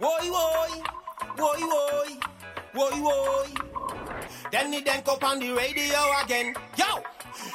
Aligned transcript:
Woy, 0.00 0.30
woy, 0.32 0.82
woy, 1.36 1.60
woy, 1.74 2.20
woy, 2.72 2.90
woy. 3.04 4.50
Then 4.50 4.72
it 4.72 4.86
then 4.86 5.02
up 5.06 5.22
on 5.22 5.38
the 5.38 5.50
radio 5.52 5.98
again. 6.24 6.54
Yo, 6.78 7.02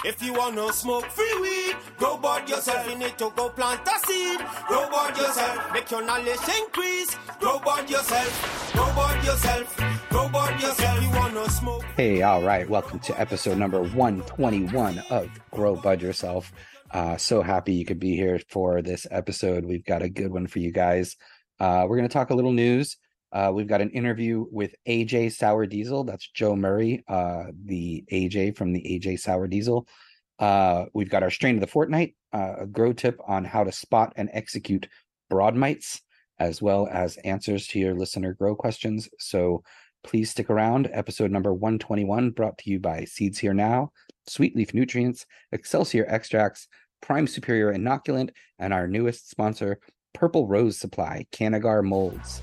if 0.04 0.22
you 0.22 0.32
wanna 0.32 0.72
smoke 0.72 1.06
free 1.06 1.40
weed, 1.42 1.76
grow 1.98 2.18
board 2.18 2.48
yourself. 2.48 2.88
You 2.88 3.00
need 3.00 3.18
to 3.18 3.32
go 3.36 3.50
plant 3.50 3.82
a 3.88 4.08
seed. 4.08 4.40
Grow 4.68 4.88
board 4.92 5.18
yourself. 5.18 5.74
Make 5.74 5.90
your 5.90 6.06
knowledge 6.06 6.48
increase. 6.62 7.18
Grow 7.40 7.58
board 7.58 7.90
yourself. 7.90 8.74
Grow 8.74 8.94
board 8.94 9.24
yourself. 9.24 10.10
Grow 10.10 10.30
board 10.30 10.62
yourself. 10.62 11.02
You 11.02 11.10
wanna 11.10 11.50
smoke. 11.50 11.84
Hey, 11.98 12.22
all 12.22 12.44
right. 12.44 12.70
Welcome 12.70 13.00
to 13.00 13.20
episode 13.20 13.58
number 13.58 13.82
121 13.82 15.00
of 15.10 15.30
Grow 15.50 15.76
Bud 15.78 16.00
Yourself. 16.00 16.52
Uh, 16.92 17.18
so 17.18 17.42
happy 17.42 17.74
you 17.74 17.86
could 17.86 18.00
be 18.00 18.16
here 18.16 18.40
for 18.50 18.84
this 18.84 19.08
episode. 19.10 19.66
We've 19.66 19.84
got 19.84 20.04
a 20.04 20.10
good 20.10 20.32
one 20.32 20.46
for 20.46 20.60
you 20.60 20.72
guys. 20.72 21.18
Uh, 21.60 21.86
we're 21.88 21.98
going 21.98 22.08
to 22.08 22.14
talk 22.14 22.30
a 22.30 22.36
little 22.36 22.52
news. 22.52 22.98
Uh, 23.32 23.52
we've 23.54 23.68
got 23.68 23.82
an 23.82 23.90
interview 23.92 24.46
with 24.52 24.76
AJ 24.88 25.34
Sour 25.34 25.66
Diesel. 25.66 26.04
That's 26.04 26.28
Joe 26.30 26.56
Murray, 26.56 27.04
uh, 27.08 27.46
the 27.66 28.04
AJ 28.12 28.56
from 28.56 28.72
the 28.72 28.82
AJ 28.82 29.20
Sour 29.20 29.48
Diesel. 29.48 29.88
Uh, 30.40 30.86
we've 30.94 31.10
got 31.10 31.24
our 31.24 31.30
strain 31.30 31.56
of 31.56 31.62
the 31.62 31.68
fortnight, 31.68 32.16
uh, 32.34 32.56
a 32.60 32.66
grow 32.66 32.94
tip 32.94 33.20
on 33.28 33.46
how 33.46 33.64
to 33.64 33.72
spot 33.72 34.14
and 34.16 34.30
execute 34.34 34.88
broad 35.30 35.56
mites, 35.56 36.02
as 36.40 36.62
well 36.62 36.88
as 36.92 37.18
answers 37.18 37.68
to 37.68 37.80
your 37.80 37.96
listener 37.96 38.34
grow 38.34 38.56
questions. 38.56 39.10
So 39.20 39.64
please 40.04 40.30
stick 40.30 40.50
around. 40.50 40.90
Episode 40.94 41.32
number 41.32 41.54
121 41.54 42.32
brought 42.32 42.58
to 42.60 42.70
you 42.70 42.80
by 42.80 43.06
Seeds 43.06 43.40
Here 43.40 43.54
Now, 43.54 43.92
Suite 44.28 44.56
Leaf 44.56 44.74
Nutrients, 44.74 45.26
Excelsior 45.52 46.06
Extracts, 46.08 46.68
Prime 47.02 47.28
Superior 47.28 47.74
Inoculant, 47.74 48.30
and 48.60 48.74
our 48.74 48.88
newest 48.88 49.30
sponsor, 49.30 49.80
Purple 50.16 50.48
Rose 50.48 50.78
Supply, 50.78 51.28
Cannagar 51.32 51.84
Molds. 51.84 52.42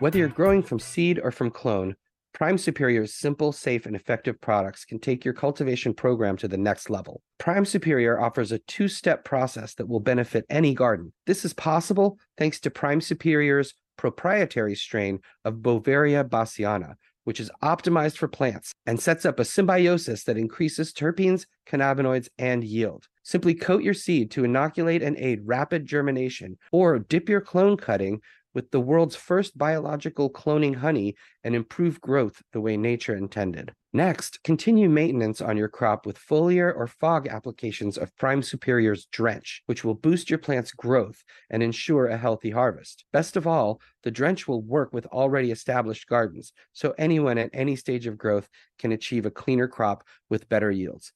Whether 0.00 0.18
you're 0.18 0.28
growing 0.28 0.62
from 0.62 0.78
seed 0.78 1.20
or 1.22 1.30
from 1.30 1.50
clone, 1.50 1.96
Prime 2.32 2.58
Superior's 2.58 3.14
simple, 3.14 3.52
safe, 3.52 3.86
and 3.86 3.94
effective 3.94 4.40
products 4.40 4.84
can 4.84 4.98
take 4.98 5.24
your 5.24 5.34
cultivation 5.34 5.94
program 5.94 6.36
to 6.38 6.48
the 6.48 6.56
next 6.56 6.90
level. 6.90 7.22
Prime 7.38 7.64
Superior 7.64 8.20
offers 8.20 8.52
a 8.52 8.58
two 8.58 8.88
step 8.88 9.24
process 9.24 9.74
that 9.74 9.86
will 9.86 10.00
benefit 10.00 10.44
any 10.50 10.74
garden. 10.74 11.12
This 11.26 11.44
is 11.44 11.52
possible 11.52 12.18
thanks 12.36 12.58
to 12.60 12.70
Prime 12.70 13.00
Superior's 13.00 13.74
proprietary 13.96 14.74
strain 14.74 15.20
of 15.44 15.56
Beauveria 15.56 16.28
bassiana, 16.28 16.94
which 17.24 17.40
is 17.40 17.50
optimized 17.62 18.16
for 18.16 18.28
plants 18.28 18.72
and 18.86 19.00
sets 19.00 19.24
up 19.24 19.40
a 19.40 19.44
symbiosis 19.44 20.24
that 20.24 20.38
increases 20.38 20.92
terpenes, 20.92 21.46
cannabinoids, 21.66 22.28
and 22.38 22.62
yield. 22.64 23.08
Simply 23.22 23.54
coat 23.54 23.82
your 23.82 23.94
seed 23.94 24.30
to 24.32 24.44
inoculate 24.44 25.02
and 25.02 25.16
aid 25.16 25.40
rapid 25.44 25.86
germination, 25.86 26.56
or 26.72 26.98
dip 26.98 27.28
your 27.28 27.40
clone 27.40 27.76
cutting 27.76 28.20
with 28.54 28.70
the 28.70 28.80
world's 28.80 29.16
first 29.16 29.58
biological 29.58 30.30
cloning 30.30 30.76
honey 30.76 31.16
and 31.42 31.54
improve 31.54 32.00
growth 32.00 32.40
the 32.52 32.60
way 32.60 32.76
nature 32.76 33.16
intended. 33.16 33.72
Next, 33.96 34.42
continue 34.42 34.88
maintenance 34.88 35.40
on 35.40 35.56
your 35.56 35.68
crop 35.68 36.04
with 36.04 36.18
foliar 36.18 36.74
or 36.74 36.88
fog 36.88 37.28
applications 37.28 37.96
of 37.96 38.14
Prime 38.16 38.42
Superior's 38.42 39.06
Drench, 39.06 39.62
which 39.66 39.84
will 39.84 39.94
boost 39.94 40.28
your 40.28 40.40
plant's 40.40 40.72
growth 40.72 41.22
and 41.48 41.62
ensure 41.62 42.08
a 42.08 42.18
healthy 42.18 42.50
harvest. 42.50 43.04
Best 43.12 43.36
of 43.36 43.46
all, 43.46 43.80
the 44.02 44.10
Drench 44.10 44.48
will 44.48 44.62
work 44.62 44.92
with 44.92 45.06
already 45.06 45.52
established 45.52 46.08
gardens, 46.08 46.52
so 46.72 46.92
anyone 46.98 47.38
at 47.38 47.50
any 47.52 47.76
stage 47.76 48.08
of 48.08 48.18
growth 48.18 48.48
can 48.80 48.90
achieve 48.90 49.26
a 49.26 49.30
cleaner 49.30 49.68
crop 49.68 50.02
with 50.28 50.48
better 50.48 50.72
yields. 50.72 51.12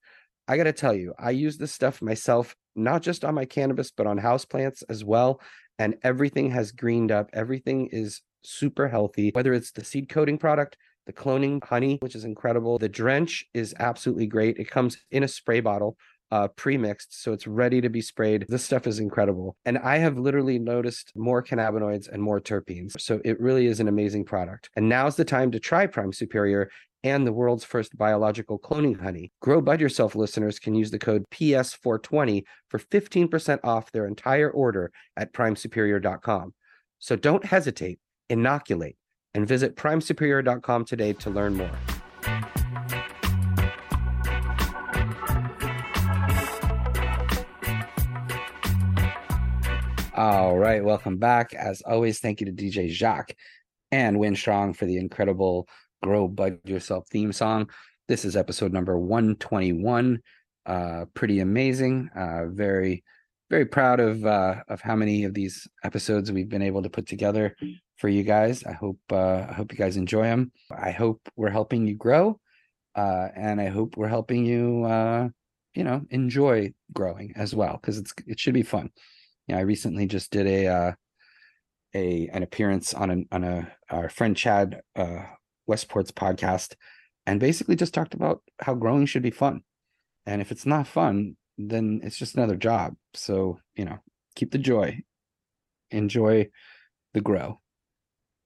I 0.47 0.57
got 0.57 0.65
to 0.65 0.73
tell 0.73 0.95
you, 0.95 1.15
I 1.19 1.33
use 1.33 1.59
this 1.59 1.73
stuff 1.73 2.01
myself, 2.01 2.55
not 2.77 3.03
just 3.03 3.25
on 3.25 3.35
my 3.35 3.45
cannabis, 3.45 3.91
but 3.91 4.07
on 4.07 4.21
houseplants 4.21 4.85
as 4.89 5.05
well 5.05 5.41
and 5.79 5.97
everything 6.03 6.51
has 6.51 6.73
greened 6.73 7.13
up. 7.13 7.31
Everything 7.33 7.89
is 7.93 8.23
super 8.43 8.89
healthy, 8.89 9.31
whether 9.33 9.53
it's 9.53 9.71
the 9.71 9.85
seed 9.85 10.09
coating 10.09 10.39
product, 10.39 10.77
the 11.09 11.13
cloning 11.15 11.65
honey, 11.65 11.97
which 12.03 12.15
is 12.15 12.25
incredible. 12.25 12.79
The 12.79 12.89
drench 12.89 13.47
is 13.55 13.75
absolutely 13.79 14.27
great. 14.27 14.59
It 14.59 14.71
comes 14.71 14.99
in 15.11 15.23
a 15.23 15.29
spray 15.29 15.61
bottle, 15.61 15.97
uh, 16.31 16.49
pre-mixed, 16.49 17.23
so 17.23 17.33
it's 17.33 17.47
ready 17.47 17.81
to 17.81 17.89
be 17.89 18.03
sprayed. 18.03 18.45
This 18.47 18.63
stuff 18.63 18.87
is 18.87 19.01
incredible, 19.01 19.57
and 19.65 19.79
I 19.79 19.97
have 19.97 20.19
literally 20.19 20.59
noticed 20.59 21.13
more 21.17 21.43
cannabinoids 21.43 22.13
and 22.13 22.23
more 22.23 22.43
terpenes. 22.43 23.01
So 23.01 23.23
it 23.25 23.41
really 23.41 23.67
is 23.67 23.81
an 23.81 23.89
amazing 23.89 24.27
product. 24.27 24.69
And 24.77 24.87
now's 24.87 25.17
the 25.17 25.25
time 25.25 25.51
to 25.53 25.59
try 25.59 25.87
Prime 25.87 26.13
Superior 26.13 26.71
and 27.03 27.27
the 27.27 27.33
world's 27.33 27.65
first 27.65 27.97
biological 27.97 28.59
cloning 28.59 29.01
honey. 29.01 29.33
Grow 29.41 29.63
Bud 29.63 29.81
Yourself 29.81 30.15
listeners 30.15 30.59
can 30.59 30.75
use 30.75 30.91
the 30.91 30.99
code 30.99 31.25
PS420 31.31 32.43
for 32.69 32.79
15% 32.79 33.61
off 33.65 33.91
their 33.93 34.07
entire 34.07 34.51
order 34.51 34.93
at 35.17 35.33
primesuperior.com. 35.33 36.53
So 36.99 37.17
don't 37.17 37.47
hesitate, 37.47 37.99
inoculate, 38.29 38.97
and 39.39 39.47
visit 39.47 39.77
primesuperior.com 39.77 40.85
today 40.85 41.13
to 41.13 41.31
learn 41.31 41.55
more. 41.55 41.71
All 50.17 50.59
right, 50.59 50.85
welcome 50.85 51.19
back. 51.19 51.55
As 51.55 51.81
always, 51.83 52.19
thank 52.19 52.41
you 52.41 52.47
to 52.47 52.53
DJ 52.53 52.91
Jacques 52.91 53.37
and 53.93 54.19
Win 54.19 54.35
Strong 54.35 54.75
for 54.75 54.87
the 54.87 54.97
incredible 54.97 55.69
Grow 56.03 56.27
Bud 56.27 56.59
Yourself 56.65 57.07
theme 57.09 57.33
song. 57.33 57.71
This 58.09 58.25
is 58.25 58.37
episode 58.37 58.73
number 58.73 58.99
121. 58.99 60.21
Uh, 60.67 61.05
pretty 61.15 61.39
amazing. 61.39 62.11
Uh, 62.17 62.47
very, 62.49 63.05
very 63.51 63.67
proud 63.67 64.01
of 64.01 64.27
uh, 64.27 64.57
of 64.67 64.81
how 64.81 64.97
many 64.97 65.23
of 65.23 65.33
these 65.33 65.69
episodes 65.85 66.33
we've 66.33 66.49
been 66.49 66.61
able 66.61 66.83
to 66.83 66.91
put 66.91 67.07
together 67.07 67.55
for 67.99 68.09
you 68.09 68.23
guys. 68.23 68.65
I 68.65 68.73
hope 68.73 68.99
uh, 69.11 69.47
I 69.49 69.53
hope 69.53 69.73
you 69.73 69.79
guys 69.79 69.97
enjoy 69.97 70.25
them. 70.25 70.53
I 70.71 70.93
hope 70.93 71.21
we're 71.37 71.51
helping 71.51 71.87
you 71.87 71.95
grow, 71.95 72.41
uh, 72.95 73.29
and 73.37 73.61
I 73.61 73.67
hope 73.67 73.97
we're 73.97 74.09
helping 74.09 74.47
you, 74.47 74.85
uh, 74.85 75.29
you 75.75 75.85
know, 75.85 76.03
enjoy 76.11 76.73
growing 76.93 77.35
as 77.37 77.55
well 77.55 77.79
because 77.81 77.99
it's 77.99 78.15
it 78.27 78.41
should 78.41 78.55
be 78.55 78.63
fun. 78.63 78.91
You 79.47 79.55
know, 79.55 79.61
I 79.61 79.65
recently 79.65 80.07
just 80.07 80.31
did 80.31 80.47
a 80.47 80.67
uh, 80.67 80.93
a 81.95 82.29
an 82.33 82.43
appearance 82.43 82.95
on 82.95 83.11
a 83.11 83.35
on 83.35 83.45
a 83.45 83.73
our 83.91 84.09
friend 84.09 84.37
Chad 84.37 84.81
uh, 84.97 85.25
Westport's 85.69 86.13
podcast 86.13 86.75
and 87.27 87.41
basically 87.41 87.77
just 87.77 87.93
talked 87.93 88.15
about 88.15 88.43
how 88.61 88.75
growing 88.75 89.07
should 89.07 89.23
be 89.23 89.31
fun. 89.31 89.63
And 90.25 90.41
if 90.41 90.51
it's 90.53 90.67
not 90.67 90.87
fun, 90.87 91.37
then 91.59 92.01
it's 92.03 92.17
just 92.17 92.37
another 92.37 92.57
job. 92.57 92.95
So, 93.15 93.59
you 93.75 93.85
know, 93.85 93.99
keep 94.35 94.53
the 94.53 94.59
joy, 94.59 95.01
enjoy 95.91 96.49
the 97.15 97.21
grow 97.21 97.61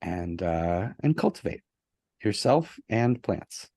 and 0.03 0.43
uh 0.43 0.89
and 1.03 1.17
cultivate 1.17 1.63
yourself 2.25 2.79
and 2.89 3.23
plants. 3.23 3.69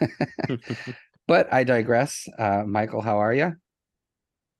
but 1.28 1.52
I 1.52 1.64
digress. 1.64 2.26
Uh 2.38 2.64
Michael, 2.66 3.02
how 3.02 3.18
are 3.18 3.34
you? 3.34 3.54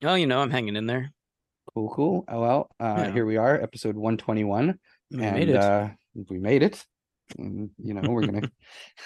Oh, 0.03 0.15
you 0.15 0.27
know, 0.27 0.41
I'm 0.41 0.51
hanging 0.51 0.77
in 0.77 0.87
there. 0.87 1.13
Cool, 1.75 1.91
cool. 1.95 2.25
Oh 2.29 2.41
well, 2.41 2.71
uh 2.81 3.05
Yeah. 3.05 3.13
here 3.13 3.27
we 3.27 3.37
are, 3.37 3.61
episode 3.61 3.97
121. 3.97 4.79
We 5.11 5.23
and 5.25 5.35
made 5.35 5.49
it. 5.49 5.57
uh 5.57 5.89
we 6.29 6.39
made 6.39 6.63
it. 6.63 6.85
And, 7.39 7.71
you 7.79 7.95
know, 7.95 8.11
we're 8.11 8.25
gonna 8.27 8.51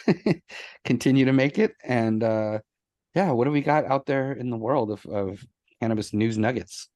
continue 0.85 1.25
to 1.27 1.33
make 1.33 1.59
it. 1.59 1.75
And 1.85 2.23
uh 2.23 2.59
yeah, 3.15 3.31
what 3.33 3.45
do 3.45 3.51
we 3.51 3.61
got 3.61 3.85
out 3.85 4.07
there 4.07 4.33
in 4.33 4.49
the 4.51 4.57
world 4.57 4.91
of, 4.91 5.05
of 5.07 5.45
cannabis 5.81 6.13
news 6.15 6.39
nuggets? 6.39 6.89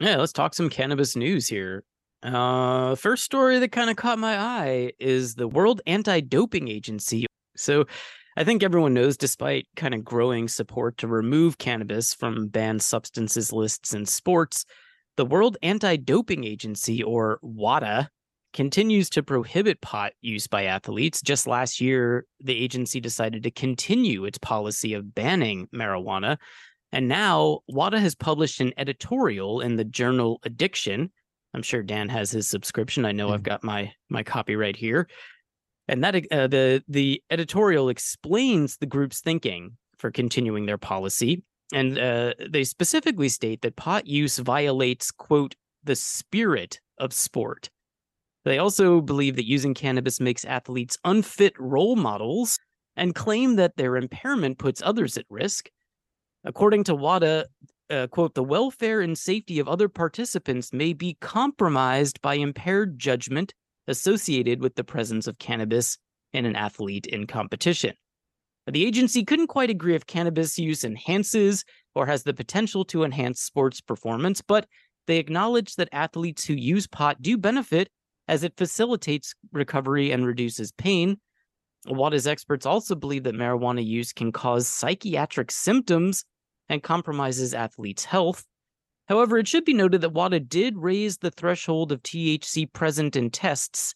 yeah, 0.00 0.16
let's 0.16 0.32
talk 0.32 0.54
some 0.54 0.70
cannabis 0.70 1.16
news 1.16 1.48
here. 1.48 1.82
Uh, 2.22 2.94
first 2.96 3.24
story 3.24 3.58
that 3.58 3.72
kind 3.72 3.90
of 3.90 3.96
caught 3.96 4.18
my 4.18 4.38
eye 4.38 4.92
is 4.98 5.34
the 5.34 5.48
World 5.48 5.80
Anti-Doping 5.86 6.68
Agency. 6.68 7.26
So, 7.56 7.86
I 8.36 8.44
think 8.44 8.62
everyone 8.62 8.94
knows, 8.94 9.16
despite 9.16 9.66
kind 9.74 9.94
of 9.94 10.04
growing 10.04 10.46
support 10.46 10.96
to 10.98 11.08
remove 11.08 11.58
cannabis 11.58 12.14
from 12.14 12.46
banned 12.46 12.82
substances 12.82 13.52
lists 13.52 13.94
in 13.94 14.06
sports, 14.06 14.64
the 15.16 15.24
World 15.24 15.56
Anti-Doping 15.62 16.44
Agency, 16.44 17.02
or 17.02 17.40
WADA, 17.42 18.08
continues 18.52 19.10
to 19.10 19.22
prohibit 19.24 19.80
pot 19.80 20.12
use 20.20 20.46
by 20.46 20.64
athletes. 20.64 21.20
Just 21.20 21.48
last 21.48 21.80
year, 21.80 22.26
the 22.40 22.56
agency 22.56 23.00
decided 23.00 23.42
to 23.42 23.50
continue 23.50 24.24
its 24.24 24.38
policy 24.38 24.94
of 24.94 25.14
banning 25.14 25.66
marijuana. 25.74 26.38
And 26.92 27.08
now 27.08 27.60
WADA 27.68 27.98
has 28.00 28.14
published 28.14 28.60
an 28.60 28.72
editorial 28.76 29.60
in 29.60 29.76
the 29.76 29.84
journal 29.84 30.40
Addiction. 30.44 31.10
I'm 31.54 31.62
sure 31.62 31.82
Dan 31.82 32.08
has 32.08 32.30
his 32.30 32.48
subscription. 32.48 33.04
I 33.04 33.12
know 33.12 33.30
I've 33.30 33.42
got 33.42 33.64
my 33.64 33.92
my 34.08 34.22
copy 34.22 34.56
right 34.56 34.76
here. 34.76 35.08
And 35.88 36.04
that 36.04 36.14
uh, 36.16 36.46
the 36.46 36.82
the 36.88 37.22
editorial 37.30 37.88
explains 37.88 38.76
the 38.76 38.86
group's 38.86 39.20
thinking 39.20 39.76
for 39.98 40.10
continuing 40.10 40.66
their 40.66 40.78
policy. 40.78 41.42
And 41.72 41.98
uh, 41.98 42.34
they 42.48 42.64
specifically 42.64 43.28
state 43.28 43.62
that 43.62 43.76
pot 43.76 44.06
use 44.06 44.38
violates, 44.38 45.10
quote, 45.10 45.54
the 45.84 45.96
spirit 45.96 46.80
of 46.98 47.12
sport. 47.12 47.70
They 48.44 48.58
also 48.58 49.00
believe 49.00 49.36
that 49.36 49.48
using 49.48 49.74
cannabis 49.74 50.20
makes 50.20 50.44
athletes 50.44 50.96
unfit 51.04 51.52
role 51.58 51.96
models 51.96 52.58
and 52.96 53.14
claim 53.14 53.56
that 53.56 53.76
their 53.76 53.96
impairment 53.96 54.58
puts 54.58 54.82
others 54.82 55.18
at 55.18 55.26
risk. 55.28 55.68
According 56.44 56.84
to 56.84 56.94
WADA, 56.94 57.46
uh, 57.90 58.06
quote, 58.08 58.34
the 58.34 58.42
welfare 58.42 59.00
and 59.00 59.16
safety 59.16 59.58
of 59.58 59.68
other 59.68 59.88
participants 59.88 60.72
may 60.72 60.92
be 60.92 61.16
compromised 61.20 62.20
by 62.20 62.34
impaired 62.34 62.98
judgment 62.98 63.54
associated 63.86 64.60
with 64.60 64.74
the 64.74 64.84
presence 64.84 65.26
of 65.26 65.38
cannabis 65.38 65.98
in 66.32 66.44
an 66.44 66.56
athlete 66.56 67.06
in 67.06 67.26
competition. 67.26 67.94
The 68.66 68.84
agency 68.84 69.24
couldn't 69.24 69.46
quite 69.46 69.70
agree 69.70 69.94
if 69.94 70.06
cannabis 70.06 70.58
use 70.58 70.84
enhances 70.84 71.64
or 71.94 72.06
has 72.06 72.22
the 72.22 72.34
potential 72.34 72.84
to 72.86 73.02
enhance 73.02 73.40
sports 73.40 73.80
performance, 73.80 74.42
but 74.42 74.66
they 75.06 75.16
acknowledge 75.16 75.76
that 75.76 75.88
athletes 75.90 76.44
who 76.44 76.52
use 76.52 76.86
pot 76.86 77.22
do 77.22 77.38
benefit 77.38 77.88
as 78.28 78.44
it 78.44 78.58
facilitates 78.58 79.34
recovery 79.52 80.10
and 80.10 80.26
reduces 80.26 80.70
pain. 80.72 81.18
WADA's 81.86 82.26
experts 82.26 82.66
also 82.66 82.94
believe 82.94 83.22
that 83.22 83.34
marijuana 83.34 83.84
use 83.84 84.12
can 84.12 84.32
cause 84.32 84.68
psychiatric 84.68 85.50
symptoms 85.50 86.26
and 86.68 86.82
compromises 86.82 87.54
athletes' 87.54 88.04
health. 88.04 88.44
However, 89.06 89.38
it 89.38 89.48
should 89.48 89.64
be 89.64 89.74
noted 89.74 90.02
that 90.02 90.12
WADA 90.12 90.40
did 90.40 90.76
raise 90.76 91.18
the 91.18 91.30
threshold 91.30 91.92
of 91.92 92.02
THC 92.02 92.72
present 92.72 93.16
in 93.16 93.30
tests, 93.30 93.94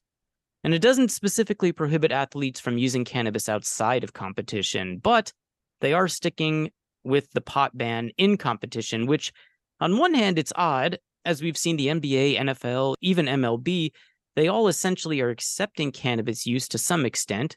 and 0.65 0.73
it 0.73 0.81
doesn't 0.81 1.11
specifically 1.11 1.73
prohibit 1.73 2.13
athletes 2.13 2.61
from 2.61 2.79
using 2.79 3.05
cannabis 3.05 3.49
outside 3.49 4.05
of 4.05 4.13
competition, 4.13 4.99
but 4.99 5.33
they 5.81 5.93
are 5.93 6.09
sticking 6.09 6.71
with 7.05 7.31
the 7.33 7.41
pot 7.41 7.77
ban 7.77 8.11
in 8.17 8.37
competition, 8.37 9.07
which 9.07 9.33
on 9.81 9.99
one 9.99 10.15
hand, 10.15 10.39
it's 10.39 10.53
odd, 10.55 10.99
as 11.25 11.43
we've 11.43 11.57
seen 11.57 11.77
the 11.77 11.89
NBA, 11.89 12.39
NFL, 12.39 12.95
even 13.01 13.27
MLB, 13.27 13.91
they 14.37 14.49
all 14.49 14.69
essentially 14.69 15.21
are 15.21 15.29
accepting 15.29 15.91
cannabis 15.91 16.47
use 16.47 16.69
to 16.69 16.79
some 16.79 17.05
extent. 17.05 17.57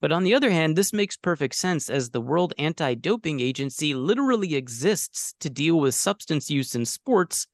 But 0.00 0.12
on 0.12 0.24
the 0.24 0.34
other 0.34 0.50
hand, 0.50 0.76
this 0.76 0.92
makes 0.92 1.16
perfect 1.16 1.54
sense 1.54 1.88
as 1.88 2.10
the 2.10 2.20
World 2.20 2.52
Anti 2.58 2.94
Doping 2.94 3.40
Agency 3.40 3.94
literally 3.94 4.54
exists 4.54 5.34
to 5.40 5.48
deal 5.48 5.80
with 5.80 5.94
substance 5.94 6.50
use 6.50 6.74
in 6.74 6.84
sports. 6.84 7.46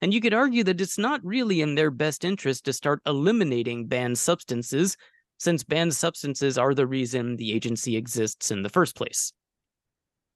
And 0.00 0.14
you 0.14 0.20
could 0.20 0.32
argue 0.32 0.64
that 0.64 0.80
it's 0.80 0.98
not 0.98 1.24
really 1.24 1.60
in 1.60 1.74
their 1.74 1.90
best 1.90 2.24
interest 2.24 2.64
to 2.64 2.72
start 2.72 3.02
eliminating 3.06 3.86
banned 3.86 4.18
substances, 4.18 4.96
since 5.38 5.62
banned 5.62 5.94
substances 5.94 6.56
are 6.56 6.74
the 6.74 6.86
reason 6.86 7.36
the 7.36 7.52
agency 7.52 7.96
exists 7.96 8.50
in 8.50 8.62
the 8.62 8.70
first 8.70 8.96
place. 8.96 9.32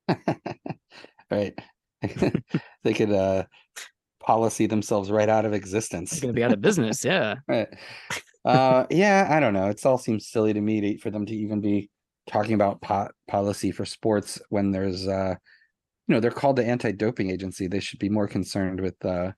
right. 1.30 1.58
they 2.82 2.92
could 2.92 3.10
uh 3.10 3.44
policy 4.24 4.66
themselves 4.66 5.10
right 5.10 5.28
out 5.28 5.44
of 5.44 5.52
existence. 5.52 6.10
They're 6.10 6.22
going 6.22 6.34
to 6.34 6.38
be 6.38 6.44
out 6.44 6.52
of 6.52 6.60
business. 6.60 7.04
Yeah. 7.04 7.36
right. 7.48 7.68
Uh, 8.44 8.86
yeah, 8.90 9.26
I 9.30 9.40
don't 9.40 9.54
know. 9.54 9.68
It 9.68 9.84
all 9.86 9.98
seems 9.98 10.28
silly 10.28 10.52
to 10.52 10.60
me 10.60 10.80
to, 10.80 10.98
for 10.98 11.10
them 11.10 11.24
to 11.26 11.34
even 11.34 11.60
be 11.60 11.90
talking 12.28 12.54
about 12.54 12.80
pot 12.82 13.12
policy 13.28 13.70
for 13.70 13.84
sports 13.84 14.40
when 14.50 14.70
there's, 14.70 15.08
uh, 15.08 15.34
you 16.08 16.14
know, 16.14 16.20
they're 16.20 16.30
called 16.30 16.56
the 16.56 16.66
anti-doping 16.66 17.30
agency. 17.30 17.68
They 17.68 17.80
should 17.80 18.00
be 18.00 18.10
more 18.10 18.28
concerned 18.28 18.80
with 18.80 19.02
uh, 19.04 19.32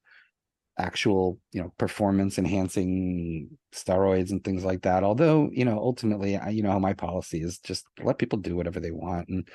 actual, 0.79 1.41
you 1.53 1.63
know, 1.63 1.73
performance 1.79 2.39
enhancing 2.39 3.51
steroids 3.75 4.31
and 4.31 4.45
things 4.45 4.65
like 4.65 4.83
that. 4.83 5.05
Although, 5.05 5.51
you 5.53 5.65
know, 5.65 5.79
ultimately, 5.79 6.37
I, 6.37 6.51
you 6.51 6.63
know, 6.63 6.73
how 6.73 6.79
my 6.81 6.95
policy 6.95 7.43
is 7.43 7.59
just 7.59 7.87
let 8.03 8.19
people 8.19 8.39
do 8.39 8.57
whatever 8.57 8.81
they 8.81 8.93
want 8.93 9.29
and 9.29 9.49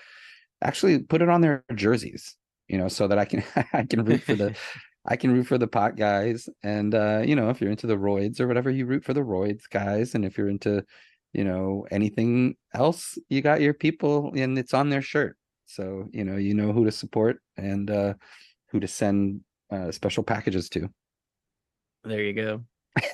actually 0.62 1.00
put 1.00 1.22
it 1.22 1.30
on 1.30 1.42
their 1.42 1.64
jerseys 1.76 2.36
you 2.68 2.78
know, 2.78 2.88
so 2.88 3.08
that 3.08 3.20
I 3.20 3.26
can 3.26 3.44
I 3.74 3.84
can 3.84 4.04
root 4.06 4.24
for 4.24 4.36
the 4.36 4.56
I 5.06 5.16
can 5.16 5.34
root 5.34 5.48
for 5.48 5.58
the 5.58 5.68
pot 5.68 5.96
guys. 5.96 6.48
And 6.64 6.94
uh, 6.94 7.24
you 7.26 7.36
know, 7.36 7.50
if 7.50 7.62
you're 7.62 7.72
into 7.72 7.88
the 7.88 7.98
roids 7.98 8.40
or 8.40 8.48
whatever, 8.48 8.70
you 8.70 8.86
root 8.86 9.04
for 9.04 9.14
the 9.14 9.22
roids 9.22 9.64
guys. 9.70 10.16
And 10.16 10.24
if 10.24 10.38
you're 10.38 10.50
into, 10.50 10.84
you 11.34 11.44
know, 11.44 11.88
anything 11.92 12.56
else, 12.74 13.18
you 13.30 13.42
got 13.42 13.62
your 13.62 13.74
people 13.74 14.32
and 14.36 14.58
it's 14.58 14.74
on 14.74 14.90
their 14.90 15.02
shirt. 15.02 15.38
So, 15.66 16.08
you 16.12 16.24
know, 16.24 16.38
you 16.38 16.54
know 16.54 16.72
who 16.72 16.86
to 16.86 16.92
support 16.92 17.42
and 17.58 17.90
uh 17.90 18.14
who 18.70 18.80
to 18.80 18.88
send 18.88 19.42
uh 19.72 19.92
special 19.92 20.24
packages 20.24 20.70
to. 20.70 20.90
There 22.04 22.22
you 22.22 22.34
go. 22.34 22.64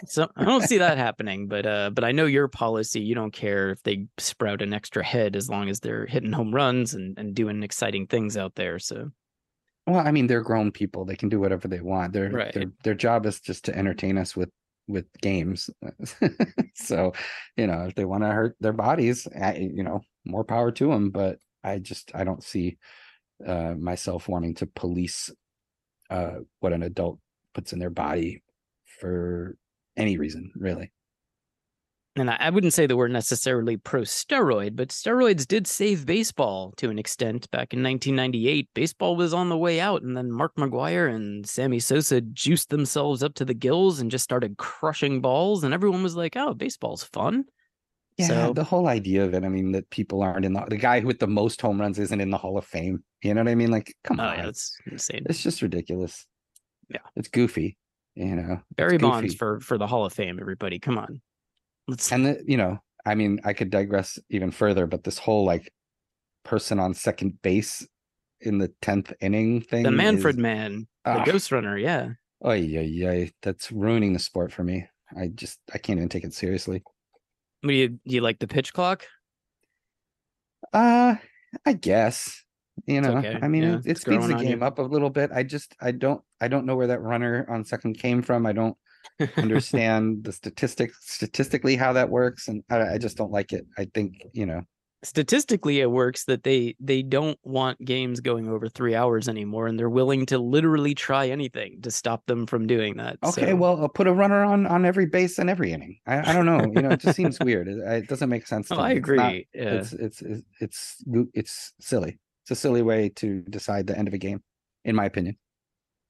So 0.07 0.27
I 0.35 0.43
don't 0.43 0.63
see 0.63 0.79
that 0.79 0.97
happening, 0.97 1.47
but 1.47 1.65
uh 1.67 1.91
but 1.91 2.03
I 2.03 2.11
know 2.11 2.25
your 2.25 2.47
policy, 2.47 2.99
you 2.99 3.13
don't 3.13 3.31
care 3.31 3.69
if 3.69 3.83
they 3.83 4.07
sprout 4.17 4.63
an 4.63 4.73
extra 4.73 5.05
head 5.05 5.35
as 5.35 5.49
long 5.49 5.69
as 5.69 5.79
they're 5.79 6.07
hitting 6.07 6.31
home 6.31 6.53
runs 6.53 6.95
and, 6.95 7.17
and 7.17 7.35
doing 7.35 7.61
exciting 7.61 8.07
things 8.07 8.37
out 8.37 8.55
there. 8.55 8.79
So 8.79 9.11
well, 9.87 10.05
I 10.05 10.11
mean, 10.11 10.27
they're 10.27 10.41
grown 10.41 10.71
people; 10.71 11.05
they 11.05 11.15
can 11.15 11.29
do 11.29 11.39
whatever 11.39 11.67
they 11.67 11.81
want. 11.81 12.13
Their 12.13 12.29
right. 12.29 12.53
their 12.53 12.65
their 12.83 12.93
job 12.93 13.25
is 13.25 13.39
just 13.39 13.65
to 13.65 13.77
entertain 13.77 14.17
us 14.17 14.35
with 14.35 14.49
with 14.87 15.05
games. 15.21 15.69
so, 16.75 17.13
you 17.55 17.67
know, 17.67 17.85
if 17.85 17.95
they 17.95 18.05
want 18.05 18.23
to 18.23 18.29
hurt 18.29 18.55
their 18.59 18.73
bodies, 18.73 19.27
you 19.55 19.83
know, 19.83 20.01
more 20.25 20.43
power 20.43 20.71
to 20.71 20.87
them. 20.89 21.09
But 21.09 21.39
I 21.63 21.79
just 21.79 22.11
I 22.13 22.25
don't 22.25 22.43
see 22.43 22.77
uh, 23.45 23.75
myself 23.75 24.27
wanting 24.27 24.55
to 24.55 24.65
police 24.65 25.29
uh, 26.09 26.39
what 26.59 26.73
an 26.73 26.83
adult 26.83 27.19
puts 27.53 27.73
in 27.73 27.79
their 27.79 27.89
body 27.89 28.43
for 28.99 29.55
any 29.95 30.17
reason, 30.17 30.51
really 30.55 30.91
and 32.17 32.31
I 32.31 32.49
wouldn't 32.49 32.73
say 32.73 32.87
that 32.87 32.97
we're 32.97 33.07
necessarily 33.07 33.77
pro 33.77 34.01
steroid, 34.01 34.75
but 34.75 34.89
steroids 34.89 35.47
did 35.47 35.67
save 35.67 36.05
baseball 36.05 36.73
to 36.77 36.89
an 36.89 36.97
extent. 36.97 37.49
Back 37.51 37.73
in 37.73 37.83
1998, 37.83 38.69
baseball 38.73 39.15
was 39.15 39.33
on 39.33 39.49
the 39.49 39.57
way 39.57 39.79
out, 39.79 40.01
and 40.01 40.17
then 40.17 40.31
Mark 40.31 40.55
McGwire 40.55 41.13
and 41.13 41.47
Sammy 41.47 41.79
Sosa 41.79 42.21
juiced 42.21 42.69
themselves 42.69 43.21
up 43.21 43.35
to 43.35 43.45
the 43.45 43.53
gills 43.53 43.99
and 43.99 44.09
just 44.09 44.23
started 44.23 44.57
crushing 44.57 45.21
balls, 45.21 45.63
and 45.63 45.73
everyone 45.73 46.03
was 46.03 46.15
like, 46.15 46.35
"Oh, 46.35 46.53
baseball's 46.53 47.03
fun." 47.03 47.45
Yeah, 48.17 48.27
so, 48.27 48.53
the 48.53 48.63
whole 48.63 48.87
idea 48.87 49.23
of 49.23 49.35
it. 49.35 49.43
I 49.43 49.49
mean, 49.49 49.71
that 49.73 49.89
people 49.91 50.23
aren't 50.23 50.45
in 50.45 50.53
the 50.53 50.65
the 50.67 50.77
guy 50.77 50.99
with 51.01 51.19
the 51.19 51.27
most 51.27 51.61
home 51.61 51.79
runs 51.79 51.99
isn't 51.99 52.19
in 52.19 52.31
the 52.31 52.37
Hall 52.37 52.57
of 52.57 52.65
Fame. 52.65 53.03
You 53.21 53.35
know 53.35 53.43
what 53.43 53.51
I 53.51 53.55
mean? 53.55 53.69
Like, 53.69 53.93
come 54.03 54.19
oh, 54.19 54.23
on, 54.23 54.37
yeah, 54.37 54.45
that's 54.45 54.75
insane. 54.91 55.23
It's 55.29 55.43
just 55.43 55.61
ridiculous. 55.61 56.25
Yeah, 56.89 56.99
it's 57.15 57.27
goofy. 57.27 57.77
You 58.15 58.35
know, 58.35 58.61
Barry 58.75 58.97
Bonds 58.97 59.35
for 59.35 59.59
for 59.59 59.77
the 59.77 59.85
Hall 59.85 60.05
of 60.05 60.13
Fame. 60.13 60.39
Everybody, 60.39 60.79
come 60.79 60.97
on. 60.97 61.21
Let's... 61.87 62.11
And 62.11 62.25
the, 62.25 62.43
you 62.45 62.57
know, 62.57 62.79
I 63.05 63.15
mean, 63.15 63.39
I 63.43 63.53
could 63.53 63.69
digress 63.69 64.19
even 64.29 64.51
further, 64.51 64.87
but 64.87 65.03
this 65.03 65.17
whole 65.17 65.45
like 65.45 65.71
person 66.43 66.79
on 66.79 66.93
second 66.93 67.41
base 67.41 67.87
in 68.41 68.57
the 68.57 68.71
tenth 68.81 69.13
inning 69.21 69.61
thing, 69.61 69.83
the 69.83 69.91
Manfred 69.91 70.35
is... 70.35 70.41
Man, 70.41 70.87
the 71.05 71.11
uh, 71.11 71.25
Ghost 71.25 71.51
Runner, 71.51 71.77
yeah. 71.77 72.09
Oh 72.41 72.51
yeah, 72.51 72.81
yeah, 72.81 73.25
that's 73.41 73.71
ruining 73.71 74.13
the 74.13 74.19
sport 74.19 74.51
for 74.51 74.63
me. 74.63 74.87
I 75.17 75.27
just 75.27 75.59
I 75.73 75.77
can't 75.77 75.97
even 75.97 76.09
take 76.09 76.23
it 76.23 76.33
seriously. 76.33 76.83
do 77.63 77.73
you 77.73 77.89
do 77.89 77.99
you 78.03 78.21
like 78.21 78.39
the 78.39 78.47
pitch 78.47 78.73
clock? 78.73 79.05
Uh, 80.73 81.15
I 81.65 81.73
guess 81.73 82.43
you 82.85 83.01
know 83.01 83.17
okay. 83.17 83.39
i 83.41 83.47
mean 83.47 83.63
yeah, 83.63 83.75
it, 83.75 83.85
it 83.85 83.97
speeds 83.97 84.27
the 84.27 84.35
game 84.35 84.61
up 84.61 84.77
a 84.77 84.83
little 84.83 85.09
bit 85.09 85.31
i 85.33 85.41
just 85.41 85.75
i 85.81 85.91
don't 85.91 86.21
i 86.39 86.47
don't 86.47 86.65
know 86.65 86.75
where 86.75 86.87
that 86.87 87.01
runner 87.01 87.47
on 87.49 87.63
second 87.63 87.97
came 87.97 88.21
from 88.21 88.45
i 88.45 88.51
don't 88.51 88.77
understand 89.37 90.23
the 90.23 90.31
statistics 90.31 90.97
statistically 91.01 91.75
how 91.75 91.93
that 91.93 92.09
works 92.09 92.47
and 92.47 92.63
I, 92.69 92.93
I, 92.93 92.97
just 92.97 93.17
don't 93.17 93.31
like 93.31 93.53
it. 93.53 93.65
I 93.77 93.87
think 93.93 94.21
you 94.33 94.45
know. 94.45 94.61
Statistically 95.03 95.79
it 95.79 95.91
works 95.91 96.25
that 96.25 96.43
they 96.43 96.75
they 96.79 97.03
don't 97.03 97.37
want 97.43 97.79
games 97.85 98.19
going 98.19 98.49
over 98.49 98.67
three 98.67 98.95
hours 98.95 99.29
anymore 99.29 99.67
and 99.67 99.77
they're 99.77 99.89
willing 99.89 100.25
to 100.25 100.39
literally 100.39 100.95
try 100.95 101.27
anything 101.27 101.79
to 101.81 101.91
stop 101.91 102.25
them 102.25 102.47
from 102.47 102.65
doing 102.65 102.97
that 102.97 103.17
okay 103.23 103.51
so. 103.51 103.55
well 103.55 103.79
I'll 103.79 103.89
put 103.89 104.07
a 104.07 104.13
runner 104.13 104.43
on 104.43 104.65
on 104.65 104.85
every 104.85 105.05
base 105.05 105.37
and 105.37 105.49
every 105.49 105.71
inning. 105.71 105.99
I, 106.07 106.31
I 106.31 106.33
don't 106.33 106.45
know 106.45 106.61
you 106.63 106.81
know 106.81 106.89
it 106.89 106.99
just 106.99 107.15
seems 107.21 107.39
weird. 107.39 107.67
It, 107.67 107.77
it, 107.77 108.07
doesn't 108.07 108.29
make 108.29 108.47
sense 108.47 108.71
oh, 108.71 108.77
i 108.77 108.91
agree 108.91 109.47
it's, 109.53 109.55
not, 109.55 109.63
yeah. 109.63 109.73
it's, 109.73 109.93
it's 109.93 110.21
it's 110.21 110.43
it's 110.59 111.03
it's 111.33 111.73
silly. 111.79 112.17
It's 112.43 112.51
a 112.51 112.55
silly 112.55 112.81
way 112.81 113.09
to 113.17 113.41
decide 113.41 113.87
the 113.87 113.97
end 113.97 114.07
of 114.07 114.13
a 114.13 114.17
game 114.17 114.41
in 114.83 114.95
my 114.95 115.05
opinion. 115.05 115.37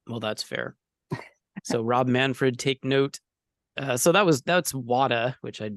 Well 0.06 0.20
that's 0.20 0.42
fair 0.42 0.76
so 1.62 1.82
Rob 1.82 2.08
Manfred, 2.08 2.58
take 2.58 2.84
note. 2.84 3.18
Uh, 3.76 3.96
so 3.96 4.12
that 4.12 4.26
was 4.26 4.42
that's 4.42 4.72
WADA, 4.74 5.36
which 5.40 5.62
I 5.62 5.70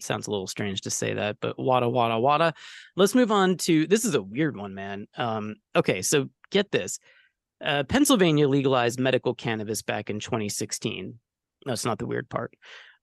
sounds 0.00 0.26
a 0.26 0.30
little 0.30 0.46
strange 0.46 0.80
to 0.82 0.90
say 0.90 1.14
that, 1.14 1.36
but 1.40 1.58
WADA, 1.58 1.88
WADA, 1.88 2.18
WADA. 2.18 2.54
Let's 2.96 3.14
move 3.14 3.30
on 3.30 3.56
to 3.58 3.86
this 3.86 4.04
is 4.04 4.14
a 4.14 4.22
weird 4.22 4.56
one, 4.56 4.74
man. 4.74 5.06
Um, 5.16 5.56
okay, 5.76 6.02
so 6.02 6.28
get 6.50 6.70
this. 6.72 6.98
Uh, 7.64 7.84
Pennsylvania 7.84 8.48
legalized 8.48 8.98
medical 8.98 9.34
cannabis 9.34 9.82
back 9.82 10.10
in 10.10 10.20
2016. 10.20 11.18
That's 11.64 11.84
not 11.84 11.98
the 11.98 12.06
weird 12.06 12.28
part. 12.28 12.52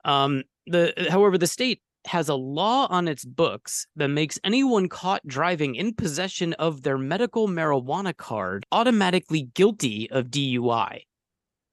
Um, 0.05 0.43
the 0.67 0.93
however, 1.09 1.37
the 1.37 1.47
state 1.47 1.81
has 2.07 2.29
a 2.29 2.35
law 2.35 2.87
on 2.89 3.07
its 3.07 3.23
books 3.23 3.85
that 3.95 4.07
makes 4.07 4.39
anyone 4.43 4.89
caught 4.89 5.25
driving 5.25 5.75
in 5.75 5.93
possession 5.93 6.53
of 6.53 6.81
their 6.81 6.97
medical 6.97 7.47
marijuana 7.47 8.15
card 8.15 8.65
automatically 8.71 9.43
guilty 9.53 10.09
of 10.09 10.27
DUI. 10.27 11.01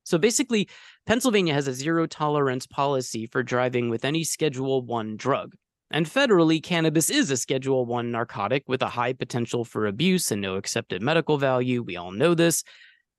So 0.08 0.16
basically, 0.16 0.70
Pennsylvania 1.04 1.52
has 1.52 1.68
a 1.68 1.74
zero 1.74 2.06
tolerance 2.06 2.66
policy 2.66 3.26
for 3.26 3.42
driving 3.42 3.90
with 3.90 4.06
any 4.06 4.24
Schedule 4.24 4.80
1 4.80 5.18
drug. 5.18 5.54
And 5.90 6.06
federally, 6.06 6.62
cannabis 6.62 7.10
is 7.10 7.30
a 7.30 7.36
Schedule 7.36 7.84
1 7.84 8.10
narcotic 8.10 8.64
with 8.66 8.80
a 8.80 8.88
high 8.88 9.12
potential 9.12 9.66
for 9.66 9.86
abuse 9.86 10.30
and 10.30 10.40
no 10.40 10.56
accepted 10.56 11.02
medical 11.02 11.36
value. 11.36 11.82
We 11.82 11.96
all 11.96 12.10
know 12.10 12.34
this. 12.34 12.64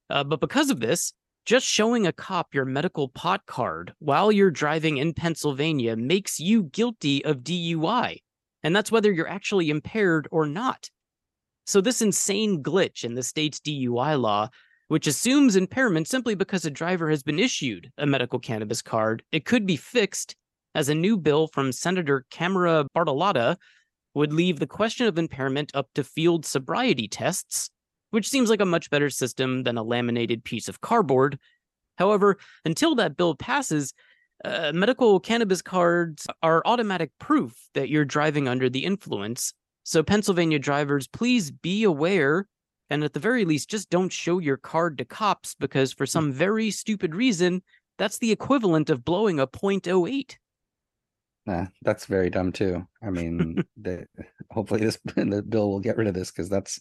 Uh, 0.09 0.23
but 0.23 0.39
because 0.39 0.71
of 0.71 0.79
this, 0.79 1.13
just 1.45 1.67
showing 1.67 2.07
a 2.07 2.11
cop 2.11 2.55
your 2.55 2.65
medical 2.65 3.07
pot 3.07 3.45
card 3.45 3.93
while 3.99 4.31
you're 4.31 4.49
driving 4.49 4.97
in 4.97 5.13
Pennsylvania 5.13 5.95
makes 5.95 6.39
you 6.39 6.63
guilty 6.63 7.23
of 7.23 7.43
DUI. 7.43 8.17
And 8.63 8.75
that's 8.75 8.91
whether 8.91 9.11
you're 9.11 9.29
actually 9.29 9.69
impaired 9.69 10.27
or 10.31 10.47
not. 10.47 10.89
So, 11.67 11.81
this 11.81 12.01
insane 12.01 12.63
glitch 12.63 13.03
in 13.03 13.13
the 13.13 13.21
state's 13.21 13.59
DUI 13.59 14.19
law, 14.19 14.49
which 14.89 15.07
assumes 15.07 15.55
impairment 15.55 16.07
simply 16.07 16.35
because 16.35 16.65
a 16.65 16.71
driver 16.71 17.09
has 17.09 17.23
been 17.23 17.39
issued 17.39 17.91
a 17.97 18.05
medical 18.05 18.39
cannabis 18.39 18.81
card, 18.81 19.23
it 19.31 19.45
could 19.45 19.65
be 19.65 19.77
fixed 19.77 20.35
as 20.75 20.89
a 20.89 20.95
new 20.95 21.15
bill 21.15 21.47
from 21.47 21.71
Senator 21.71 22.25
Camera 22.31 22.85
Bartolotta 22.95 23.55
would 24.15 24.33
leave 24.33 24.59
the 24.59 24.67
question 24.67 25.05
of 25.05 25.19
impairment 25.19 25.71
up 25.75 25.87
to 25.93 26.03
field 26.03 26.43
sobriety 26.43 27.07
tests, 27.07 27.69
which 28.09 28.27
seems 28.27 28.49
like 28.49 28.61
a 28.61 28.65
much 28.65 28.89
better 28.89 29.11
system 29.11 29.63
than 29.63 29.77
a 29.77 29.83
laminated 29.83 30.43
piece 30.43 30.67
of 30.67 30.81
cardboard. 30.81 31.37
However, 31.97 32.37
until 32.65 32.95
that 32.95 33.15
bill 33.15 33.35
passes, 33.35 33.93
uh, 34.43 34.71
medical 34.73 35.19
cannabis 35.19 35.61
cards 35.61 36.25
are 36.41 36.63
automatic 36.65 37.11
proof 37.19 37.55
that 37.75 37.89
you're 37.89 38.05
driving 38.05 38.47
under 38.47 38.69
the 38.69 38.85
influence. 38.85 39.53
So, 39.83 40.01
Pennsylvania 40.01 40.57
drivers, 40.57 41.07
please 41.07 41.51
be 41.51 41.83
aware 41.83 42.47
and 42.89 43.03
at 43.03 43.13
the 43.13 43.19
very 43.19 43.45
least, 43.45 43.69
just 43.69 43.89
don't 43.89 44.11
show 44.11 44.39
your 44.39 44.57
card 44.57 44.97
to 44.97 45.05
cops 45.05 45.55
because 45.55 45.93
for 45.93 46.05
some 46.05 46.31
very 46.31 46.71
stupid 46.71 47.15
reason, 47.15 47.61
that's 47.97 48.17
the 48.17 48.31
equivalent 48.31 48.89
of 48.89 49.05
blowing 49.05 49.39
a 49.39 49.47
.08. 49.47 50.35
Nah, 51.45 51.67
that's 51.81 52.05
very 52.05 52.29
dumb 52.29 52.51
too. 52.51 52.87
I 53.01 53.09
mean, 53.09 53.63
the, 53.77 54.05
hopefully 54.51 54.81
this 54.81 54.97
the 55.15 55.43
bill 55.47 55.69
will 55.69 55.79
get 55.79 55.97
rid 55.97 56.07
of 56.07 56.13
this 56.13 56.31
because 56.31 56.49
that's 56.49 56.79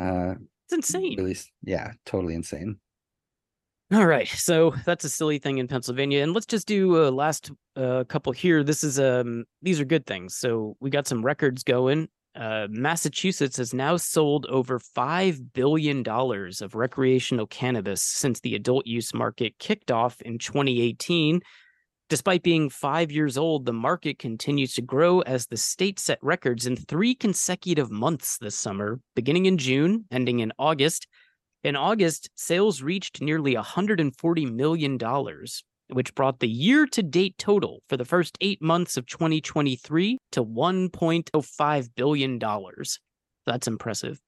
uh 0.00 0.34
it's 0.66 0.72
insane. 0.72 1.16
Really, 1.18 1.36
yeah, 1.62 1.92
totally 2.06 2.34
insane. 2.34 2.78
All 3.92 4.06
right, 4.06 4.26
so 4.26 4.74
that's 4.86 5.04
a 5.04 5.10
silly 5.10 5.38
thing 5.38 5.58
in 5.58 5.68
Pennsylvania, 5.68 6.22
and 6.22 6.32
let's 6.32 6.46
just 6.46 6.66
do 6.66 7.06
a 7.06 7.10
last 7.10 7.50
uh, 7.76 8.04
couple 8.04 8.32
here. 8.32 8.64
This 8.64 8.82
is 8.82 8.98
um 8.98 9.44
these 9.62 9.78
are 9.80 9.84
good 9.84 10.06
things. 10.06 10.36
So 10.36 10.76
we 10.80 10.90
got 10.90 11.06
some 11.06 11.24
records 11.24 11.62
going. 11.62 12.08
Uh, 12.34 12.66
Massachusetts 12.68 13.58
has 13.58 13.72
now 13.72 13.96
sold 13.96 14.46
over 14.46 14.80
$5 14.80 15.52
billion 15.52 16.04
of 16.08 16.74
recreational 16.74 17.46
cannabis 17.46 18.02
since 18.02 18.40
the 18.40 18.56
adult 18.56 18.86
use 18.86 19.14
market 19.14 19.56
kicked 19.58 19.92
off 19.92 20.20
in 20.22 20.38
2018. 20.38 21.40
Despite 22.08 22.42
being 22.42 22.68
five 22.68 23.12
years 23.12 23.38
old, 23.38 23.64
the 23.64 23.72
market 23.72 24.18
continues 24.18 24.74
to 24.74 24.82
grow 24.82 25.20
as 25.20 25.46
the 25.46 25.56
state 25.56 25.98
set 26.00 26.18
records 26.22 26.66
in 26.66 26.76
three 26.76 27.14
consecutive 27.14 27.90
months 27.90 28.36
this 28.38 28.58
summer, 28.58 29.00
beginning 29.14 29.46
in 29.46 29.56
June, 29.56 30.04
ending 30.10 30.40
in 30.40 30.52
August. 30.58 31.06
In 31.62 31.76
August, 31.76 32.28
sales 32.34 32.82
reached 32.82 33.22
nearly 33.22 33.54
$140 33.54 34.52
million, 34.52 34.98
which 35.88 36.14
brought 36.14 36.40
the 36.40 36.48
year 36.48 36.86
to 36.86 37.02
date 37.02 37.36
total 37.38 37.82
for 37.88 37.96
the 37.96 38.04
first 38.04 38.38
eight 38.40 38.62
months 38.62 38.96
of 38.96 39.06
2023 39.06 40.18
to 40.32 40.44
$1.05 40.44 41.88
billion. 41.94 42.40
That's 43.46 43.66
impressive. 43.66 44.20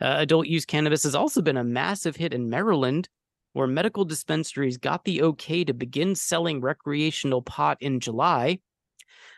Uh, 0.00 0.16
adult 0.18 0.46
use 0.46 0.64
cannabis 0.64 1.04
has 1.04 1.14
also 1.14 1.42
been 1.42 1.56
a 1.56 1.64
massive 1.64 2.16
hit 2.16 2.34
in 2.34 2.50
Maryland, 2.50 3.08
where 3.52 3.66
medical 3.66 4.04
dispensaries 4.04 4.76
got 4.76 5.04
the 5.04 5.22
okay 5.22 5.64
to 5.64 5.72
begin 5.72 6.14
selling 6.14 6.60
recreational 6.60 7.42
pot 7.42 7.78
in 7.80 8.00
July. 8.00 8.58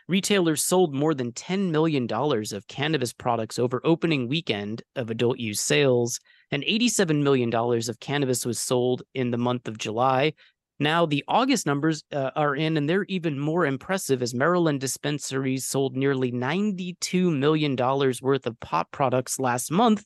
Retailers 0.07 0.63
sold 0.63 0.93
more 0.93 1.13
than 1.13 1.33
$10 1.33 1.69
million 1.69 2.07
of 2.11 2.67
cannabis 2.67 3.13
products 3.13 3.59
over 3.59 3.81
opening 3.83 4.27
weekend 4.27 4.81
of 4.95 5.09
adult 5.09 5.37
use 5.37 5.59
sales, 5.59 6.19
and 6.49 6.63
$87 6.63 7.21
million 7.21 7.53
of 7.53 7.99
cannabis 7.99 8.45
was 8.45 8.59
sold 8.59 9.03
in 9.13 9.31
the 9.31 9.37
month 9.37 9.67
of 9.67 9.77
July. 9.77 10.33
Now, 10.79 11.05
the 11.05 11.23
August 11.27 11.65
numbers 11.65 12.03
uh, 12.11 12.31
are 12.35 12.55
in, 12.55 12.77
and 12.77 12.87
they're 12.87 13.05
even 13.05 13.39
more 13.39 13.65
impressive 13.65 14.21
as 14.21 14.33
Maryland 14.33 14.79
dispensaries 14.79 15.65
sold 15.65 15.95
nearly 15.95 16.31
$92 16.31 17.35
million 17.35 17.75
worth 17.75 18.45
of 18.45 18.59
pot 18.59 18.91
products 18.91 19.39
last 19.39 19.71
month, 19.71 20.05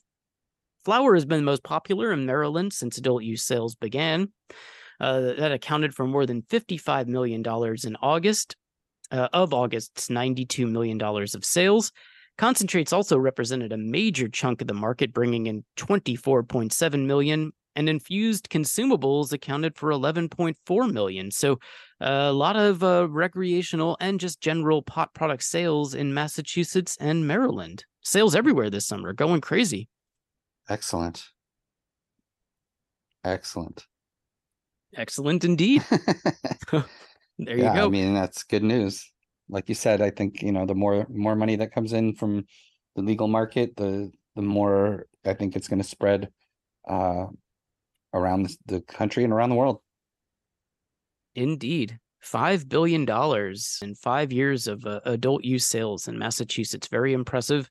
Flower 0.84 1.14
has 1.14 1.24
been 1.24 1.38
the 1.38 1.44
most 1.44 1.62
popular 1.62 2.12
in 2.12 2.26
Maryland 2.26 2.72
since 2.72 2.98
adult 2.98 3.22
use 3.22 3.44
sales 3.44 3.74
began. 3.74 4.32
Uh, 5.00 5.20
that 5.20 5.52
accounted 5.52 5.94
for 5.94 6.06
more 6.06 6.26
than 6.26 6.42
$55 6.42 7.06
million 7.06 7.42
in 7.84 7.96
August. 8.00 8.56
Uh, 9.10 9.28
of 9.34 9.52
August's 9.52 10.08
$92 10.08 10.70
million 10.70 11.02
of 11.02 11.44
sales. 11.44 11.92
Concentrates 12.38 12.94
also 12.94 13.18
represented 13.18 13.70
a 13.70 13.76
major 13.76 14.26
chunk 14.26 14.62
of 14.62 14.68
the 14.68 14.72
market, 14.72 15.12
bringing 15.12 15.48
in 15.48 15.64
24.7 15.76 17.04
million, 17.04 17.52
and 17.76 17.88
infused 17.88 18.48
consumables 18.50 19.32
accounted 19.32 19.76
for 19.76 19.90
11.4 19.90 20.92
million. 20.92 21.30
So, 21.30 21.58
a 22.00 22.32
lot 22.32 22.56
of 22.56 22.82
uh, 22.82 23.08
recreational 23.08 23.96
and 24.00 24.18
just 24.18 24.40
general 24.40 24.82
pot 24.82 25.14
product 25.14 25.44
sales 25.44 25.94
in 25.94 26.12
Massachusetts 26.12 26.96
and 27.00 27.26
Maryland. 27.26 27.84
Sales 28.02 28.34
everywhere 28.34 28.70
this 28.70 28.86
summer, 28.86 29.12
going 29.12 29.40
crazy. 29.40 29.88
Excellent. 30.68 31.24
Excellent. 33.24 33.86
Excellent 34.96 35.44
indeed. 35.44 35.84
there 36.70 37.56
you 37.56 37.62
yeah, 37.62 37.74
go. 37.74 37.86
I 37.86 37.88
mean, 37.88 38.14
that's 38.14 38.42
good 38.42 38.62
news. 38.62 39.10
Like 39.48 39.68
you 39.68 39.74
said, 39.74 40.00
I 40.00 40.10
think, 40.10 40.42
you 40.42 40.52
know, 40.52 40.66
the 40.66 40.74
more 40.74 41.06
more 41.08 41.36
money 41.36 41.56
that 41.56 41.72
comes 41.72 41.92
in 41.92 42.14
from 42.14 42.44
the 42.96 43.02
legal 43.02 43.28
market, 43.28 43.76
the 43.76 44.10
the 44.34 44.42
more 44.42 45.06
I 45.24 45.34
think 45.34 45.56
it's 45.56 45.68
going 45.68 45.80
to 45.80 45.88
spread 45.88 46.28
uh 46.88 47.26
around 48.14 48.56
the 48.66 48.80
country 48.82 49.24
and 49.24 49.32
around 49.32 49.50
the 49.50 49.56
world. 49.56 49.80
Indeed. 51.34 51.98
$5 52.24 52.68
billion 52.68 53.08
in 53.82 53.94
five 53.96 54.32
years 54.32 54.68
of 54.68 54.86
uh, 54.86 55.00
adult 55.04 55.44
use 55.44 55.66
sales 55.66 56.06
in 56.06 56.18
Massachusetts. 56.18 56.86
Very 56.86 57.14
impressive. 57.14 57.68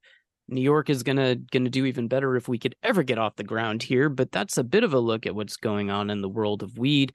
New 0.50 0.62
York 0.62 0.90
is 0.90 1.04
gonna 1.04 1.36
gonna 1.36 1.70
do 1.70 1.86
even 1.86 2.10
better 2.10 2.36
if 2.36 2.50
we 2.50 2.60
could 2.60 2.76
ever 2.84 3.04
get 3.04 3.18
off 3.18 3.38
the 3.38 3.44
ground 3.44 3.82
here. 3.82 4.10
But 4.10 4.32
that's 4.32 4.58
a 4.58 4.64
bit 4.64 4.84
of 4.84 4.94
a 4.94 5.00
look 5.00 5.26
at 5.26 5.34
what's 5.34 5.56
going 5.56 5.90
on 5.90 6.10
in 6.10 6.22
the 6.22 6.28
world 6.28 6.62
of 6.62 6.78
weed. 6.78 7.14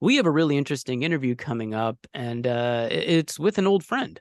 We 0.00 0.16
have 0.16 0.26
a 0.26 0.30
really 0.30 0.56
interesting 0.56 1.02
interview 1.02 1.34
coming 1.34 1.74
up, 1.74 1.98
and 2.14 2.46
uh, 2.46 2.88
it's 2.90 3.38
with 3.38 3.58
an 3.58 3.66
old 3.66 3.82
friend. 3.84 4.20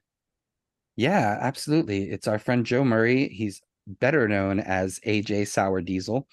Yeah, 0.95 1.37
absolutely. 1.39 2.09
It's 2.09 2.27
our 2.27 2.39
friend 2.39 2.65
Joe 2.65 2.83
Murray. 2.83 3.27
He's 3.27 3.61
better 3.85 4.27
known 4.27 4.59
as 4.59 4.99
AJ 5.05 5.49
Sour 5.49 5.81
Diesel. 5.81 6.27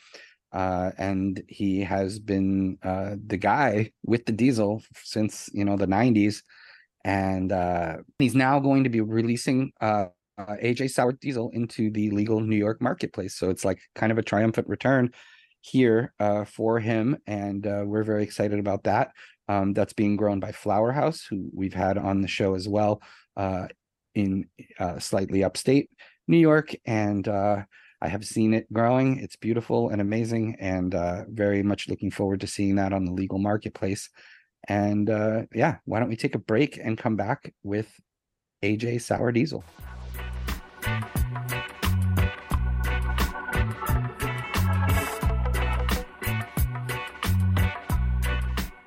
Uh, 0.53 0.91
and 0.99 1.43
he 1.49 1.81
has 1.81 2.19
been 2.19 2.79
uh, 2.83 3.17
the 3.27 3.39
guy 3.39 3.91
with 4.05 4.27
the 4.27 4.33
diesel 4.33 4.83
since 5.03 5.49
you 5.55 5.65
know 5.65 5.77
the 5.77 5.87
90s 5.87 6.43
and 7.05 7.51
uh, 7.53 7.97
he's 8.19 8.35
now 8.35 8.61
going 8.61 8.85
to 8.85 8.91
be 8.91 9.01
releasing 9.01 9.73
uh, 9.81 10.07
uh, 10.39 10.57
AJ 10.63 10.91
Sour 10.91 11.13
Diesel 11.13 11.51
into 11.51 11.91
the 11.91 12.11
legal 12.11 12.41
New 12.41 12.57
York 12.57 12.81
marketplace. 12.81 13.35
So 13.35 13.51
it's 13.51 13.65
like 13.65 13.81
kind 13.95 14.13
of 14.13 14.19
a 14.19 14.23
triumphant 14.23 14.69
return 14.69 15.11
here 15.61 16.13
uh, 16.21 16.45
for 16.45 16.79
him, 16.79 17.19
and 17.27 17.65
we're 17.65 18.05
very 18.05 18.23
excited 18.23 18.59
about 18.59 18.85
that. 18.85 19.11
Um, 19.49 19.73
that's 19.73 19.93
being 19.93 20.17
grown 20.17 20.39
by 20.39 20.53
Flower 20.53 20.93
House, 20.93 21.27
who 21.29 21.51
we've 21.53 21.75
had 21.75 21.99
on 21.99 22.21
the 22.21 22.29
show 22.29 22.55
as 22.55 22.69
well 22.69 23.03
in 24.15 24.47
slightly 24.99 25.43
upstate 25.43 25.91
New 26.29 26.39
York, 26.39 26.75
and 26.87 27.27
I 28.03 28.09
have 28.09 28.25
seen 28.25 28.53
it 28.53 28.71
growing. 28.73 29.21
It's 29.21 29.37
beautiful 29.37 29.91
and 29.91 30.01
amazing, 30.01 30.57
and 30.59 30.93
uh, 30.93 31.23
very 31.29 31.63
much 31.63 31.89
looking 31.89 32.11
forward 32.11 32.41
to 32.41 32.49
seeing 32.49 32.75
that 32.75 32.93
on 32.93 33.05
the 33.05 33.13
legal 33.13 33.39
marketplace. 33.39 34.11
And 34.67 35.09
uh, 35.09 35.43
yeah, 35.55 35.77
why 35.85 36.01
don't 36.01 36.09
we 36.09 36.17
take 36.17 36.35
a 36.35 36.41
break 36.41 36.81
and 36.83 36.99
come 36.99 37.15
back 37.15 37.55
with 37.63 37.89
AJ 38.61 39.03
Sour 39.03 39.31
Diesel? 39.31 39.63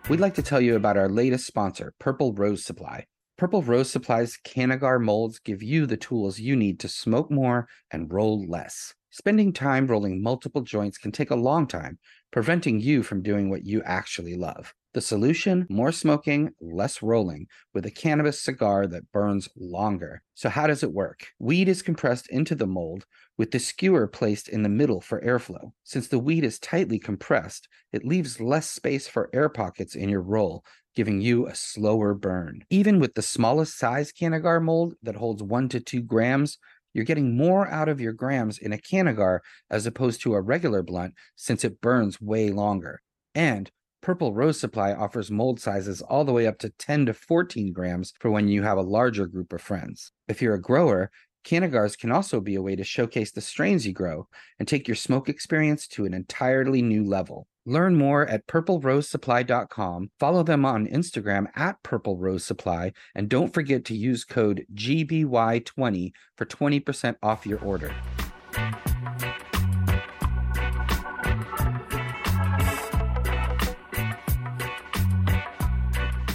We'd 0.10 0.20
like 0.20 0.34
to 0.34 0.44
tell 0.44 0.60
you 0.60 0.76
about 0.76 0.98
our 0.98 1.08
latest 1.08 1.48
sponsor, 1.48 1.94
Purple 2.00 2.34
Rose 2.34 2.66
Supply. 2.66 3.06
Purple 3.38 3.64
Rose 3.64 3.90
Supply's 3.90 4.38
Cannagar 4.46 5.02
molds 5.02 5.40
give 5.40 5.64
you 5.64 5.86
the 5.86 5.96
tools 5.96 6.40
you 6.40 6.58
need 6.58 6.82
to 6.82 6.90
smoke 6.90 7.32
more 7.32 7.70
and 7.92 8.12
roll 8.12 8.46
less. 8.46 8.94
Spending 9.18 9.54
time 9.54 9.88
rolling 9.88 10.22
multiple 10.22 10.62
joints 10.62 10.98
can 10.98 11.10
take 11.10 11.32
a 11.32 11.36
long 11.38 11.68
time, 11.68 11.98
preventing 12.34 12.82
you 12.82 13.02
from 13.02 13.24
doing 13.24 13.50
what 13.50 13.64
you 13.64 13.82
actually 13.84 14.36
love. 14.36 14.74
The 14.94 15.00
solution 15.00 15.66
more 15.70 15.94
smoking, 15.94 16.52
less 16.60 17.02
rolling, 17.02 17.48
with 17.74 17.86
a 17.86 17.92
cannabis 17.92 18.42
cigar 18.42 18.88
that 18.88 19.10
burns 19.14 19.48
longer. 19.56 20.22
So, 20.34 20.50
how 20.50 20.68
does 20.68 20.84
it 20.84 20.92
work? 20.92 21.28
Weed 21.40 21.70
is 21.70 21.82
compressed 21.82 22.28
into 22.30 22.56
the 22.56 22.68
mold 22.68 23.06
with 23.38 23.52
the 23.52 23.60
skewer 23.60 24.06
placed 24.06 24.50
in 24.50 24.64
the 24.64 24.70
middle 24.70 25.00
for 25.00 25.22
airflow. 25.22 25.72
Since 25.86 26.10
the 26.10 26.20
weed 26.20 26.44
is 26.44 26.60
tightly 26.60 27.00
compressed, 27.00 27.70
it 27.94 28.04
leaves 28.04 28.42
less 28.42 28.70
space 28.70 29.08
for 29.08 29.30
air 29.32 29.48
pockets 29.48 29.96
in 29.96 30.10
your 30.10 30.24
roll, 30.24 30.66
giving 30.94 31.22
you 31.22 31.48
a 31.48 31.56
slower 31.56 32.14
burn. 32.14 32.64
Even 32.70 33.00
with 33.00 33.14
the 33.14 33.22
smallest 33.22 33.78
size 33.78 34.12
Cannagar 34.12 34.62
mold 34.62 34.96
that 35.04 35.16
holds 35.16 35.44
one 35.44 35.70
to 35.70 35.80
two 35.80 36.02
grams, 36.02 36.58
you're 36.96 37.04
getting 37.04 37.36
more 37.36 37.68
out 37.68 37.90
of 37.90 38.00
your 38.00 38.14
grams 38.14 38.58
in 38.58 38.72
a 38.72 38.78
Cannagar 38.78 39.42
as 39.70 39.86
opposed 39.86 40.22
to 40.22 40.34
a 40.34 40.42
regular 40.42 40.82
blunt 40.82 41.14
since 41.36 41.66
it 41.66 41.82
burns 41.82 42.22
way 42.22 42.50
longer. 42.50 43.02
And 43.36 43.70
Purple 44.02 44.34
Rose 44.34 44.60
Supply 44.60 44.94
offers 44.94 45.30
mold 45.30 45.60
sizes 45.60 46.02
all 46.02 46.24
the 46.24 46.32
way 46.32 46.48
up 46.48 46.58
to 46.60 46.70
10 46.70 47.08
to 47.08 47.14
14 47.14 47.74
grams 47.74 48.14
for 48.22 48.32
when 48.32 48.48
you 48.48 48.64
have 48.64 48.78
a 48.78 48.82
larger 48.82 49.28
group 49.28 49.52
of 49.52 49.62
friends. 49.62 50.14
If 50.30 50.42
you're 50.42 50.54
a 50.54 50.62
grower, 50.62 51.12
Cannagars 51.46 51.98
can 51.98 52.14
also 52.14 52.40
be 52.40 52.56
a 52.56 52.62
way 52.62 52.78
to 52.78 52.84
showcase 52.86 53.32
the 53.32 53.42
strains 53.42 53.86
you 53.86 53.92
grow 53.92 54.28
and 54.58 54.68
take 54.68 54.88
your 54.88 54.96
smoke 54.96 55.28
experience 55.28 55.88
to 55.90 56.06
an 56.06 56.14
entirely 56.14 56.82
new 56.82 57.04
level. 57.04 57.48
Learn 57.68 57.96
more 57.96 58.28
at 58.28 58.46
purplerosesupply.com. 58.46 60.12
Follow 60.20 60.44
them 60.44 60.66
on 60.66 60.86
Instagram 60.86 61.48
at 61.56 61.82
Purple 61.82 62.16
Rose 62.16 62.46
Supply. 62.46 62.92
And 63.16 63.28
don't 63.28 63.52
forget 63.52 63.84
to 63.86 63.96
use 63.96 64.24
code 64.24 64.66
GBY20 64.76 66.12
for 66.38 66.46
20% 66.46 67.16
off 67.24 67.48
your 67.48 67.60
order. 67.62 67.92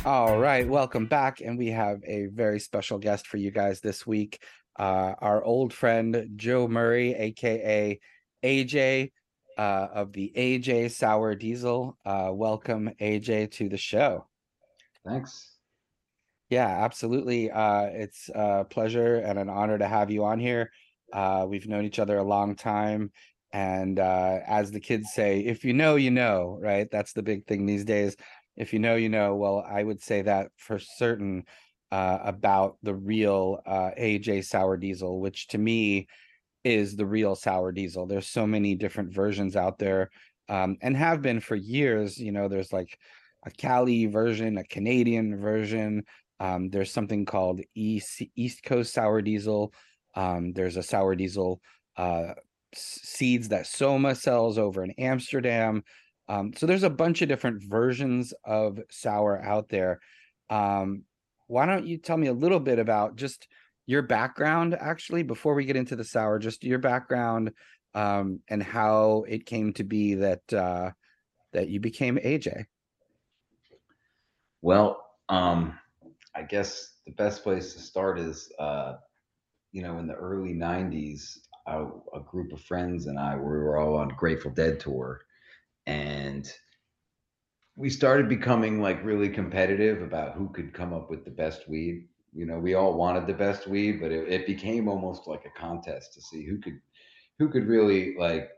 All 0.04 0.40
right, 0.40 0.66
welcome 0.68 1.06
back. 1.06 1.40
And 1.40 1.56
we 1.56 1.68
have 1.68 2.00
a 2.04 2.26
very 2.26 2.58
special 2.58 2.99
guest 2.99 3.28
for 3.28 3.37
you 3.37 3.52
guys 3.52 3.80
this 3.80 4.04
week. 4.04 4.42
Uh, 4.76 5.14
our 5.18 5.44
old 5.44 5.72
friend 5.72 6.30
Joe 6.34 6.66
Murray, 6.66 7.14
aka 7.14 8.00
AJ 8.42 9.12
uh, 9.59 9.88
of 9.92 10.12
the 10.12 10.33
AJ 10.37 10.92
Sour 10.92 11.35
Diesel. 11.35 11.97
Uh, 12.04 12.30
welcome, 12.33 12.90
AJ, 13.00 13.50
to 13.52 13.69
the 13.69 13.76
show. 13.76 14.26
Thanks. 15.07 15.57
Yeah, 16.50 16.66
absolutely. 16.66 17.50
Uh, 17.50 17.85
it's 17.85 18.28
a 18.35 18.66
pleasure 18.69 19.16
and 19.16 19.38
an 19.38 19.49
honor 19.49 19.78
to 19.78 19.87
have 19.87 20.11
you 20.11 20.25
on 20.25 20.40
here. 20.40 20.71
Uh, 21.12 21.47
we've 21.49 21.69
known 21.69 21.85
each 21.85 21.99
other 21.99 22.19
a 22.19 22.25
long 22.25 22.57
time. 22.57 23.12
And 23.52 23.99
uh, 23.99 24.38
as 24.47 24.71
the 24.71 24.80
kids 24.80 25.12
say, 25.12 25.40
if 25.40 25.64
you 25.64 25.73
know, 25.73 25.97
you 25.97 26.11
know, 26.11 26.59
right? 26.61 26.88
That's 26.90 27.12
the 27.12 27.23
big 27.23 27.47
thing 27.47 27.66
these 27.66 27.85
days. 27.85 28.16
If 28.57 28.73
you 28.73 28.78
know, 28.78 28.97
you 28.97 29.09
know. 29.09 29.37
Well, 29.37 29.64
I 29.69 29.83
would 29.83 30.02
say 30.02 30.23
that 30.23 30.50
for 30.57 30.78
certain 30.78 31.45
uh, 31.90 32.19
about 32.23 32.76
the 32.83 32.95
real 32.95 33.61
uh, 33.66 33.90
AJ 33.99 34.45
Sour 34.45 34.76
Diesel, 34.76 35.21
which 35.21 35.49
to 35.49 35.59
me 35.59 36.09
is 36.64 36.96
the 36.96 37.06
real 37.06 37.34
sour 37.34 37.72
diesel. 37.72 38.06
There's 38.06 38.28
so 38.28 38.46
many 38.46 38.74
different 38.74 39.12
versions 39.12 39.56
out 39.56 39.78
there, 39.78 40.10
um, 40.48 40.76
and 40.82 40.96
have 40.96 41.22
been 41.22 41.40
for 41.40 41.56
years. 41.56 42.18
You 42.18 42.32
know, 42.32 42.48
there's 42.48 42.72
like 42.72 42.98
a 43.44 43.50
Cali 43.50 44.06
version, 44.06 44.58
a 44.58 44.64
Canadian 44.64 45.40
version. 45.40 46.04
Um, 46.38 46.70
there's 46.70 46.92
something 46.92 47.24
called 47.24 47.60
East 47.74 48.22
East 48.36 48.62
Coast 48.62 48.92
Sour 48.92 49.22
Diesel. 49.22 49.72
Um, 50.14 50.52
there's 50.52 50.76
a 50.76 50.82
sour 50.82 51.14
diesel 51.14 51.60
uh, 51.96 52.34
seeds 52.74 53.48
that 53.48 53.66
Soma 53.66 54.14
sells 54.14 54.58
over 54.58 54.82
in 54.84 54.92
Amsterdam. 54.92 55.82
Um, 56.28 56.52
so 56.56 56.66
there's 56.66 56.84
a 56.84 56.90
bunch 56.90 57.22
of 57.22 57.28
different 57.28 57.62
versions 57.62 58.32
of 58.44 58.80
sour 58.90 59.42
out 59.42 59.68
there. 59.68 60.00
Um, 60.48 61.04
why 61.46 61.66
don't 61.66 61.86
you 61.86 61.98
tell 61.98 62.16
me 62.16 62.28
a 62.28 62.32
little 62.32 62.60
bit 62.60 62.78
about 62.78 63.16
just 63.16 63.48
your 63.90 64.02
background 64.02 64.76
actually 64.78 65.23
before 65.23 65.54
we 65.54 65.64
get 65.64 65.76
into 65.76 65.97
the 65.97 66.04
sour 66.04 66.38
just 66.38 66.62
your 66.62 66.78
background 66.78 67.50
um, 67.94 68.38
and 68.49 68.62
how 68.62 69.25
it 69.28 69.44
came 69.44 69.73
to 69.73 69.82
be 69.82 70.14
that 70.14 70.52
uh, 70.52 70.90
that 71.52 71.68
you 71.68 71.80
became 71.80 72.16
aj 72.18 72.64
well 74.62 75.04
um, 75.28 75.76
i 76.37 76.42
guess 76.42 76.94
the 77.06 77.12
best 77.12 77.42
place 77.42 77.75
to 77.75 77.80
start 77.80 78.18
is 78.18 78.52
uh, 78.61 78.94
you 79.73 79.82
know 79.82 79.99
in 79.99 80.06
the 80.06 80.14
early 80.14 80.54
90s 80.54 81.38
I, 81.66 81.85
a 82.14 82.20
group 82.20 82.52
of 82.52 82.61
friends 82.62 83.06
and 83.06 83.18
i 83.18 83.35
we 83.35 83.42
were 83.42 83.76
all 83.76 83.97
on 83.97 84.09
grateful 84.09 84.50
dead 84.50 84.80
tour. 84.80 85.20
And 85.87 86.50
we 87.76 87.90
started 87.90 88.28
becoming 88.28 88.80
like 88.80 89.04
really 89.04 89.28
competitive 89.28 90.02
about 90.02 90.35
who 90.35 90.49
could 90.50 90.73
come 90.75 90.92
up 90.92 91.11
with 91.11 91.25
the 91.25 91.30
best 91.30 91.68
weed 91.68 92.09
you 92.32 92.46
know 92.46 92.58
we 92.58 92.75
all 92.75 92.94
wanted 92.94 93.26
the 93.26 93.34
best 93.34 93.66
weed 93.66 94.00
but 94.00 94.12
it, 94.12 94.28
it 94.28 94.46
became 94.46 94.88
almost 94.88 95.26
like 95.26 95.44
a 95.44 95.60
contest 95.60 96.14
to 96.14 96.20
see 96.20 96.44
who 96.44 96.58
could 96.58 96.80
who 97.38 97.49
could 97.49 97.66
really 97.66 98.14
like 98.18 98.50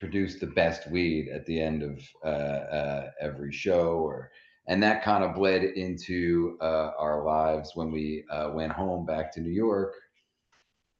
produce 0.00 0.38
the 0.38 0.46
best 0.46 0.90
weed 0.90 1.28
at 1.28 1.46
the 1.46 1.60
end 1.60 1.82
of 1.82 1.98
uh, 2.24 2.28
uh, 2.28 3.10
every 3.20 3.52
show 3.52 3.98
or 3.98 4.30
and 4.66 4.82
that 4.82 5.02
kind 5.02 5.22
of 5.22 5.34
bled 5.34 5.62
into 5.62 6.56
uh, 6.60 6.90
our 6.98 7.24
lives 7.24 7.72
when 7.74 7.92
we 7.92 8.24
uh, 8.30 8.50
went 8.52 8.72
home 8.72 9.04
back 9.04 9.32
to 9.32 9.40
new 9.40 9.50
york. 9.50 9.94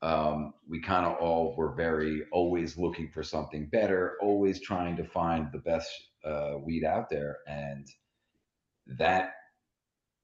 Um, 0.03 0.53
we 0.69 0.83
kind 0.83 1.07
of 1.07 1.17
all 1.17 1.55
were 1.57 1.75
very 1.75 2.25
always 2.31 2.77
looking 2.77 3.11
for 3.13 3.23
something 3.23 3.69
better 3.73 4.17
always 4.21 4.61
trying 4.61 4.97
to 4.97 5.05
find 5.05 5.49
the 5.51 5.61
best 5.61 5.91
uh, 6.27 6.59
weed 6.63 6.85
out 6.85 7.09
there 7.09 7.39
and 7.47 7.87
that 8.99 9.33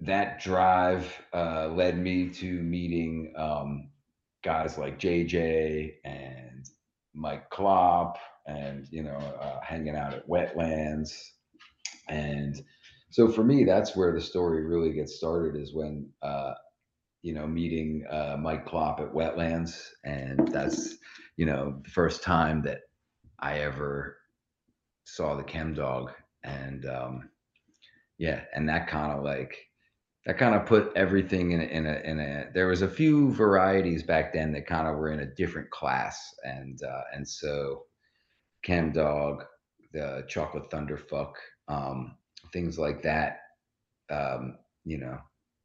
that 0.00 0.40
drive 0.40 1.20
uh, 1.34 1.68
led 1.68 1.98
me 1.98 2.30
to 2.30 2.62
meeting 2.62 3.32
um, 3.36 3.90
guys 4.42 4.78
like 4.78 4.98
JJ 4.98 5.92
and 6.04 6.68
Mike 7.14 7.50
Klopp, 7.50 8.18
and 8.46 8.86
you 8.90 9.02
know, 9.02 9.16
uh, 9.16 9.60
hanging 9.62 9.96
out 9.96 10.14
at 10.14 10.28
wetlands. 10.28 11.12
And 12.08 12.62
so 13.10 13.28
for 13.28 13.44
me, 13.44 13.64
that's 13.64 13.94
where 13.94 14.12
the 14.12 14.20
story 14.20 14.64
really 14.64 14.92
gets 14.92 15.16
started. 15.16 15.60
Is 15.60 15.74
when 15.74 16.08
uh, 16.22 16.54
you 17.22 17.34
know 17.34 17.46
meeting 17.46 18.04
uh, 18.10 18.36
Mike 18.40 18.66
Klopp 18.66 19.00
at 19.00 19.12
wetlands, 19.12 19.86
and 20.04 20.48
that's 20.48 20.96
you 21.36 21.44
know 21.44 21.80
the 21.84 21.90
first 21.90 22.22
time 22.22 22.62
that 22.62 22.80
I 23.38 23.58
ever 23.58 24.16
saw 25.04 25.36
the 25.36 25.42
Chem 25.42 25.74
Dog, 25.74 26.12
and 26.42 26.86
um, 26.86 27.28
yeah, 28.18 28.42
and 28.54 28.68
that 28.68 28.88
kind 28.88 29.12
of 29.12 29.22
like 29.24 29.56
that 30.26 30.38
kind 30.38 30.54
of 30.54 30.66
put 30.66 30.92
everything 30.96 31.52
in 31.52 31.60
a, 31.60 31.64
in 31.64 31.86
a 31.86 32.00
in 32.04 32.20
a 32.20 32.46
there 32.52 32.66
was 32.66 32.82
a 32.82 32.88
few 32.88 33.32
varieties 33.32 34.02
back 34.02 34.32
then 34.32 34.52
that 34.52 34.66
kind 34.66 34.86
of 34.86 34.96
were 34.96 35.10
in 35.12 35.20
a 35.20 35.34
different 35.34 35.70
class 35.70 36.34
and 36.44 36.82
uh, 36.82 37.02
and 37.14 37.26
so 37.26 37.84
chem 38.62 38.92
dog 38.92 39.44
the 39.92 40.24
chocolate 40.28 40.70
thunderfuck 40.70 41.32
um, 41.68 42.16
things 42.52 42.78
like 42.78 43.02
that 43.02 43.38
um, 44.10 44.58
you 44.84 44.98
know 44.98 45.18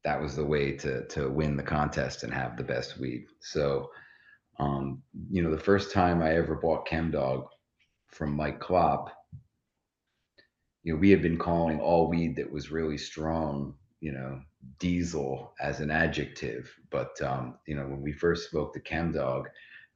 that 0.04 0.22
was 0.22 0.36
the 0.36 0.46
way 0.46 0.72
to 0.72 1.06
to 1.08 1.30
win 1.30 1.58
the 1.58 1.64
contest 1.64 2.24
and 2.24 2.34
have 2.34 2.56
the 2.58 2.64
best 2.64 3.00
weed. 3.00 3.26
So 3.42 3.90
um, 4.60 5.02
you 5.30 5.42
know 5.42 5.52
the 5.52 5.58
first 5.58 5.92
time 5.92 6.22
i 6.22 6.36
ever 6.36 6.56
bought 6.56 6.86
chem 6.86 7.12
dog 7.12 7.48
from 8.08 8.36
mike 8.36 8.60
klopp 8.60 9.10
you 10.84 10.94
know 10.94 11.00
we 11.00 11.10
had 11.10 11.22
been 11.22 11.38
calling 11.38 11.80
all 11.80 12.08
weed 12.08 12.36
that 12.38 12.52
was 12.52 12.72
really 12.72 12.98
strong 12.98 13.74
you 14.02 14.12
know, 14.12 14.42
diesel 14.80 15.54
as 15.60 15.80
an 15.80 15.92
adjective. 15.92 16.74
But, 16.90 17.20
um, 17.22 17.56
you 17.68 17.76
know, 17.76 17.88
when 17.88 18.02
we 18.02 18.12
first 18.12 18.50
spoke 18.50 18.74
to 18.74 18.80
Chem 18.80 19.12
Dog, 19.12 19.48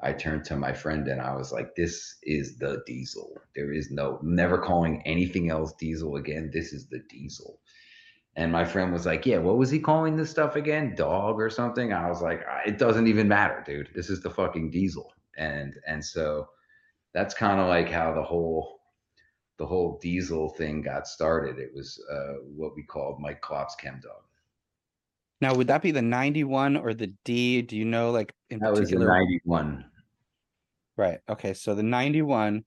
I 0.02 0.14
turned 0.14 0.46
to 0.46 0.56
my 0.56 0.72
friend 0.72 1.08
and 1.08 1.20
I 1.20 1.36
was 1.36 1.52
like, 1.52 1.76
this 1.76 2.18
is 2.24 2.58
the 2.58 2.82
diesel. 2.86 3.34
There 3.56 3.74
is 3.74 3.92
no, 3.92 4.20
never 4.24 4.58
calling 4.58 5.02
anything 5.06 5.50
else 5.50 5.74
diesel 5.74 6.16
again. 6.16 6.50
This 6.54 6.72
is 6.72 6.88
the 6.88 7.02
diesel. 7.10 7.60
And 8.36 8.52
my 8.52 8.64
friend 8.64 8.94
was 8.94 9.06
like, 9.06 9.26
yeah, 9.26 9.40
what 9.40 9.58
was 9.58 9.70
he 9.70 9.80
calling 9.80 10.16
this 10.16 10.30
stuff 10.30 10.56
again? 10.56 10.96
Dog 10.96 11.42
or 11.42 11.50
something? 11.50 11.92
I 11.92 12.08
was 12.08 12.22
like, 12.22 12.42
it 12.66 12.78
doesn't 12.78 13.08
even 13.08 13.28
matter, 13.28 13.62
dude. 13.66 13.90
This 13.94 14.10
is 14.10 14.22
the 14.22 14.30
fucking 14.30 14.72
diesel. 14.72 15.12
And, 15.38 15.74
and 15.86 16.04
so 16.04 16.48
that's 17.14 17.34
kind 17.34 17.60
of 17.60 17.68
like 17.68 17.90
how 17.90 18.14
the 18.14 18.24
whole, 18.24 18.79
the 19.60 19.66
whole 19.66 20.00
diesel 20.02 20.50
thing 20.50 20.82
got 20.82 21.06
started. 21.06 21.60
It 21.60 21.72
was 21.76 22.02
uh, 22.10 22.36
what 22.56 22.76
we 22.76 22.82
called 22.82 23.20
Mike 23.20 23.42
Klopp's 23.42 23.76
Chem 23.76 24.00
Dog. 24.02 24.24
Now, 25.42 25.54
would 25.54 25.68
that 25.68 25.82
be 25.82 25.92
the 25.92 26.02
91 26.02 26.78
or 26.78 26.94
the 26.94 27.14
D? 27.26 27.62
Do 27.62 27.78
you 27.78 27.86
know, 27.86 28.12
like, 28.12 28.34
in 28.50 28.60
that 28.60 28.74
particular? 28.74 29.06
was 29.06 29.14
the 29.14 29.46
91. 29.46 29.86
Right. 30.98 31.20
Okay. 31.30 31.54
So 31.54 31.76
the 31.76 31.84
91 31.84 32.64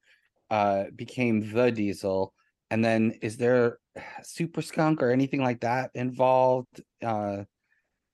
uh, 0.50 0.85
became 0.94 1.52
the 1.52 1.70
diesel. 1.70 2.35
And 2.70 2.85
then 2.85 3.14
is 3.22 3.38
there 3.38 3.78
super 4.22 4.62
skunk 4.62 5.02
or 5.02 5.11
anything 5.11 5.42
like 5.42 5.61
that 5.61 5.90
involved? 5.94 6.83
Uh, 7.02 7.44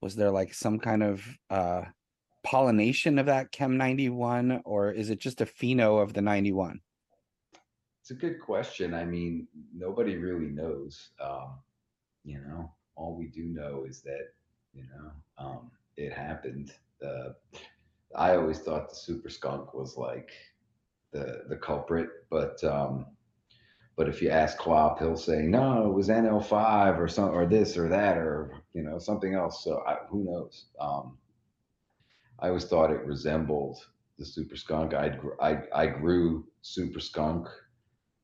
was 0.01 0.15
there 0.15 0.31
like 0.31 0.55
some 0.55 0.79
kind 0.79 1.03
of 1.03 1.25
uh, 1.51 1.83
pollination 2.45 3.19
of 3.19 3.27
that 3.27 3.51
Chem 3.51 3.77
91 3.77 4.63
or 4.65 4.93
is 4.93 5.11
it 5.11 5.19
just 5.21 5.41
a 5.41 5.47
pheno 5.47 6.01
of 6.03 6.13
the 6.13 6.23
91? 6.23 6.81
It's 8.09 8.17
a 8.17 8.27
good 8.27 8.41
question. 8.41 8.95
I 8.95 9.05
mean, 9.05 9.47
nobody 9.77 10.17
really 10.17 10.47
knows. 10.47 11.11
Um, 11.23 11.59
you 12.25 12.41
know, 12.41 12.73
all 12.97 13.15
we 13.15 13.27
do 13.27 13.45
know 13.45 13.85
is 13.87 14.01
that 14.01 14.29
you 14.73 14.85
know 14.85 15.11
um, 15.37 15.71
it 15.99 16.15
happened. 16.15 16.73
Uh, 17.05 17.33
I 18.17 18.37
always 18.37 18.61
thought 18.61 18.89
the 18.89 18.97
super 18.97 19.29
skunk 19.29 19.75
was 19.75 19.99
like 19.99 20.31
the 21.13 21.43
the 21.51 21.57
culprit, 21.57 22.09
but 22.31 22.65
um, 22.65 23.05
but 23.95 24.09
if 24.09 24.23
you 24.23 24.31
ask 24.31 24.57
Klopp, 24.57 25.01
he'll 25.01 25.15
say 25.15 25.43
no, 25.43 25.91
it 25.91 25.93
was 25.93 26.09
NL5 26.09 26.99
or 26.99 27.09
some 27.09 27.29
or 27.29 27.45
this 27.45 27.77
or 27.77 27.91
that 27.91 28.17
or 28.17 28.55
you 28.73 28.85
know 28.85 28.99
something 28.99 29.35
else. 29.35 29.63
So 29.63 29.83
I, 29.87 29.97
who 30.09 30.25
knows? 30.25 30.65
Um, 30.81 31.19
I 32.39 32.49
always 32.49 32.65
thought 32.65 32.91
it 32.91 33.05
resembled 33.05 33.85
the 34.19 34.25
super 34.25 34.57
skunk. 34.57 34.95
I 34.95 35.19
I 35.43 35.59
I 35.75 35.87
grew 35.89 36.47
super 36.63 37.01
skunk 37.01 37.49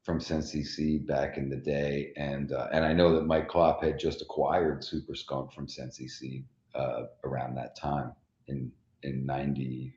from 0.05 0.21
Sensi 0.21 0.63
Seed 0.63 1.07
back 1.07 1.39
in 1.39 1.49
the 1.49 1.57
day, 1.57 2.13
and 2.17 2.53
uh, 2.53 2.69
and 2.73 2.85
I 2.85 2.93
know 2.93 3.15
that 3.15 3.27
Mike 3.27 3.49
Klopp 3.49 3.83
had 3.83 3.99
just 3.99 4.23
acquired 4.23 4.85
Super 4.85 5.15
Skunk 5.15 5.53
from 5.53 5.67
Sensi 5.67 6.09
Seed 6.09 6.45
uh, 6.75 7.05
around 7.25 7.57
that 7.57 7.77
time 7.77 8.13
in 8.47 8.71
in 9.05 9.25
90, 9.27 9.93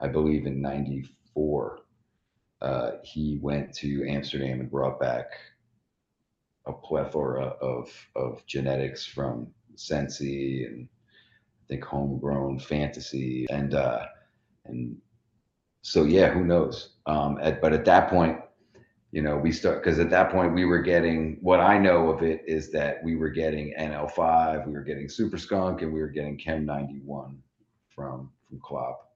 I 0.00 0.08
believe 0.08 0.46
in 0.46 0.60
94, 0.60 1.80
uh, 2.62 2.90
he 3.02 3.38
went 3.42 3.74
to 3.76 4.06
Amsterdam 4.06 4.60
and 4.60 4.70
brought 4.70 5.00
back 5.00 5.26
a 6.66 6.72
plethora 6.72 7.46
of, 7.60 7.90
of 8.14 8.44
genetics 8.46 9.04
from 9.06 9.48
Sensi 9.76 10.64
and 10.64 10.88
I 11.62 11.62
think 11.68 11.84
homegrown 11.84 12.58
fantasy 12.58 13.46
and, 13.50 13.74
uh, 13.74 14.04
and 14.66 14.96
so 15.82 16.04
yeah, 16.04 16.30
who 16.30 16.44
knows? 16.44 16.96
Um, 17.06 17.38
at, 17.40 17.62
but 17.62 17.72
at 17.72 17.86
that 17.86 18.10
point, 18.10 18.38
you 19.12 19.22
know, 19.22 19.36
we 19.36 19.50
start 19.50 19.82
because 19.82 19.98
at 19.98 20.10
that 20.10 20.30
point 20.30 20.54
we 20.54 20.64
were 20.64 20.80
getting 20.80 21.38
what 21.40 21.60
I 21.60 21.78
know 21.78 22.10
of 22.10 22.22
it 22.22 22.42
is 22.46 22.70
that 22.70 23.02
we 23.02 23.16
were 23.16 23.28
getting 23.30 23.74
NL5, 23.78 24.66
we 24.66 24.72
were 24.72 24.82
getting 24.82 25.08
Super 25.08 25.36
Skunk, 25.36 25.82
and 25.82 25.92
we 25.92 26.00
were 26.00 26.08
getting 26.08 26.38
Chem 26.38 26.64
91 26.64 27.42
from 27.94 28.30
from 28.48 28.60
Klopp. 28.60 29.08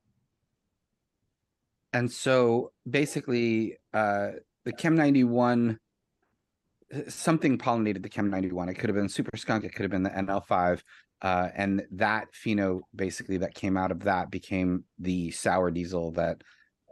And 1.93 2.11
so 2.11 2.73
basically, 2.91 3.77
uh, 3.93 4.31
the 4.65 4.73
Chem 4.73 4.97
91 4.97 5.79
something 7.09 7.59
pollinated 7.59 8.03
the 8.03 8.09
Chem 8.09 8.31
91. 8.31 8.69
It 8.69 8.75
could 8.75 8.89
have 8.89 8.97
been 8.97 9.09
Super 9.09 9.37
Skunk, 9.37 9.65
it 9.65 9.75
could 9.75 9.83
have 9.83 9.91
been 9.91 10.03
the 10.03 10.11
NL5. 10.11 10.83
Uh, 11.23 11.49
and 11.57 11.83
that 11.91 12.29
pheno 12.33 12.81
basically 12.95 13.39
that 13.39 13.55
came 13.55 13.77
out 13.77 13.91
of 13.91 14.01
that 14.01 14.31
became 14.31 14.85
the 14.99 15.31
sour 15.31 15.71
diesel 15.71 16.11
that 16.13 16.43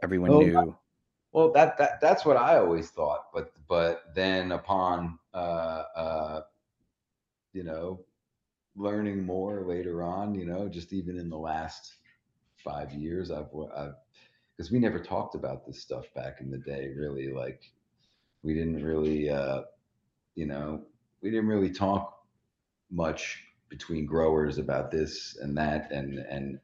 everyone 0.01 0.31
oh, 0.31 0.39
knew. 0.39 0.77
Well, 1.33 1.51
that, 1.53 1.77
that 1.79 1.99
that's 2.01 2.25
what 2.25 2.37
I 2.37 2.57
always 2.57 2.91
thought, 2.91 3.25
but 3.33 3.53
but 3.67 4.03
then 4.15 4.51
upon 4.53 5.19
uh, 5.33 5.83
uh, 5.95 6.41
you 7.53 7.63
know 7.63 8.01
learning 8.75 9.23
more 9.25 9.63
later 9.67 10.03
on, 10.03 10.35
you 10.35 10.45
know, 10.45 10.69
just 10.69 10.93
even 10.93 11.19
in 11.19 11.29
the 11.29 11.37
last 11.37 11.95
five 12.63 12.93
years, 12.93 13.31
I've 13.31 13.47
I've 13.75 13.95
because 14.57 14.71
we 14.71 14.79
never 14.79 14.99
talked 14.99 15.35
about 15.35 15.65
this 15.65 15.81
stuff 15.81 16.05
back 16.15 16.41
in 16.41 16.51
the 16.51 16.59
day, 16.59 16.91
really. 16.97 17.33
Like 17.33 17.61
we 18.43 18.53
didn't 18.53 18.83
really, 18.83 19.29
uh, 19.29 19.63
you 20.35 20.45
know, 20.47 20.83
we 21.21 21.31
didn't 21.31 21.47
really 21.47 21.71
talk 21.71 22.19
much 22.91 23.43
between 23.69 24.05
growers 24.05 24.59
about 24.59 24.91
this 24.91 25.37
and 25.41 25.57
that, 25.57 25.91
and 25.91 26.19
and 26.19 26.59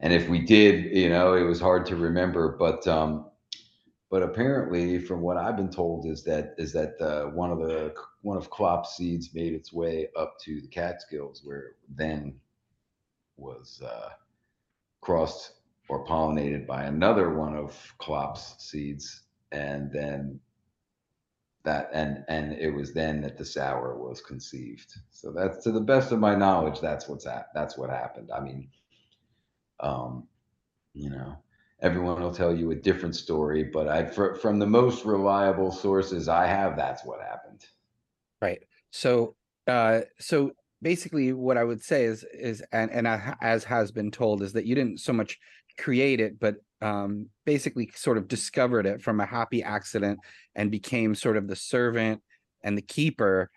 and 0.00 0.12
if 0.14 0.28
we 0.28 0.40
did, 0.40 0.96
you 0.96 1.10
know, 1.10 1.34
it 1.34 1.44
was 1.44 1.60
hard 1.60 1.86
to 1.86 1.96
remember, 1.96 2.56
but 2.58 2.86
um, 2.88 3.26
but 4.12 4.22
apparently, 4.22 4.98
from 4.98 5.22
what 5.22 5.38
I've 5.38 5.56
been 5.56 5.70
told, 5.70 6.04
is 6.04 6.22
that 6.24 6.54
is 6.58 6.70
that 6.74 7.00
uh, 7.00 7.30
one 7.30 7.50
of 7.50 7.60
the 7.60 7.94
one 8.20 8.36
of 8.36 8.50
Klopp's 8.50 8.94
seeds 8.94 9.30
made 9.32 9.54
its 9.54 9.72
way 9.72 10.10
up 10.18 10.34
to 10.42 10.60
the 10.60 10.68
Catskills, 10.68 11.40
where 11.42 11.76
then 11.88 12.34
was 13.38 13.80
uh, 13.82 14.10
crossed 15.00 15.52
or 15.88 16.04
pollinated 16.04 16.66
by 16.66 16.84
another 16.84 17.32
one 17.32 17.56
of 17.56 17.74
Klopp's 17.96 18.54
seeds, 18.58 19.22
and 19.50 19.90
then 19.90 20.38
that 21.64 21.88
and 21.94 22.22
and 22.28 22.52
it 22.52 22.70
was 22.70 22.92
then 22.92 23.22
that 23.22 23.38
the 23.38 23.46
sour 23.46 23.96
was 23.96 24.20
conceived. 24.20 24.92
So 25.10 25.32
that's 25.32 25.64
to 25.64 25.72
the 25.72 25.80
best 25.80 26.12
of 26.12 26.18
my 26.18 26.34
knowledge, 26.34 26.80
that's 26.82 27.08
what's 27.08 27.26
at 27.26 27.46
that's 27.54 27.78
what 27.78 27.88
happened. 27.88 28.28
I 28.30 28.40
mean, 28.40 28.68
um, 29.80 30.28
you 30.92 31.08
know 31.08 31.38
everyone 31.82 32.22
will 32.22 32.32
tell 32.32 32.54
you 32.54 32.70
a 32.70 32.76
different 32.76 33.16
story, 33.16 33.64
but 33.64 33.88
I 33.88 34.06
fr- 34.06 34.34
from 34.34 34.58
the 34.58 34.66
most 34.66 35.04
reliable 35.04 35.72
sources 35.72 36.28
I 36.28 36.46
have, 36.46 36.76
that's 36.76 37.04
what 37.04 37.20
happened. 37.20 37.64
Right. 38.40 38.62
So, 38.90 39.34
uh, 39.66 40.02
so 40.18 40.52
basically, 40.80 41.32
what 41.32 41.58
I 41.58 41.64
would 41.64 41.82
say 41.82 42.04
is 42.04 42.24
is 42.32 42.62
and 42.72 42.90
and 42.90 43.06
as 43.40 43.64
has 43.64 43.90
been 43.90 44.10
told 44.10 44.42
is 44.42 44.52
that 44.52 44.64
you 44.64 44.74
didn't 44.74 45.00
so 45.00 45.12
much 45.12 45.38
create 45.78 46.20
it, 46.20 46.38
but 46.38 46.56
um, 46.80 47.28
basically 47.44 47.90
sort 47.94 48.18
of 48.18 48.28
discovered 48.28 48.86
it 48.86 49.02
from 49.02 49.20
a 49.20 49.26
happy 49.26 49.62
accident 49.62 50.18
and 50.54 50.70
became 50.70 51.14
sort 51.14 51.36
of 51.36 51.48
the 51.48 51.56
servant 51.56 52.20
and 52.62 52.76
the 52.76 52.82
keeper 52.82 53.50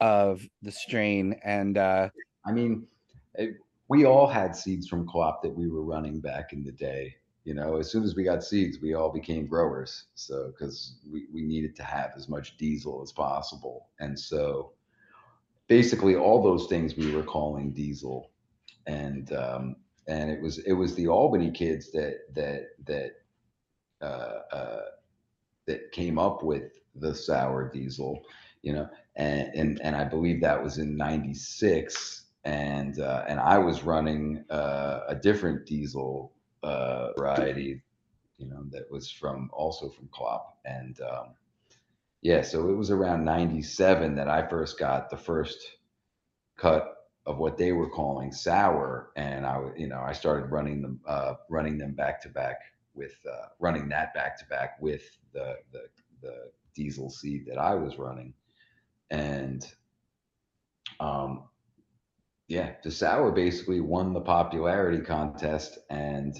of 0.00 0.42
the 0.62 0.72
strain. 0.72 1.36
And 1.44 1.78
uh, 1.78 2.10
I 2.44 2.52
mean, 2.52 2.86
it, 3.34 3.54
we 3.88 4.04
all 4.04 4.26
had 4.26 4.54
seeds 4.54 4.88
from 4.88 5.06
Klopp 5.06 5.42
that 5.42 5.54
we 5.54 5.68
were 5.68 5.84
running 5.84 6.20
back 6.20 6.52
in 6.52 6.64
the 6.64 6.72
day 6.72 7.14
you 7.44 7.54
know 7.54 7.76
as 7.76 7.90
soon 7.90 8.04
as 8.04 8.14
we 8.14 8.24
got 8.24 8.44
seeds 8.44 8.78
we 8.80 8.94
all 8.94 9.10
became 9.10 9.46
growers. 9.46 10.04
So 10.14 10.52
because 10.52 10.96
we, 11.10 11.26
we 11.32 11.42
needed 11.42 11.76
to 11.76 11.82
have 11.82 12.12
as 12.16 12.28
much 12.28 12.56
diesel 12.56 13.02
as 13.02 13.12
possible. 13.12 13.88
And 14.00 14.18
so 14.18 14.72
basically 15.68 16.16
all 16.16 16.42
those 16.42 16.66
things 16.66 16.96
we 16.96 17.14
were 17.14 17.22
calling 17.22 17.72
diesel. 17.72 18.30
And 18.86 19.32
um, 19.32 19.76
and 20.08 20.30
it 20.30 20.40
was 20.40 20.58
it 20.58 20.72
was 20.72 20.94
the 20.94 21.08
albany 21.08 21.50
kids 21.50 21.90
that 21.92 22.32
that 22.34 22.70
that 22.86 23.12
uh, 24.00 24.40
uh, 24.52 24.82
that 25.66 25.92
came 25.92 26.18
up 26.18 26.42
with 26.42 26.80
the 26.96 27.14
sour 27.14 27.70
diesel 27.72 28.22
you 28.62 28.72
know 28.72 28.88
and 29.16 29.50
and, 29.54 29.80
and 29.82 29.96
i 29.96 30.04
believe 30.04 30.40
that 30.40 30.62
was 30.62 30.78
in 30.78 30.96
96 30.96 32.24
and 32.44 32.98
uh, 33.00 33.24
and 33.28 33.40
i 33.40 33.56
was 33.56 33.82
running 33.82 34.44
uh, 34.50 35.00
a 35.08 35.14
different 35.14 35.66
diesel 35.66 36.31
uh, 36.62 37.12
variety, 37.16 37.82
you 38.38 38.48
know, 38.48 38.64
that 38.70 38.90
was 38.90 39.10
from 39.10 39.50
also 39.52 39.88
from 39.88 40.08
Klopp. 40.12 40.58
And 40.64 40.98
um, 41.00 41.34
yeah, 42.22 42.42
so 42.42 42.68
it 42.70 42.74
was 42.76 42.90
around 42.90 43.24
97 43.24 44.14
that 44.16 44.28
I 44.28 44.46
first 44.46 44.78
got 44.78 45.10
the 45.10 45.16
first 45.16 45.58
cut 46.56 46.94
of 47.26 47.38
what 47.38 47.56
they 47.56 47.72
were 47.72 47.88
calling 47.88 48.32
sour. 48.32 49.10
And 49.16 49.46
I, 49.46 49.60
you 49.76 49.88
know, 49.88 50.00
I 50.00 50.12
started 50.12 50.50
running 50.50 50.82
them, 50.82 51.00
uh, 51.06 51.34
running 51.48 51.78
them 51.78 51.94
back 51.94 52.20
to 52.22 52.28
back 52.28 52.60
with, 52.94 53.14
uh, 53.30 53.48
running 53.58 53.88
that 53.88 54.14
back 54.14 54.38
to 54.38 54.46
back 54.46 54.80
with 54.80 55.02
the, 55.32 55.56
the, 55.72 55.82
the 56.20 56.50
diesel 56.74 57.10
seed 57.10 57.46
that 57.46 57.58
I 57.58 57.74
was 57.74 57.98
running. 57.98 58.34
And, 59.10 59.66
um, 61.00 61.44
yeah, 62.48 62.72
the 62.82 62.90
sour 62.90 63.32
basically 63.32 63.80
won 63.80 64.12
the 64.12 64.20
popularity 64.20 64.98
contest 64.98 65.78
and 65.90 66.36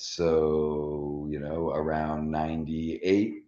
so, 0.00 1.26
you 1.30 1.38
know, 1.38 1.70
around 1.70 2.30
98, 2.30 3.44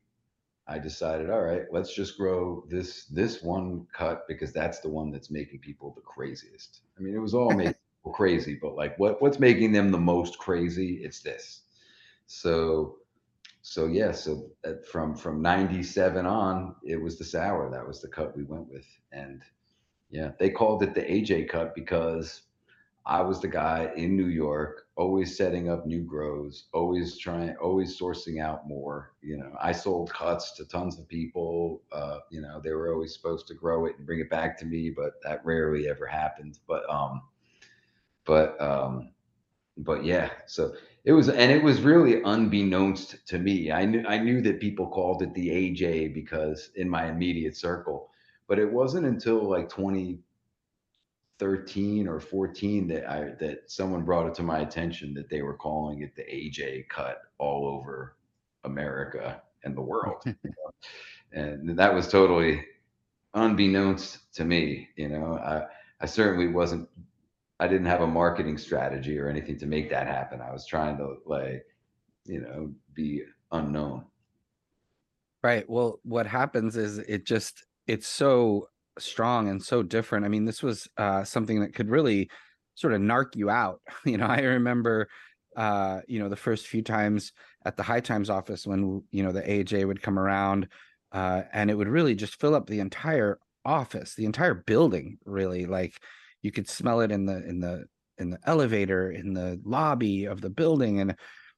I 0.68 0.78
decided, 0.78 1.30
all 1.30 1.42
right, 1.42 1.62
let's 1.72 1.94
just 1.94 2.16
grow 2.18 2.64
this 2.68 3.06
this 3.06 3.42
one 3.42 3.86
cut 3.92 4.28
because 4.28 4.52
that's 4.52 4.80
the 4.80 4.88
one 4.88 5.10
that's 5.10 5.30
making 5.30 5.60
people 5.60 5.92
the 5.94 6.02
craziest. 6.02 6.80
I 6.98 7.02
mean, 7.02 7.14
it 7.14 7.20
was 7.20 7.34
all 7.34 7.50
making 7.50 7.74
people 7.98 8.12
crazy, 8.12 8.58
but 8.60 8.76
like 8.76 8.98
what 8.98 9.20
what's 9.22 9.40
making 9.40 9.72
them 9.72 9.90
the 9.90 9.98
most 9.98 10.38
crazy? 10.38 11.00
It's 11.02 11.20
this. 11.20 11.62
So 12.26 12.98
so 13.62 13.86
yeah, 13.86 14.12
so 14.12 14.50
uh, 14.64 14.74
from 14.90 15.16
from 15.16 15.40
97 15.40 16.26
on, 16.26 16.74
it 16.84 17.00
was 17.00 17.18
the 17.18 17.24
sour. 17.24 17.70
That 17.70 17.86
was 17.86 18.02
the 18.02 18.08
cut 18.08 18.36
we 18.36 18.44
went 18.44 18.68
with. 18.68 18.86
And 19.10 19.42
yeah, 20.10 20.32
they 20.38 20.50
called 20.50 20.82
it 20.82 20.94
the 20.94 21.02
AJ 21.02 21.48
cut 21.48 21.74
because 21.74 22.42
I 23.04 23.20
was 23.22 23.40
the 23.40 23.48
guy 23.48 23.92
in 23.96 24.16
New 24.16 24.28
York, 24.28 24.86
always 24.96 25.36
setting 25.36 25.68
up 25.68 25.86
new 25.86 26.02
grows, 26.02 26.66
always 26.72 27.18
trying, 27.18 27.56
always 27.56 27.98
sourcing 27.98 28.40
out 28.40 28.68
more. 28.68 29.12
You 29.22 29.38
know, 29.38 29.52
I 29.60 29.72
sold 29.72 30.12
cuts 30.12 30.52
to 30.56 30.64
tons 30.66 30.98
of 30.98 31.08
people. 31.08 31.82
Uh, 31.92 32.18
you 32.30 32.40
know, 32.40 32.60
they 32.62 32.72
were 32.72 32.92
always 32.92 33.14
supposed 33.14 33.48
to 33.48 33.54
grow 33.54 33.86
it 33.86 33.96
and 33.98 34.06
bring 34.06 34.20
it 34.20 34.30
back 34.30 34.56
to 34.58 34.66
me, 34.66 34.90
but 34.96 35.14
that 35.24 35.44
rarely 35.44 35.88
ever 35.88 36.06
happened. 36.06 36.58
But 36.68 36.88
um, 36.88 37.22
but 38.24 38.60
um, 38.60 39.10
but 39.78 40.04
yeah, 40.04 40.30
so 40.46 40.74
it 41.04 41.12
was, 41.12 41.28
and 41.28 41.50
it 41.50 41.62
was 41.62 41.80
really 41.80 42.22
unbeknownst 42.22 43.26
to 43.28 43.38
me. 43.38 43.72
I 43.72 43.84
knew 43.84 44.04
I 44.06 44.18
knew 44.18 44.40
that 44.42 44.60
people 44.60 44.88
called 44.88 45.22
it 45.22 45.34
the 45.34 45.48
AJ 45.48 46.14
because 46.14 46.70
in 46.76 46.88
my 46.88 47.08
immediate 47.10 47.56
circle, 47.56 48.10
but 48.48 48.58
it 48.58 48.70
wasn't 48.72 49.06
until 49.06 49.48
like 49.48 49.68
20 49.68 50.20
13 51.42 52.06
or 52.06 52.20
14 52.20 52.86
that 52.86 53.10
I 53.10 53.32
that 53.40 53.68
someone 53.68 54.04
brought 54.04 54.28
it 54.28 54.34
to 54.34 54.44
my 54.44 54.60
attention 54.60 55.12
that 55.14 55.28
they 55.28 55.42
were 55.42 55.56
calling 55.56 56.02
it 56.02 56.14
the 56.14 56.22
AJ 56.22 56.88
cut 56.88 57.20
all 57.38 57.66
over 57.66 58.16
America 58.62 59.42
and 59.64 59.76
the 59.76 59.80
world. 59.80 60.22
and 61.32 61.76
that 61.76 61.92
was 61.92 62.06
totally 62.06 62.64
unbeknownst 63.34 64.32
to 64.34 64.44
me, 64.44 64.88
you 64.94 65.08
know. 65.08 65.36
I 65.36 65.64
I 66.00 66.06
certainly 66.06 66.46
wasn't 66.46 66.88
I 67.58 67.66
didn't 67.66 67.86
have 67.86 68.02
a 68.02 68.06
marketing 68.06 68.56
strategy 68.56 69.18
or 69.18 69.28
anything 69.28 69.58
to 69.58 69.66
make 69.66 69.90
that 69.90 70.06
happen. 70.06 70.40
I 70.40 70.52
was 70.52 70.64
trying 70.64 70.96
to 70.98 71.16
like, 71.26 71.66
you 72.24 72.40
know, 72.40 72.72
be 72.94 73.24
unknown. 73.50 74.04
Right. 75.42 75.68
Well, 75.68 75.98
what 76.04 76.28
happens 76.28 76.76
is 76.76 76.98
it 76.98 77.26
just 77.26 77.64
it's 77.88 78.06
so 78.06 78.68
strong 78.98 79.48
and 79.48 79.62
so 79.62 79.82
different. 79.82 80.24
I 80.24 80.28
mean, 80.28 80.44
this 80.44 80.62
was 80.62 80.88
uh, 80.96 81.24
something 81.24 81.60
that 81.60 81.74
could 81.74 81.90
really 81.90 82.30
sort 82.74 82.92
of 82.92 83.00
narc 83.00 83.36
you 83.36 83.50
out. 83.50 83.80
You 84.04 84.18
know, 84.18 84.26
I 84.26 84.40
remember, 84.40 85.08
uh, 85.56 86.00
you 86.08 86.18
know, 86.18 86.28
the 86.28 86.36
first 86.36 86.66
few 86.66 86.82
times 86.82 87.32
at 87.64 87.76
the 87.76 87.82
High 87.82 88.00
Times 88.00 88.30
office 88.30 88.66
when 88.66 89.02
you 89.10 89.22
know 89.22 89.32
the 89.32 89.42
AJ 89.42 89.86
would 89.86 90.02
come 90.02 90.18
around, 90.18 90.68
uh, 91.12 91.42
and 91.52 91.70
it 91.70 91.74
would 91.74 91.88
really 91.88 92.14
just 92.14 92.40
fill 92.40 92.54
up 92.54 92.66
the 92.66 92.80
entire 92.80 93.38
office, 93.64 94.14
the 94.14 94.24
entire 94.24 94.54
building. 94.54 95.18
Really, 95.24 95.66
like 95.66 96.00
you 96.42 96.50
could 96.50 96.68
smell 96.68 97.00
it 97.00 97.12
in 97.12 97.26
the 97.26 97.36
in 97.48 97.60
the 97.60 97.84
in 98.18 98.30
the 98.30 98.38
elevator 98.44 99.10
in 99.10 99.32
the 99.32 99.60
lobby 99.64 100.26
of 100.26 100.40
the 100.40 100.50
building 100.50 101.00
and 101.00 101.16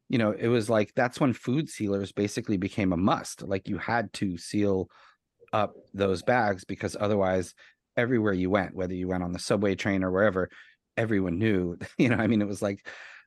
you 0.09 0.19
know 0.19 0.33
it 0.33 0.49
was 0.49 0.71
like 0.71 0.93
that's 0.95 1.21
when 1.21 1.33
food 1.33 1.69
sealers 1.69 2.13
basically 2.13 2.57
became 2.57 2.93
a 2.93 2.97
must 2.97 3.43
like 3.43 3.69
you 3.69 3.77
had 3.77 4.13
to 4.13 4.39
seal 4.39 4.89
up 5.55 5.77
those 5.95 6.23
bags 6.23 6.65
because 6.65 6.97
otherwise 6.99 7.55
everywhere 7.97 8.33
you 8.33 8.51
went 8.51 8.75
whether 8.75 8.93
you 8.93 9.07
went 9.07 9.23
on 9.23 9.33
the 9.33 9.39
subway 9.39 9.77
train 9.77 10.03
or 10.03 10.11
wherever 10.11 10.51
everyone 10.97 11.39
knew 11.39 11.77
you 11.99 12.09
know 12.09 12.17
i 12.17 12.27
mean 12.27 12.43
it 12.43 12.49
was 12.49 12.61
like 12.61 12.87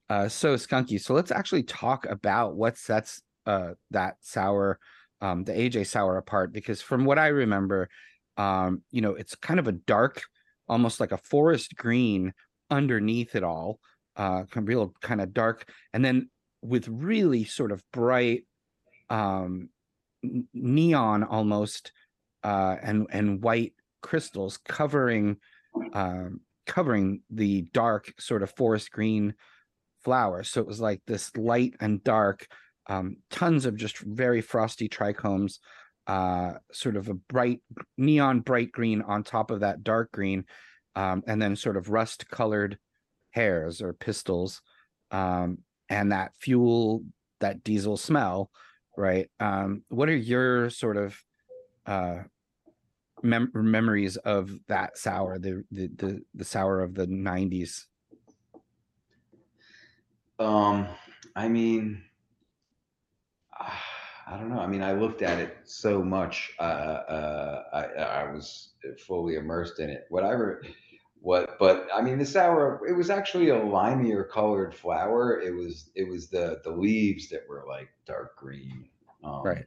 uh 0.09 0.27
so 0.27 0.55
skunky. 0.55 1.01
So 1.01 1.13
let's 1.13 1.31
actually 1.31 1.63
talk 1.63 2.05
about 2.05 2.55
what 2.55 2.77
sets 2.77 3.21
uh 3.45 3.71
that 3.91 4.15
sour 4.21 4.77
um 5.21 5.45
the 5.45 5.53
aj 5.53 5.87
sour 5.87 6.17
apart 6.17 6.51
because 6.51 6.81
from 6.81 7.05
what 7.05 7.17
i 7.17 7.27
remember 7.27 7.89
um 8.35 8.83
you 8.91 9.01
know 9.01 9.13
it's 9.13 9.35
kind 9.35 9.59
of 9.59 9.67
a 9.67 9.71
dark 9.71 10.21
almost 10.67 10.99
like 10.99 11.13
a 11.13 11.17
forest 11.17 11.75
green 11.75 12.33
underneath 12.69 13.35
it 13.35 13.43
all 13.43 13.79
uh 14.17 14.43
real 14.55 14.93
kind 15.01 15.21
of 15.21 15.33
dark 15.33 15.69
and 15.93 16.03
then 16.03 16.29
with 16.61 16.87
really 16.89 17.45
sort 17.45 17.71
of 17.71 17.81
bright 17.93 18.43
um 19.09 19.69
neon 20.53 21.23
almost 21.23 21.93
uh 22.43 22.75
and 22.81 23.07
and 23.11 23.41
white 23.41 23.73
crystals 24.01 24.57
covering 24.67 25.37
um 25.93 26.41
covering 26.65 27.21
the 27.29 27.61
dark 27.73 28.13
sort 28.19 28.43
of 28.43 28.51
forest 28.51 28.91
green 28.91 29.33
flower. 30.03 30.43
So 30.43 30.61
it 30.61 30.67
was 30.67 30.79
like 30.79 31.01
this 31.07 31.35
light 31.35 31.75
and 31.79 32.03
dark 32.03 32.47
um 32.87 33.17
tons 33.31 33.65
of 33.65 33.75
just 33.75 33.97
very 33.99 34.41
frosty 34.41 34.87
trichomes 34.87 35.59
uh 36.07 36.53
sort 36.71 36.95
of 36.95 37.09
a 37.09 37.13
bright 37.13 37.59
neon 37.97 38.39
bright 38.41 38.71
green 38.71 39.01
on 39.01 39.23
top 39.23 39.51
of 39.51 39.61
that 39.61 39.83
dark 39.83 40.11
green 40.11 40.45
um 40.95 41.23
and 41.27 41.41
then 41.41 41.55
sort 41.55 41.75
of 41.75 41.89
rust 41.89 42.29
colored 42.29 42.77
hairs 43.31 43.81
or 43.81 43.93
pistils 43.93 44.61
um 45.11 45.57
and 45.89 46.11
that 46.11 46.31
fuel 46.39 47.03
that 47.39 47.63
diesel 47.63 47.97
smell 47.97 48.49
right? 48.95 49.29
Um 49.39 49.83
what 49.89 50.09
are 50.09 50.15
your 50.15 50.69
sort 50.69 50.97
of 50.97 51.21
uh 51.87 52.19
mem- 53.23 53.51
memories 53.53 54.17
of 54.17 54.51
that 54.67 54.97
sour 54.97 55.39
the, 55.39 55.63
the 55.71 55.87
the 55.97 56.21
the 56.35 56.45
sour 56.45 56.81
of 56.81 56.93
the 56.93 57.07
90s 57.07 57.85
um 60.39 60.87
i 61.35 61.47
mean 61.47 62.03
i 63.59 64.37
don't 64.37 64.49
know. 64.49 64.59
I 64.59 64.67
mean 64.67 64.83
i 64.83 64.91
looked 64.91 65.21
at 65.21 65.39
it 65.39 65.57
so 65.63 66.03
much 66.03 66.51
uh, 66.59 66.61
uh 66.61 67.63
i 67.73 67.83
i 68.01 68.31
was 68.31 68.73
fully 69.07 69.35
immersed 69.35 69.79
in 69.79 69.89
it 69.89 70.05
whatever 70.09 70.61
what 71.21 71.57
but 71.59 71.87
i 71.93 72.01
mean 72.01 72.19
the 72.19 72.25
sour 72.25 72.81
it 72.87 72.93
was 72.93 73.09
actually 73.09 73.49
a 73.49 73.63
limier 73.63 74.23
colored 74.23 74.73
flower. 74.73 75.41
It 75.41 75.53
was 75.53 75.89
it 75.95 76.07
was 76.07 76.29
the 76.29 76.61
the 76.63 76.71
leaves 76.71 77.29
that 77.29 77.41
were 77.49 77.65
like 77.67 77.89
dark 78.05 78.37
green 78.37 78.87
um, 79.23 79.43
right. 79.43 79.65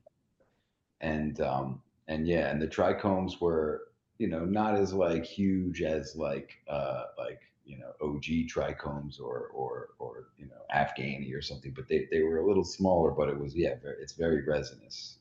and 1.00 1.40
um 1.40 1.82
and 2.10 2.28
yeah 2.28 2.50
and 2.50 2.60
the 2.60 2.66
trichomes 2.68 3.40
were 3.40 3.84
you 4.18 4.28
know 4.28 4.44
not 4.44 4.74
as 4.74 4.92
like 4.92 5.24
huge 5.24 5.80
as 5.80 6.14
like 6.16 6.58
uh 6.68 7.04
like 7.16 7.40
you 7.64 7.78
know 7.78 7.92
og 8.02 8.20
trichomes 8.22 9.20
or 9.20 9.48
or 9.54 9.90
or 9.98 10.26
you 10.36 10.46
know 10.46 10.60
afghani 10.74 11.32
or 11.34 11.40
something 11.40 11.72
but 11.74 11.88
they 11.88 12.06
they 12.10 12.20
were 12.22 12.38
a 12.38 12.46
little 12.46 12.64
smaller 12.64 13.12
but 13.12 13.28
it 13.28 13.38
was 13.38 13.56
yeah 13.56 13.74
very, 13.82 13.96
it's 14.02 14.12
very 14.12 14.42
resinous. 14.44 15.16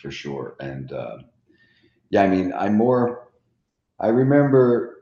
For 0.00 0.10
sure. 0.10 0.56
And 0.60 0.92
uh, 0.92 1.18
yeah 2.10 2.22
i 2.22 2.28
mean 2.28 2.52
i'm 2.54 2.76
more 2.76 3.28
I 4.00 4.08
remember 4.08 5.01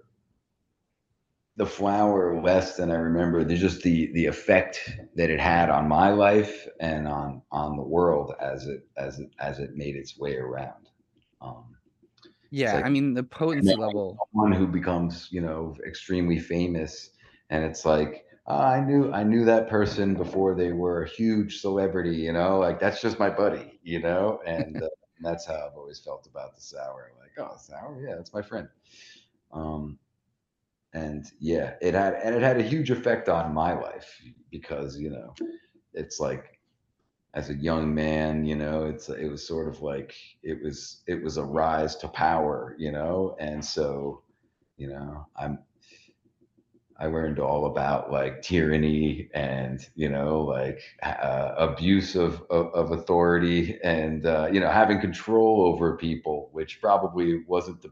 the 1.61 1.67
flower 1.67 2.41
less 2.41 2.79
than 2.79 2.91
I 2.91 2.95
remember 2.95 3.45
There's 3.45 3.61
just 3.61 3.83
the 3.83 4.11
the 4.15 4.25
effect 4.25 4.97
that 5.15 5.29
it 5.29 5.39
had 5.39 5.69
on 5.69 5.87
my 5.89 6.09
life 6.09 6.67
and 6.81 7.07
on 7.07 7.43
on 7.53 7.77
the 7.77 7.83
world 7.83 8.33
as 8.41 8.67
it 8.67 8.89
as 8.97 9.19
it 9.19 9.29
as 9.39 9.59
it 9.59 9.77
made 9.77 9.95
its 9.95 10.17
way 10.17 10.37
around. 10.37 10.89
Um, 11.43 11.77
yeah, 12.51 12.77
like, 12.77 12.87
I 12.87 12.89
mean 12.89 13.13
the 13.13 13.25
potency 13.25 13.77
level. 13.77 14.17
One 14.33 14.53
who 14.53 14.67
becomes 14.67 15.29
you 15.31 15.43
know 15.43 15.77
extremely 15.87 16.39
famous, 16.39 17.11
and 17.51 17.63
it's 17.63 17.85
like 17.85 18.25
oh, 18.47 18.57
I 18.57 18.81
knew 18.81 19.13
I 19.13 19.23
knew 19.23 19.45
that 19.45 19.69
person 19.69 20.15
before 20.15 20.55
they 20.55 20.73
were 20.73 21.03
a 21.03 21.09
huge 21.11 21.61
celebrity. 21.61 22.17
You 22.17 22.33
know, 22.33 22.59
like 22.59 22.81
that's 22.81 23.03
just 23.03 23.19
my 23.19 23.29
buddy. 23.29 23.79
You 23.83 24.01
know, 24.01 24.41
and 24.47 24.83
uh, 24.83 24.89
that's 25.21 25.45
how 25.47 25.67
I've 25.69 25.77
always 25.77 26.01
felt 26.01 26.27
about 26.27 26.57
the 26.57 26.63
sour. 26.63 27.13
Like 27.21 27.33
oh, 27.47 27.59
sour, 27.59 28.03
yeah, 28.03 28.15
that's 28.17 28.33
my 28.33 28.41
friend. 28.41 28.67
Um, 29.53 29.99
and 30.93 31.27
yeah, 31.39 31.75
it 31.81 31.95
had 31.95 32.15
and 32.15 32.35
it 32.35 32.43
had 32.43 32.59
a 32.59 32.63
huge 32.63 32.91
effect 32.91 33.29
on 33.29 33.55
my 33.55 33.73
life 33.73 34.21
because 34.51 34.99
you 34.99 35.11
know, 35.11 35.35
it's 35.95 36.21
like 36.21 36.59
as 37.35 37.51
a 37.51 37.55
young 37.55 37.95
man, 37.95 38.45
you 38.45 38.57
know, 38.57 38.87
it's 38.87 39.09
it 39.09 39.29
was 39.29 39.47
sort 39.47 39.69
of 39.69 39.83
like 39.83 40.15
it 40.43 40.63
was 40.63 41.03
it 41.07 41.23
was 41.23 41.37
a 41.37 41.45
rise 41.45 41.97
to 41.97 42.09
power, 42.09 42.75
you 42.79 42.91
know, 42.91 43.37
and 43.39 43.65
so, 43.65 44.23
you 44.77 44.89
know, 44.89 45.27
I'm 45.37 45.59
I 47.01 47.07
learned 47.07 47.39
all 47.39 47.65
about 47.65 48.13
like 48.13 48.43
tyranny 48.43 49.31
and 49.33 49.81
you 49.95 50.11
know 50.11 50.43
like 50.43 50.83
uh, 51.03 51.55
abuse 51.57 52.15
of, 52.15 52.43
of, 52.51 52.67
of 52.75 52.93
authority 52.93 53.79
and 53.83 54.27
uh, 54.27 54.49
you 54.53 54.61
know 54.61 54.69
having 54.69 55.01
control 55.01 55.63
over 55.63 55.97
people, 55.97 56.51
which 56.53 56.81
probably 56.81 57.43
wasn't 57.47 57.81
the 57.81 57.91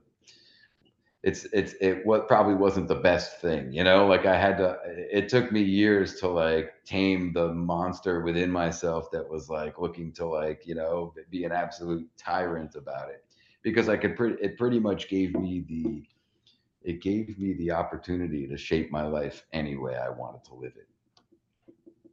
it's 1.29 1.45
it's 1.53 1.75
it 1.81 2.05
what 2.07 2.27
probably 2.27 2.55
wasn't 2.55 2.89
the 2.89 2.95
best 3.11 3.41
thing 3.41 3.73
you 3.73 3.85
know? 3.85 4.07
Like 4.07 4.25
i 4.27 4.37
had 4.37 4.57
to 4.59 4.79
it 4.87 5.29
took 5.29 5.53
me 5.53 5.63
years 5.63 6.19
to 6.21 6.29
like 6.29 6.73
tame 6.85 7.33
the 7.35 7.53
monster 7.53 8.23
within 8.23 8.51
myself 8.51 9.11
that 9.13 9.29
was 9.29 9.49
like 9.51 9.79
looking 9.79 10.13
to 10.15 10.27
like 10.27 10.63
you 10.67 10.75
know 10.75 11.15
be 11.31 11.45
an 11.45 11.53
absolute 11.53 12.09
tyrant 12.17 12.75
about 12.75 13.11
it. 13.11 13.25
Because 13.63 13.89
i 13.89 13.97
could 13.97 14.17
it 14.41 14.57
pretty 14.57 14.81
much 14.81 15.09
gave 15.09 15.35
me 15.35 15.65
the 15.69 16.05
it 16.83 17.03
gave 17.03 17.39
me 17.39 17.55
the 17.55 17.71
opportunity 17.71 18.47
to 18.49 18.57
shape 18.57 18.91
my 18.91 19.07
life 19.07 19.45
any 19.53 19.77
way 19.77 19.97
i 19.97 20.09
wanted 20.09 20.45
to 20.45 20.55
live 20.55 20.73
it 20.77 20.89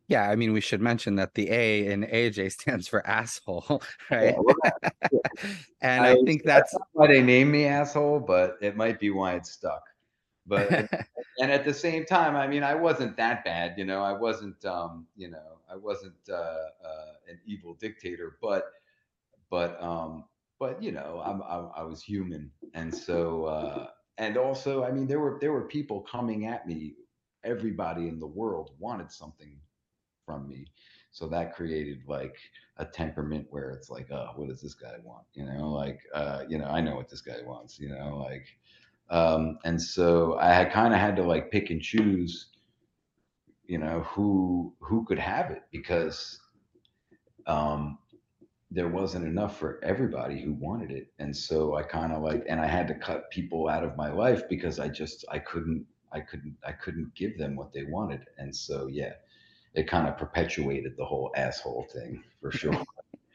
yeah, 0.08 0.30
I 0.30 0.36
mean, 0.36 0.54
we 0.54 0.62
should 0.62 0.82
mention 0.82 1.16
that 1.16 1.34
the 1.34 1.50
A 1.50 1.88
in 1.88 2.04
AJ 2.04 2.52
stands 2.60 2.88
for 2.88 3.06
asshole, 3.08 3.82
right? 4.12 4.36
Yeah, 4.64 4.90
and 5.82 6.06
I, 6.06 6.12
I, 6.12 6.16
think 6.26 6.44
that's, 6.44 6.72
that's 6.72 6.84
why 6.94 7.08
they 7.08 7.22
named 7.22 7.52
me 7.52 7.66
asshole, 7.66 8.20
but 8.20 8.58
it 8.62 8.76
might 8.76 9.00
be 9.00 9.10
why 9.10 9.34
it's 9.34 9.52
stuck. 9.52 9.84
But 10.48 10.72
and 11.40 11.52
at 11.52 11.66
the 11.66 11.74
same 11.74 12.06
time, 12.06 12.36
I 12.36 12.48
mean, 12.48 12.62
I 12.62 12.76
wasn't 12.76 13.18
that 13.18 13.44
bad, 13.44 13.74
you 13.78 13.86
know. 13.86 14.04
I 14.04 14.14
wasn't, 14.14 14.64
um, 14.64 15.08
you 15.16 15.32
know, 15.32 15.60
I 15.72 15.76
wasn't 15.76 16.14
uh, 16.30 16.34
uh, 16.34 17.14
an 17.28 17.40
evil 17.48 17.74
dictator, 17.74 18.38
but, 18.44 18.66
but, 19.50 19.82
um, 19.82 20.26
but 20.60 20.82
you 20.84 20.92
know, 20.92 21.22
I'm, 21.26 21.42
I, 21.42 21.82
I 21.82 21.84
was 21.84 22.04
human, 22.04 22.52
and 22.76 22.94
so, 22.94 23.46
uh, 23.46 23.88
and 24.20 24.38
also, 24.38 24.84
I 24.84 24.92
mean, 24.92 25.08
there 25.08 25.20
were 25.20 25.38
there 25.42 25.52
were 25.52 25.68
people 25.68 26.02
coming 26.02 26.46
at 26.46 26.68
me. 26.68 26.94
Everybody 27.44 28.08
in 28.08 28.20
the 28.20 28.28
world 28.28 28.72
wanted 28.80 29.12
something 29.12 29.60
from 30.26 30.48
me. 30.48 30.66
So 31.12 31.28
that 31.28 31.56
created 31.56 32.02
like 32.08 32.36
a 32.78 32.86
temperament 32.86 33.48
where 33.50 33.70
it's 33.70 33.90
like, 33.90 34.12
oh, 34.12 34.32
what 34.36 34.50
does 34.50 34.62
this 34.62 34.74
guy 34.74 34.96
want? 35.04 35.26
You 35.34 35.46
know, 35.46 35.70
like, 35.70 36.00
uh, 36.14 36.44
you 36.50 36.58
know, 36.58 36.66
I 36.66 36.82
know 36.82 36.96
what 36.96 37.10
this 37.10 37.22
guy 37.22 37.38
wants, 37.46 37.80
you 37.80 37.90
know, 37.90 38.18
like, 38.18 38.46
um, 39.10 39.58
and 39.64 39.82
so 39.82 40.38
I 40.40 40.66
kind 40.66 40.94
of 40.94 41.00
had 41.00 41.16
to 41.18 41.24
like 41.24 41.52
pick 41.52 41.70
and 41.70 41.82
choose, 41.82 42.48
you 43.66 43.78
know, 43.78 44.02
who, 44.02 44.74
who 44.80 45.06
could 45.06 45.20
have 45.20 45.52
it 45.52 45.64
because, 45.72 46.40
um, 47.48 47.98
there 48.72 48.90
wasn't 48.90 49.26
enough 49.26 49.58
for 49.58 49.80
everybody 49.86 50.42
who 50.42 50.54
wanted 50.54 50.92
it. 50.92 51.14
And 51.20 51.34
so 51.34 51.76
I 51.76 51.84
kind 51.84 52.12
of 52.12 52.24
like, 52.24 52.44
and 52.50 52.60
I 52.60 52.68
had 52.68 52.88
to 52.90 52.96
cut 52.96 53.30
people 53.30 53.70
out 53.70 53.86
of 53.86 53.96
my 53.96 54.12
life 54.12 54.50
because 54.50 54.80
I 54.80 54.90
just, 54.90 55.24
I 55.32 55.40
couldn't, 55.40 55.86
I 56.12 56.20
couldn't, 56.20 56.58
I 56.68 56.74
couldn't 56.74 57.14
give 57.16 57.38
them 57.38 57.56
what 57.56 57.72
they 57.72 57.84
wanted. 57.84 58.22
And 58.38 58.54
so, 58.54 58.88
yeah, 58.88 59.14
it 59.76 59.88
kind 59.88 60.08
of 60.08 60.18
perpetuated 60.18 60.94
the 60.98 61.06
whole 61.06 61.32
asshole 61.36 61.86
thing 61.94 62.24
for 62.42 62.52
sure. 62.52 62.84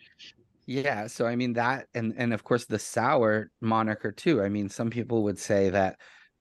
yeah, 0.66 1.06
so 1.06 1.26
I 1.26 1.36
mean 1.36 1.52
that 1.54 1.86
and 1.94 2.14
and 2.16 2.32
of 2.32 2.44
course 2.44 2.64
the 2.64 2.78
sour 2.78 3.50
moniker 3.60 4.12
too. 4.12 4.42
I 4.42 4.48
mean 4.48 4.68
some 4.68 4.90
people 4.90 5.24
would 5.24 5.38
say 5.38 5.70
that 5.70 5.98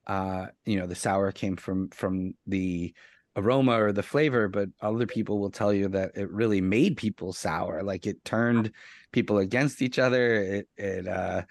uh 0.08 0.48
you 0.66 0.80
know 0.80 0.88
the 0.88 0.96
sour 0.96 1.32
came 1.32 1.56
from 1.56 1.90
from 1.90 2.34
the 2.48 2.94
aroma 3.36 3.82
or 3.82 3.92
the 3.92 4.04
flavor 4.04 4.48
but 4.48 4.70
other 4.82 5.06
people 5.06 5.40
will 5.40 5.52
tell 5.52 5.72
you 5.72 5.88
that 5.88 6.12
it 6.16 6.30
really 6.32 6.62
made 6.62 6.98
people 6.98 7.32
sour 7.32 7.84
like 7.84 8.08
it 8.08 8.24
turned 8.26 8.72
people 9.12 9.38
against 9.38 9.82
each 9.82 10.00
other 10.00 10.36
it 10.36 10.68
it 10.78 11.08
uh 11.08 11.42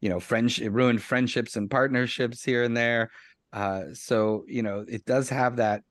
you 0.00 0.10
know 0.10 0.20
friendship 0.20 0.66
it 0.66 0.70
ruined 0.72 1.02
friendships 1.02 1.56
and 1.56 1.70
partnerships 1.70 2.44
here 2.44 2.62
and 2.62 2.76
there 2.76 3.10
uh 3.54 3.84
so 3.94 4.44
you 4.46 4.62
know 4.62 4.84
it 4.86 5.04
does 5.06 5.30
have 5.30 5.56
that 5.56 5.82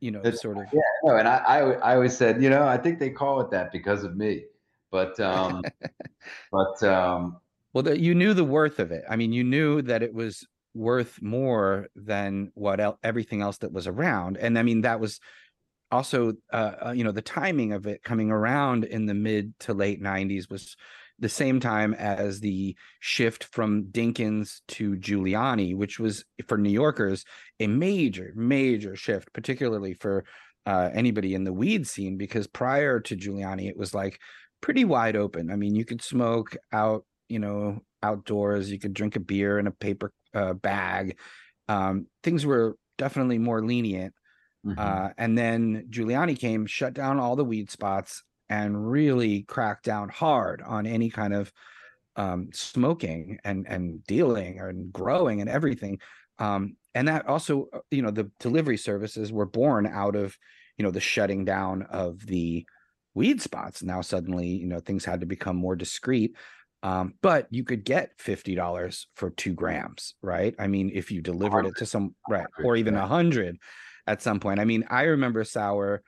you 0.00 0.10
know, 0.10 0.20
it's, 0.24 0.42
sort 0.42 0.58
of. 0.58 0.64
Yeah, 0.72 0.80
no, 1.04 1.16
and 1.16 1.28
I, 1.28 1.36
I, 1.36 1.58
I 1.58 1.94
always 1.94 2.16
said, 2.16 2.42
you 2.42 2.50
know, 2.50 2.66
I 2.66 2.76
think 2.76 2.98
they 2.98 3.10
call 3.10 3.40
it 3.40 3.50
that 3.50 3.72
because 3.72 4.04
of 4.04 4.16
me, 4.16 4.44
but, 4.90 5.18
um, 5.20 5.62
but, 6.52 6.82
um, 6.82 7.38
well, 7.72 7.82
the, 7.82 8.00
you 8.00 8.14
knew 8.14 8.34
the 8.34 8.44
worth 8.44 8.78
of 8.78 8.90
it. 8.90 9.04
I 9.08 9.16
mean, 9.16 9.32
you 9.32 9.44
knew 9.44 9.82
that 9.82 10.02
it 10.02 10.12
was 10.14 10.46
worth 10.74 11.20
more 11.20 11.88
than 11.94 12.50
what 12.54 12.80
el- 12.80 12.98
everything 13.02 13.42
else 13.42 13.58
that 13.58 13.72
was 13.72 13.86
around. 13.86 14.36
And 14.36 14.58
I 14.58 14.62
mean, 14.62 14.82
that 14.82 15.00
was 15.00 15.20
also, 15.90 16.34
uh, 16.52 16.72
uh, 16.86 16.92
you 16.92 17.04
know, 17.04 17.12
the 17.12 17.22
timing 17.22 17.72
of 17.72 17.86
it 17.86 18.02
coming 18.02 18.30
around 18.30 18.84
in 18.84 19.06
the 19.06 19.14
mid 19.14 19.58
to 19.60 19.74
late 19.74 20.02
90s 20.02 20.50
was 20.50 20.76
the 21.18 21.28
same 21.28 21.58
time 21.60 21.94
as 21.94 22.40
the 22.40 22.76
shift 23.00 23.44
from 23.44 23.84
Dinkins 23.84 24.60
to 24.68 24.96
Giuliani, 24.96 25.76
which 25.76 25.98
was 25.98 26.24
for 26.46 26.56
New 26.56 26.70
Yorkers 26.70 27.24
a 27.58 27.66
major, 27.66 28.32
major 28.36 28.94
shift, 28.94 29.32
particularly 29.32 29.94
for 29.94 30.24
uh, 30.64 30.90
anybody 30.92 31.34
in 31.34 31.44
the 31.44 31.52
weed 31.52 31.86
scene, 31.86 32.16
because 32.16 32.46
prior 32.46 33.00
to 33.00 33.16
Giuliani, 33.16 33.68
it 33.68 33.76
was 33.76 33.94
like 33.94 34.20
pretty 34.60 34.84
wide 34.84 35.16
open. 35.16 35.50
I 35.50 35.56
mean, 35.56 35.74
you 35.74 35.84
could 35.84 36.02
smoke 36.02 36.56
out, 36.72 37.04
you 37.28 37.38
know, 37.38 37.80
outdoors, 38.02 38.70
you 38.70 38.78
could 38.78 38.94
drink 38.94 39.16
a 39.16 39.20
beer 39.20 39.58
in 39.58 39.66
a 39.66 39.72
paper 39.72 40.12
uh, 40.34 40.52
bag. 40.52 41.18
Um, 41.68 42.06
things 42.22 42.46
were 42.46 42.76
definitely 42.96 43.38
more 43.38 43.64
lenient. 43.64 44.14
Mm-hmm. 44.66 44.78
Uh, 44.78 45.10
and 45.16 45.36
then 45.36 45.86
Giuliani 45.90 46.38
came, 46.38 46.66
shut 46.66 46.92
down 46.92 47.18
all 47.18 47.36
the 47.36 47.44
weed 47.44 47.70
spots, 47.70 48.22
and 48.48 48.90
really 48.90 49.42
crack 49.42 49.82
down 49.82 50.08
hard 50.08 50.62
on 50.62 50.86
any 50.86 51.10
kind 51.10 51.34
of 51.34 51.52
um, 52.16 52.48
smoking 52.52 53.38
and 53.44 53.66
and 53.68 54.04
dealing 54.04 54.58
and 54.58 54.92
growing 54.92 55.40
and 55.40 55.48
everything. 55.48 56.00
Um, 56.38 56.76
and 56.94 57.08
that 57.08 57.26
also, 57.26 57.68
uh, 57.72 57.80
you 57.90 58.02
know, 58.02 58.10
the 58.10 58.30
delivery 58.40 58.76
services 58.76 59.32
were 59.32 59.46
born 59.46 59.86
out 59.86 60.16
of, 60.16 60.36
you 60.76 60.84
know, 60.84 60.90
the 60.90 61.00
shutting 61.00 61.44
down 61.44 61.82
of 61.82 62.24
the 62.26 62.66
weed 63.14 63.42
spots. 63.42 63.82
Now 63.82 64.00
suddenly, 64.00 64.48
you 64.48 64.66
know, 64.66 64.80
things 64.80 65.04
had 65.04 65.20
to 65.20 65.26
become 65.26 65.56
more 65.56 65.76
discreet. 65.76 66.36
Um, 66.84 67.14
but 67.22 67.48
you 67.50 67.64
could 67.64 67.84
get 67.84 68.12
fifty 68.18 68.54
dollars 68.54 69.08
for 69.16 69.30
two 69.30 69.52
grams, 69.52 70.14
right? 70.22 70.54
I 70.58 70.68
mean, 70.68 70.90
if 70.94 71.10
you 71.10 71.20
delivered 71.20 71.66
it 71.66 71.76
to 71.78 71.86
some 71.86 72.14
right, 72.28 72.46
or 72.62 72.76
even 72.76 72.94
a 72.94 73.06
hundred 73.06 73.58
at 74.06 74.22
some 74.22 74.38
point. 74.38 74.60
I 74.60 74.64
mean, 74.64 74.84
I 74.88 75.02
remember 75.02 75.42
sour 75.42 76.02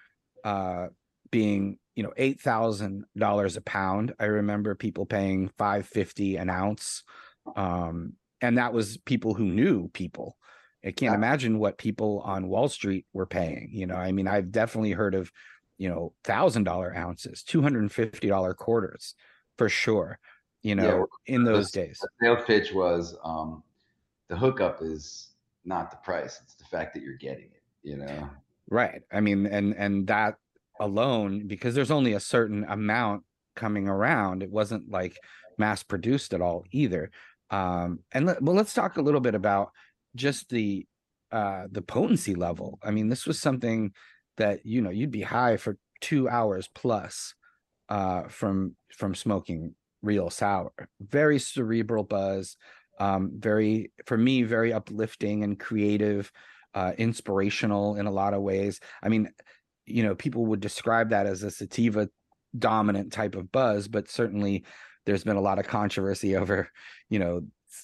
uh, 0.44 0.86
being 1.32 1.78
you 1.94 2.02
know 2.02 2.12
eight 2.16 2.40
thousand 2.40 3.04
dollars 3.16 3.56
a 3.56 3.60
pound. 3.60 4.14
I 4.18 4.26
remember 4.26 4.74
people 4.74 5.06
paying 5.06 5.50
five 5.58 5.86
fifty 5.86 6.36
an 6.36 6.48
ounce, 6.48 7.02
um, 7.56 8.14
and 8.40 8.58
that 8.58 8.72
was 8.72 8.96
people 8.98 9.34
who 9.34 9.44
knew 9.44 9.88
people. 9.88 10.36
I 10.84 10.92
can't 10.92 11.14
imagine 11.14 11.58
what 11.58 11.76
people 11.76 12.22
on 12.24 12.48
Wall 12.48 12.68
Street 12.68 13.04
were 13.12 13.26
paying. 13.26 13.70
You 13.72 13.86
know, 13.86 13.96
I 13.96 14.12
mean, 14.12 14.26
I've 14.26 14.50
definitely 14.50 14.92
heard 14.92 15.14
of 15.14 15.30
you 15.78 15.88
know 15.88 16.12
thousand 16.24 16.64
dollar 16.64 16.94
ounces, 16.96 17.42
two 17.42 17.62
hundred 17.62 17.80
and 17.80 17.92
fifty 17.92 18.28
dollar 18.28 18.54
quarters 18.54 19.14
for 19.58 19.68
sure. 19.68 20.18
You 20.62 20.74
know, 20.74 21.06
yeah, 21.26 21.34
in 21.34 21.44
those 21.44 21.70
the, 21.70 21.80
days, 21.80 21.98
the 22.00 22.08
sales 22.22 22.44
pitch 22.46 22.72
was 22.72 23.16
um, 23.24 23.62
the 24.28 24.36
hookup 24.36 24.82
is 24.82 25.30
not 25.64 25.90
the 25.90 25.96
price; 25.98 26.40
it's 26.42 26.54
the 26.54 26.64
fact 26.64 26.94
that 26.94 27.02
you're 27.02 27.16
getting 27.16 27.46
it. 27.46 27.62
You 27.82 27.96
know, 27.96 28.30
right? 28.68 29.02
I 29.10 29.20
mean, 29.20 29.46
and 29.46 29.74
and 29.74 30.06
that 30.08 30.36
alone 30.80 31.46
because 31.46 31.74
there's 31.74 31.90
only 31.90 32.14
a 32.14 32.20
certain 32.20 32.64
amount 32.64 33.22
coming 33.54 33.88
around. 33.88 34.42
It 34.42 34.50
wasn't 34.50 34.90
like 34.90 35.18
mass 35.58 35.82
produced 35.82 36.34
at 36.34 36.40
all 36.40 36.64
either. 36.72 37.10
Um, 37.50 38.00
and 38.12 38.26
let, 38.26 38.42
well, 38.42 38.56
let's 38.56 38.74
talk 38.74 38.96
a 38.96 39.02
little 39.02 39.20
bit 39.20 39.34
about 39.34 39.70
just 40.16 40.48
the 40.48 40.86
uh, 41.30 41.66
the 41.70 41.82
potency 41.82 42.34
level. 42.34 42.80
I 42.82 42.90
mean, 42.90 43.08
this 43.08 43.26
was 43.26 43.38
something 43.38 43.92
that 44.36 44.66
you 44.66 44.80
know 44.80 44.90
you'd 44.90 45.12
be 45.12 45.22
high 45.22 45.56
for 45.56 45.76
two 46.00 46.28
hours 46.28 46.68
plus 46.74 47.34
uh, 47.88 48.24
from 48.28 48.74
from 48.96 49.14
smoking 49.14 49.74
real 50.02 50.30
sour. 50.30 50.72
Very 51.00 51.38
cerebral 51.38 52.04
buzz. 52.04 52.56
Um, 52.98 53.32
very 53.34 53.92
for 54.06 54.18
me, 54.18 54.42
very 54.42 54.72
uplifting 54.72 55.42
and 55.44 55.58
creative, 55.58 56.30
uh, 56.74 56.92
inspirational 56.98 57.96
in 57.96 58.06
a 58.06 58.10
lot 58.10 58.34
of 58.34 58.42
ways. 58.42 58.80
I 59.02 59.08
mean, 59.08 59.30
you 59.90 60.02
know 60.02 60.14
people 60.14 60.46
would 60.46 60.60
describe 60.60 61.10
that 61.10 61.26
as 61.26 61.42
a 61.42 61.50
sativa 61.50 62.08
dominant 62.58 63.12
type 63.12 63.34
of 63.34 63.50
buzz 63.52 63.88
but 63.88 64.08
certainly 64.08 64.64
there's 65.06 65.24
been 65.24 65.36
a 65.36 65.40
lot 65.40 65.58
of 65.58 65.66
controversy 65.66 66.36
over 66.36 66.68
you 67.08 67.18
know 67.18 67.42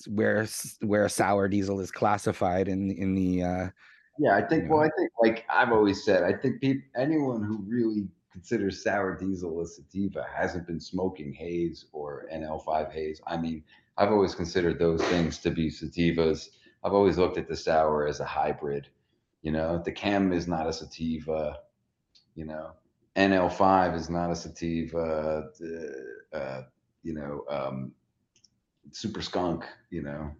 where 0.09 0.47
where 0.81 1.09
sour 1.09 1.49
diesel 1.49 1.81
is 1.81 1.90
classified 1.90 2.69
in 2.69 2.90
in 2.90 3.14
the 3.14 3.42
uh 3.42 3.69
yeah 4.19 4.35
i 4.35 4.42
think 4.42 4.69
well 4.69 4.81
know. 4.81 4.87
i 4.87 4.90
think 4.97 5.11
like 5.23 5.45
i've 5.49 5.73
always 5.73 6.05
said 6.05 6.23
i 6.23 6.33
think 6.33 6.61
people 6.61 6.83
anyone 6.97 7.42
who 7.42 7.64
really 7.69 8.09
considers 8.33 8.83
sour 8.83 9.16
diesel 9.16 9.61
a 9.62 9.66
sativa 9.66 10.27
hasn't 10.35 10.66
been 10.66 10.81
smoking 10.81 11.33
haze 11.33 11.87
or 11.92 12.27
nl5 12.35 12.92
haze. 12.92 13.21
I 13.27 13.37
mean 13.37 13.62
i've 13.97 14.11
always 14.11 14.35
considered 14.35 14.79
those 14.79 15.03
things 15.05 15.38
to 15.38 15.51
be 15.51 15.71
sativas. 15.71 16.49
I've 16.85 16.92
always 16.92 17.19
looked 17.19 17.38
at 17.38 17.49
the 17.49 17.57
sour 17.57 18.07
as 18.07 18.21
a 18.21 18.25
hybrid 18.25 18.88
you 19.47 19.53
know? 19.53 19.81
The 19.83 19.92
chem 19.92 20.33
is 20.33 20.49
not 20.49 20.66
a 20.66 20.73
sativa 20.73 21.59
you 22.37 22.44
know, 22.44 22.70
NL5 23.16 23.96
is 23.96 24.09
not 24.11 24.31
a 24.31 24.37
sativa. 24.37 25.49
Uh, 25.61 26.37
uh, 26.37 26.62
you 27.03 27.14
know, 27.14 27.44
um, 27.51 27.92
Super 28.92 29.22
Skunk. 29.22 29.64
You 29.90 30.03
know, 30.03 30.31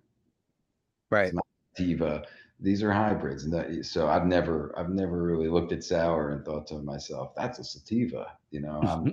right? 1.11 1.33
sativa. 1.75 2.25
These 2.61 2.83
are 2.83 2.93
hybrids, 2.93 3.45
and 3.45 3.53
that, 3.53 3.85
so 3.85 4.09
I've 4.09 4.27
never, 4.27 4.73
I've 4.79 4.89
never 4.89 5.23
really 5.23 5.49
looked 5.49 5.73
at 5.73 5.85
sour 5.85 6.31
and 6.31 6.45
thought 6.45 6.67
to 6.69 6.79
myself, 6.79 7.35
"That's 7.35 7.59
a 7.59 7.65
sativa." 7.65 8.33
You 8.51 8.61
know, 8.61 9.07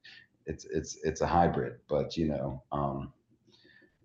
it's 0.46 0.64
it's 0.66 0.98
it's 1.04 1.20
a 1.20 1.26
hybrid, 1.26 1.74
but 1.88 2.16
you 2.16 2.28
know, 2.28 2.62
um, 2.72 3.12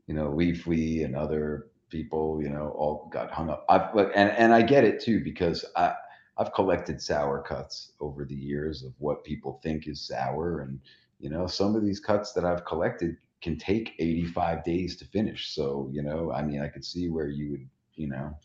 you 0.07 0.13
know, 0.13 0.29
Leafly 0.31 1.05
and 1.05 1.15
other 1.15 1.67
people, 1.89 2.41
you 2.41 2.49
know, 2.49 2.69
all 2.77 3.09
got 3.13 3.31
hung 3.31 3.49
up. 3.49 3.65
I've 3.69 3.93
like, 3.95 4.11
and 4.15 4.31
and 4.31 4.53
I 4.53 4.61
get 4.61 4.83
it 4.83 5.01
too 5.01 5.23
because 5.23 5.65
I 5.75 5.93
I've 6.37 6.53
collected 6.53 7.01
sour 7.01 7.41
cuts 7.41 7.91
over 7.99 8.25
the 8.25 8.35
years 8.35 8.83
of 8.83 8.93
what 8.99 9.23
people 9.23 9.59
think 9.63 9.87
is 9.87 10.07
sour, 10.07 10.61
and 10.61 10.79
you 11.19 11.29
know, 11.29 11.47
some 11.47 11.75
of 11.75 11.83
these 11.83 11.99
cuts 11.99 12.33
that 12.33 12.45
I've 12.45 12.65
collected 12.65 13.17
can 13.41 13.57
take 13.57 13.93
85 13.99 14.63
days 14.63 14.95
to 14.97 15.05
finish. 15.05 15.53
So, 15.53 15.89
you 15.91 16.03
know, 16.03 16.31
I 16.31 16.43
mean, 16.43 16.61
I 16.61 16.67
could 16.67 16.85
see 16.85 17.09
where 17.09 17.27
you 17.27 17.51
would, 17.51 17.67
you 17.95 18.07
know, 18.07 18.35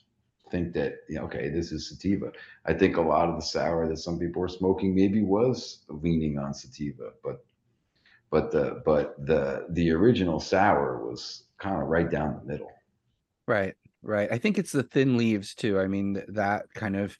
think 0.50 0.72
that, 0.74 0.96
you 1.08 1.16
know, 1.16 1.24
okay, 1.24 1.48
this 1.48 1.72
is 1.72 1.88
sativa. 1.88 2.32
I 2.64 2.72
think 2.72 2.96
a 2.96 3.02
lot 3.02 3.28
of 3.28 3.36
the 3.36 3.42
sour 3.42 3.88
that 3.88 3.98
some 3.98 4.18
people 4.18 4.40
were 4.40 4.48
smoking 4.48 4.94
maybe 4.94 5.22
was 5.22 5.84
leaning 5.88 6.38
on 6.38 6.54
sativa, 6.54 7.10
but 7.22 7.44
but 8.30 8.50
the 8.50 8.82
but 8.84 9.14
the 9.24 9.66
the 9.70 9.90
original 9.92 10.40
sour 10.40 11.06
was 11.06 11.44
kind 11.58 11.80
of 11.80 11.88
right 11.88 12.10
down 12.10 12.40
the 12.40 12.52
middle. 12.52 12.70
Right, 13.46 13.74
right. 14.02 14.30
I 14.30 14.38
think 14.38 14.58
it's 14.58 14.72
the 14.72 14.82
thin 14.82 15.16
leaves 15.16 15.54
too. 15.54 15.78
I 15.78 15.86
mean, 15.86 16.22
that 16.28 16.66
kind 16.74 16.96
of 16.96 17.16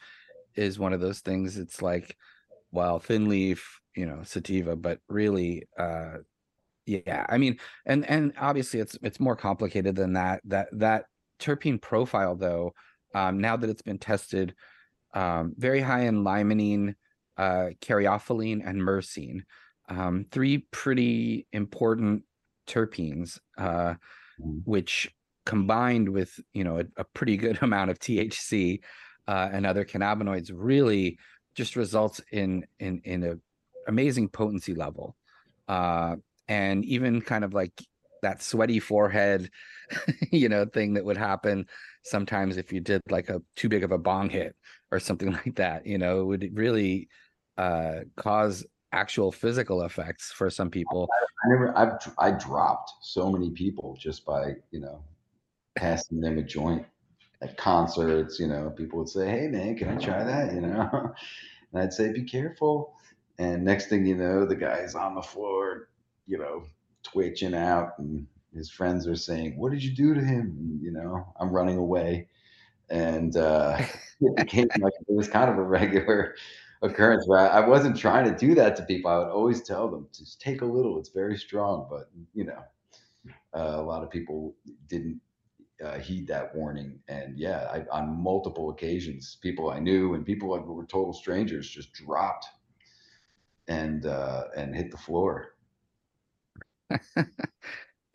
is 0.56 0.78
one 0.78 0.92
of 0.92 1.00
those 1.00 1.20
things. 1.20 1.56
It's 1.56 1.82
like, 1.82 2.16
well, 2.72 2.98
thin 2.98 3.28
leaf, 3.28 3.80
you 3.94 4.06
know, 4.06 4.20
sativa, 4.24 4.76
but 4.76 5.00
really, 5.08 5.64
uh, 5.78 6.18
yeah. 6.86 7.26
I 7.28 7.38
mean, 7.38 7.58
and 7.84 8.08
and 8.08 8.32
obviously, 8.38 8.80
it's 8.80 8.96
it's 9.02 9.20
more 9.20 9.36
complicated 9.36 9.96
than 9.96 10.14
that. 10.14 10.40
That 10.44 10.68
that 10.72 11.04
terpene 11.40 11.80
profile, 11.80 12.36
though, 12.36 12.74
um, 13.14 13.40
now 13.40 13.56
that 13.56 13.70
it's 13.70 13.82
been 13.82 13.98
tested, 13.98 14.54
um, 15.14 15.54
very 15.56 15.80
high 15.80 16.02
in 16.02 16.22
limonene, 16.24 16.94
uh, 17.36 17.70
caryophyllene, 17.80 18.62
and 18.66 18.80
myrcene, 18.80 19.40
um, 19.88 20.26
three 20.30 20.66
pretty 20.70 21.46
important 21.52 22.22
terpenes, 22.68 23.38
uh, 23.58 23.94
mm. 24.40 24.60
which 24.64 25.10
combined 25.44 26.08
with 26.08 26.38
you 26.52 26.64
know 26.64 26.78
a, 26.78 26.84
a, 26.98 27.04
pretty 27.04 27.36
good 27.36 27.58
amount 27.62 27.90
of 27.90 27.98
THC 27.98 28.80
uh, 29.28 29.48
and 29.52 29.66
other 29.66 29.84
cannabinoids 29.84 30.50
really 30.54 31.18
just 31.54 31.76
results 31.76 32.20
in 32.32 32.66
in 32.78 33.00
in 33.04 33.24
a 33.24 33.38
amazing 33.88 34.28
potency 34.28 34.74
level. 34.74 35.16
Uh, 35.68 36.16
and 36.48 36.84
even 36.84 37.20
kind 37.20 37.44
of 37.44 37.54
like 37.54 37.72
that 38.22 38.42
sweaty 38.42 38.80
forehead 38.80 39.50
you 40.32 40.48
know 40.48 40.64
thing 40.64 40.94
that 40.94 41.04
would 41.04 41.16
happen 41.16 41.66
sometimes 42.02 42.56
if 42.56 42.72
you 42.72 42.80
did 42.80 43.00
like 43.10 43.28
a 43.28 43.40
too 43.56 43.68
big 43.68 43.84
of 43.84 43.92
a 43.92 43.98
bong 43.98 44.28
hit 44.28 44.54
or 44.90 44.98
something 44.98 45.32
like 45.44 45.54
that 45.54 45.86
you 45.86 45.98
know 45.98 46.20
it 46.20 46.24
would 46.24 46.56
really 46.56 47.08
uh, 47.58 48.00
cause 48.16 48.66
actual 48.92 49.32
physical 49.32 49.82
effects 49.82 50.30
for 50.32 50.48
some 50.50 50.70
people. 50.70 51.08
I, 51.12 51.48
never 51.48 51.78
i've 51.78 52.14
i 52.18 52.30
dropped 52.30 52.92
so 53.02 53.30
many 53.30 53.50
people 53.50 53.96
just 53.98 54.24
by 54.24 54.54
you 54.70 54.80
know 54.80 55.02
passing 55.76 56.20
them 56.20 56.38
a 56.38 56.42
joint 56.42 56.86
at 57.42 57.56
concerts, 57.56 58.38
you 58.40 58.46
know, 58.46 58.70
people 58.70 58.98
would 58.98 59.08
say, 59.08 59.28
Hey 59.28 59.48
man, 59.48 59.76
can 59.76 59.88
I 59.88 59.96
try 59.96 60.24
that? 60.24 60.54
You 60.54 60.60
know, 60.62 60.88
and 61.72 61.82
I'd 61.82 61.92
say, 61.92 62.12
be 62.12 62.24
careful. 62.24 62.94
And 63.38 63.64
next 63.64 63.88
thing 63.88 64.06
you 64.06 64.16
know, 64.16 64.46
the 64.46 64.56
guy's 64.56 64.94
on 64.94 65.14
the 65.14 65.22
floor, 65.22 65.88
you 66.26 66.38
know, 66.38 66.64
twitching 67.02 67.54
out 67.54 67.98
and 67.98 68.26
his 68.54 68.70
friends 68.70 69.06
are 69.06 69.16
saying, 69.16 69.58
what 69.58 69.72
did 69.72 69.82
you 69.84 69.94
do 69.94 70.14
to 70.14 70.20
him? 70.20 70.56
And, 70.58 70.82
you 70.82 70.90
know, 70.90 71.32
I'm 71.38 71.50
running 71.50 71.76
away. 71.76 72.28
And 72.88 73.36
uh, 73.36 73.78
it 74.20 74.36
became 74.36 74.68
like, 74.80 74.94
it 75.06 75.14
was 75.14 75.28
kind 75.28 75.50
of 75.50 75.58
a 75.58 75.62
regular 75.62 76.34
occurrence 76.82 77.26
where 77.26 77.40
I, 77.40 77.62
I 77.62 77.68
wasn't 77.68 77.96
trying 77.98 78.24
to 78.32 78.36
do 78.36 78.54
that 78.54 78.76
to 78.76 78.84
people. 78.84 79.10
I 79.10 79.18
would 79.18 79.28
always 79.28 79.62
tell 79.62 79.88
them, 79.90 80.08
just 80.14 80.40
take 80.40 80.62
a 80.62 80.66
little, 80.66 80.98
it's 80.98 81.10
very 81.10 81.36
strong. 81.36 81.86
But, 81.90 82.10
you 82.34 82.44
know, 82.44 82.62
uh, 83.54 83.80
a 83.80 83.82
lot 83.82 84.02
of 84.02 84.10
people 84.10 84.54
didn't 84.88 85.20
uh, 85.84 85.98
heed 85.98 86.26
that 86.28 86.54
warning. 86.54 86.98
And 87.08 87.38
yeah, 87.38 87.68
I, 87.72 87.84
on 87.90 88.22
multiple 88.22 88.70
occasions, 88.70 89.38
people 89.42 89.70
I 89.70 89.78
knew 89.78 90.14
and 90.14 90.24
people 90.24 90.56
who 90.58 90.72
were 90.72 90.86
total 90.86 91.12
strangers 91.12 91.68
just 91.68 91.92
dropped 91.92 92.46
and 93.68 94.06
uh, 94.06 94.44
and 94.56 94.74
hit 94.74 94.90
the 94.90 94.96
floor. 94.96 95.54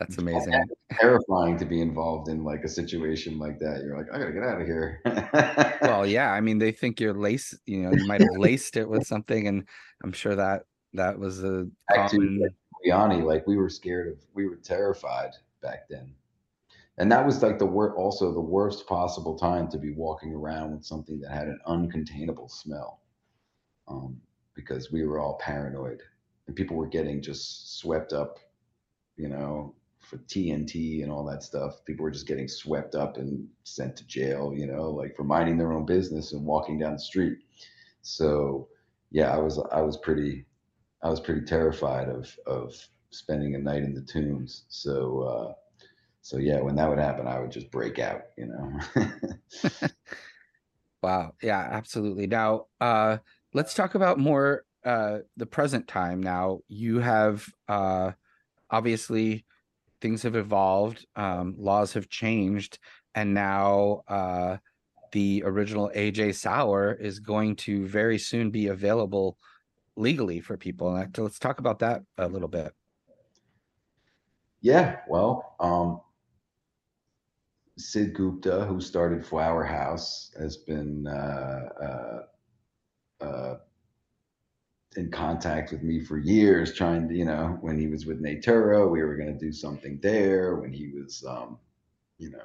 That's 0.01 0.18
amazing. 0.18 0.55
terrifying 0.93 1.59
to 1.59 1.66
be 1.66 1.80
involved 1.80 2.28
in 2.28 2.43
like 2.43 2.64
a 2.64 2.68
situation 2.68 3.38
like 3.38 3.59
that. 3.59 3.84
You're 3.84 3.95
like, 3.95 4.07
I 4.12 4.18
gotta 4.18 4.32
get 4.32 4.43
out 4.43 4.59
of 4.59 4.66
here. 4.66 4.99
well, 5.84 6.07
yeah. 6.07 6.32
I 6.32 6.41
mean, 6.41 6.57
they 6.57 6.72
think 6.72 6.99
you're 6.99 7.14
lace. 7.14 7.53
You 7.68 7.84
know, 7.84 7.91
you 7.91 8.07
might 8.07 8.22
have 8.22 8.38
laced 8.38 8.78
it 8.78 8.89
with 8.89 9.05
something, 9.05 9.47
and 9.47 9.68
I'm 10.03 10.12
sure 10.12 10.36
that 10.36 10.64
that 10.93 11.20
was 11.20 11.43
a 11.43 11.68
common. 11.93 12.49
Giuliani, 12.84 13.24
like 13.24 13.45
we 13.45 13.57
were 13.57 13.70
scared 13.70 14.07
of, 14.07 14.18
we 14.34 14.47
were 14.47 14.55
terrified 14.55 15.32
back 15.62 15.88
then, 15.88 16.16
and 16.98 17.12
that 17.12 17.26
was 17.26 17.42
like 17.42 17.60
the 17.60 17.66
worst. 17.66 17.96
Also, 17.98 18.34
the 18.34 18.42
worst 18.42 18.88
possible 18.88 19.38
time 19.38 19.68
to 19.70 19.78
be 19.78 19.92
walking 19.92 20.34
around 20.34 20.72
with 20.74 20.86
something 20.86 21.20
that 21.22 21.32
had 21.32 21.48
an 21.48 21.60
uncontainable 21.68 22.50
smell, 22.50 23.02
um, 23.88 24.20
because 24.56 24.92
we 24.92 25.06
were 25.06 25.20
all 25.20 25.38
paranoid, 25.42 26.02
and 26.48 26.56
people 26.56 26.78
were 26.78 26.88
getting 26.88 27.22
just 27.22 27.80
swept 27.80 28.14
up, 28.14 28.39
you 29.18 29.30
know, 29.30 29.76
for 30.00 30.18
TNT 30.18 31.04
and 31.04 31.12
all 31.12 31.24
that 31.26 31.44
stuff. 31.44 31.84
People 31.86 32.04
were 32.04 32.12
just 32.12 32.28
getting 32.28 32.48
swept 32.48 32.96
up 32.96 33.18
and 33.18 33.48
sent 33.64 33.96
to 33.98 34.08
jail, 34.08 34.54
you 34.56 34.68
know, 34.68 34.89
like 34.89 35.16
for 35.16 35.24
minding 35.24 35.58
their 35.58 35.74
own 35.74 35.86
business 35.86 36.34
and 36.34 36.46
walking 36.46 36.78
down 36.80 36.94
the 36.94 37.00
street. 37.00 37.38
So 38.02 38.68
yeah, 39.12 39.34
I 39.34 39.38
was 39.38 39.60
I 39.72 39.82
was 39.82 39.98
pretty 39.98 40.46
I 41.04 41.10
was 41.10 41.20
pretty 41.20 41.42
terrified 41.42 42.10
of 42.10 42.36
of 42.48 42.76
spending 43.12 43.56
a 43.56 43.60
night 43.60 43.84
in 43.84 43.94
the 43.94 44.02
tombs. 44.02 44.66
So 44.70 45.22
uh 45.22 45.54
so 46.22 46.38
yeah, 46.38 46.61
when 46.61 46.76
that 46.76 46.89
would 46.89 46.99
happen, 46.99 47.28
I 47.28 47.39
would 47.39 47.51
just 47.51 47.72
break 47.72 47.99
out, 47.99 48.22
you 48.38 48.47
know. 48.47 48.80
wow. 51.03 51.34
Yeah, 51.41 51.59
absolutely. 51.59 52.28
Now 52.28 52.67
uh 52.80 53.17
let's 53.53 53.74
talk 53.74 53.95
about 53.95 54.19
more 54.19 54.65
uh 54.86 55.19
the 55.38 55.45
present 55.45 55.88
time 55.88 56.22
now. 56.22 56.59
You 56.67 56.99
have 56.99 57.47
uh 57.67 58.11
obviously 58.69 59.45
things 60.01 60.24
have 60.24 60.36
evolved, 60.36 61.05
um, 61.15 61.55
laws 61.57 61.93
have 61.93 62.09
changed, 62.09 62.80
and 63.15 63.34
now 63.34 64.03
uh, 64.07 64.57
the 65.11 65.43
original 65.45 65.91
AJ 65.95 66.34
Sour 66.34 66.93
is 66.93 67.19
going 67.19 67.55
to 67.57 67.86
very 67.88 68.17
soon 68.17 68.49
be 68.49 68.67
available 68.67 69.38
legally 69.95 70.41
for 70.41 70.57
people. 70.57 70.95
And 70.95 71.15
let's 71.17 71.39
talk 71.39 71.59
about 71.59 71.80
that 71.80 72.01
a 72.17 72.28
little 72.28 72.47
bit. 72.47 72.74
Yeah, 74.61 74.99
well, 75.07 75.55
um, 75.59 76.01
Sid 77.78 78.13
Gupta, 78.13 78.65
who 78.65 78.82
started 78.82 79.26
Flower 79.26 79.63
House, 79.63 80.32
has 80.38 80.57
been 80.57 81.07
uh, 81.07 81.69
uh, 81.82 83.24
uh 83.24 83.55
in 84.97 85.09
contact 85.09 85.72
with 85.72 85.84
me 85.84 86.01
for 86.01 86.17
years, 86.17 86.74
trying 86.74 87.07
to, 87.07 87.15
you 87.15 87.24
know, 87.24 87.57
when 87.61 87.80
he 87.80 87.88
was 87.88 88.05
with 88.05 88.19
Natura, 88.19 88.86
we 88.86 89.01
were 89.01 89.15
going 89.15 89.32
to 89.32 89.39
do 89.39 89.53
something 89.53 89.97
there. 90.03 90.57
When 90.57 90.74
he 90.74 90.89
was, 90.89 91.24
um, 91.26 91.57
you 92.17 92.32
know, 92.32 92.43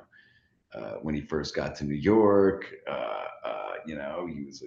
uh, 0.73 0.99
when 1.03 1.15
he 1.17 1.23
first 1.23 1.57
got 1.57 1.75
to 1.77 1.85
New 1.85 1.97
York, 1.97 2.73
uh, 2.89 3.25
uh, 3.45 3.73
you 3.85 3.97
know, 3.97 4.29
he 4.33 4.45
was 4.45 4.63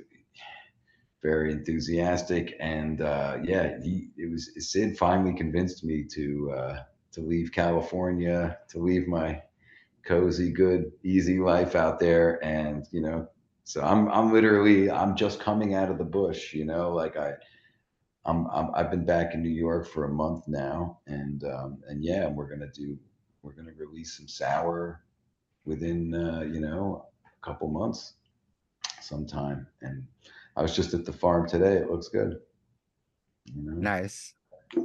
very 1.23 1.53
enthusiastic, 1.53 2.55
and 2.59 2.99
yeah, 2.99 3.77
he 3.81 4.09
it 4.17 4.29
was 4.29 4.51
Sid 4.57 4.97
finally 4.97 5.33
convinced 5.33 5.83
me 5.83 6.03
to 6.03 6.75
to 7.11 7.21
leave 7.21 7.51
California, 7.51 8.57
to 8.69 8.79
leave 8.79 9.07
my 9.07 9.41
cozy, 10.09 10.51
good, 10.51 10.91
easy 11.03 11.39
life 11.39 11.75
out 11.75 11.99
there, 11.99 12.43
and 12.43 12.87
you 12.91 12.99
know, 12.99 13.27
so 13.63 13.81
I'm 13.81 14.09
I'm 14.09 14.33
literally 14.33 14.89
I'm 14.89 15.15
just 15.15 15.39
coming 15.39 15.75
out 15.75 15.91
of 15.91 15.99
the 15.99 16.03
bush, 16.03 16.53
you 16.53 16.65
know, 16.65 16.91
like 16.91 17.15
I 17.15 17.33
I'm, 18.25 18.47
i 18.47 18.79
have 18.79 18.89
been 18.89 19.05
back 19.05 19.35
in 19.35 19.43
New 19.43 19.49
York 19.49 19.87
for 19.87 20.05
a 20.05 20.09
month 20.09 20.47
now, 20.47 20.99
and 21.05 21.43
um, 21.43 21.77
and 21.87 22.03
yeah, 22.03 22.27
we're 22.27 22.49
gonna 22.49 22.71
do 22.73 22.97
we're 23.43 23.53
gonna 23.53 23.71
release 23.77 24.17
some 24.17 24.27
sour 24.27 25.03
within 25.65 26.15
uh, 26.15 26.41
you 26.41 26.59
know 26.59 27.05
a 27.25 27.45
couple 27.45 27.67
months, 27.67 28.15
sometime. 29.01 29.67
And 29.81 30.05
I 30.57 30.63
was 30.63 30.75
just 30.75 30.95
at 30.95 31.05
the 31.05 31.13
farm 31.13 31.47
today. 31.47 31.75
It 31.75 31.89
looks 31.89 32.09
good. 32.09 32.39
You 33.45 33.61
know? 33.61 33.73
Nice, 33.73 34.33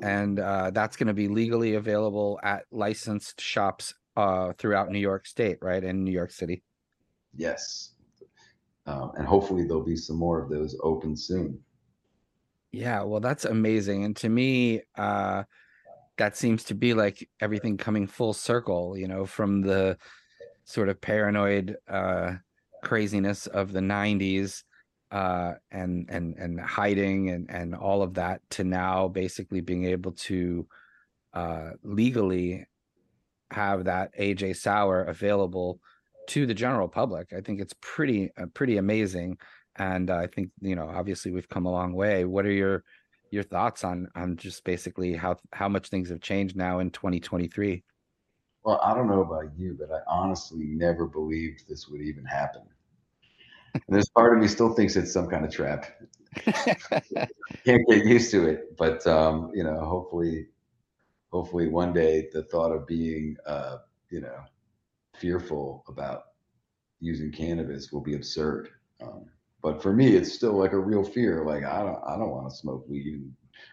and 0.03 0.39
uh, 0.39 0.71
that's 0.71 0.97
gonna 0.97 1.15
be 1.15 1.29
legally 1.29 1.75
available 1.75 2.39
at 2.43 2.67
licensed 2.71 3.41
shops 3.41 3.95
uh, 4.17 4.53
throughout 4.59 4.91
New 4.91 4.99
York 4.99 5.27
State, 5.27 5.59
right, 5.61 5.83
in 5.83 6.05
New 6.05 6.13
York 6.13 6.31
City. 6.31 6.63
Yes, 7.35 7.93
um, 8.87 9.13
and 9.17 9.27
hopefully 9.27 9.67
there'll 9.67 9.85
be 9.85 9.97
some 9.97 10.17
more 10.17 10.41
of 10.41 10.51
those 10.51 10.77
open 10.83 11.17
soon. 11.17 11.59
Yeah, 12.73 13.03
well, 13.03 13.21
that's 13.21 13.45
amazing. 13.45 14.05
And 14.05 14.17
to 14.17 14.29
me, 14.29 14.83
uh, 14.97 15.45
that 16.17 16.37
seems 16.37 16.65
to 16.65 16.75
be 16.75 16.95
like 16.95 17.29
everything 17.41 17.77
coming 17.77 18.07
full 18.07 18.33
circle, 18.33 18.97
you 18.97 19.09
know, 19.09 19.27
from 19.27 19.63
the 19.63 19.97
sort 20.65 20.89
of 20.89 21.01
paranoid 21.01 21.77
uh, 21.89 22.35
craziness 22.83 23.47
of 23.47 23.73
the 23.73 23.81
90s 23.81 24.63
uh, 25.11 25.55
and 25.71 26.07
and 26.11 26.35
and 26.37 26.61
hiding 26.61 27.31
and 27.31 27.49
and 27.51 27.75
all 27.75 28.03
of 28.03 28.15
that 28.15 28.41
to 28.51 28.65
now 28.65 29.07
basically 29.07 29.61
being 29.61 29.85
able 29.85 30.13
to 30.13 30.67
uh, 31.35 31.71
legally 31.83 32.67
have 33.55 33.85
that 33.85 34.11
AJ 34.19 34.57
Sour 34.57 35.05
available 35.05 35.81
to 36.29 36.47
the 36.47 36.55
general 36.55 36.89
public. 36.89 37.33
I 37.37 37.41
think 37.41 37.61
it's 37.61 37.75
pretty 37.81 38.31
uh, 38.37 38.47
pretty 38.55 38.77
amazing 38.77 39.39
and 39.77 40.11
uh, 40.11 40.17
I 40.17 40.27
think 40.27 40.51
you 40.61 40.77
know 40.77 40.89
obviously 40.89 41.33
we've 41.33 41.49
come 41.49 41.67
a 41.67 41.73
long 41.73 41.93
way. 41.93 42.25
What 42.25 42.47
are 42.47 42.53
your 42.53 42.85
your 43.31 43.43
thoughts 43.43 43.85
on 43.85 44.09
on 44.15 44.37
just 44.37 44.65
basically 44.65 45.15
how 45.15 45.37
how 45.53 45.69
much 45.69 45.89
things 45.89 46.11
have 46.11 46.21
changed 46.21 46.57
now 46.57 46.79
in 46.79 46.91
2023? 46.91 47.83
Well, 48.65 48.81
I 48.83 48.95
don't 48.95 49.09
know 49.09 49.21
about 49.21 49.57
you, 49.57 49.77
but 49.79 49.95
I 49.95 50.01
honestly 50.09 50.65
never 50.65 51.07
believed 51.07 51.69
this 51.69 51.89
would 51.89 52.01
even 52.01 52.25
happen. 52.25 52.63
And 53.75 53.83
there's 53.89 54.09
part 54.09 54.35
of 54.35 54.41
me 54.41 54.49
still 54.49 54.73
thinks 54.73 54.97
it's 54.97 55.13
some 55.13 55.29
kind 55.29 55.45
of 55.45 55.53
trap. 55.53 55.87
Can't 56.45 57.87
get 57.89 58.07
used 58.07 58.31
to 58.31 58.47
it, 58.47 58.77
but 58.79 59.07
um, 59.07 59.51
you 59.53 59.65
know, 59.65 59.81
hopefully, 59.81 60.47
hopefully 61.35 61.67
one 61.67 61.93
day 61.93 62.29
the 62.33 62.45
thought 62.45 62.71
of 62.71 62.87
being, 62.87 63.37
uh, 63.45 63.79
you 64.09 64.21
know, 64.21 64.39
fearful 65.17 65.85
about 65.89 66.27
using 67.01 67.33
cannabis 67.33 67.91
will 67.91 68.01
be 68.01 68.15
absurd. 68.15 68.69
Um, 69.03 69.25
but 69.61 69.83
for 69.83 69.93
me, 69.93 70.15
it's 70.15 70.33
still 70.33 70.53
like 70.53 70.75
a 70.75 70.79
real 70.79 71.03
fear. 71.03 71.45
Like 71.45 71.65
I 71.65 71.83
don't, 71.83 72.01
I 72.07 72.17
don't 72.17 72.31
want 72.31 72.49
to 72.49 72.57
smoke 72.57 72.89
weed 72.89 73.21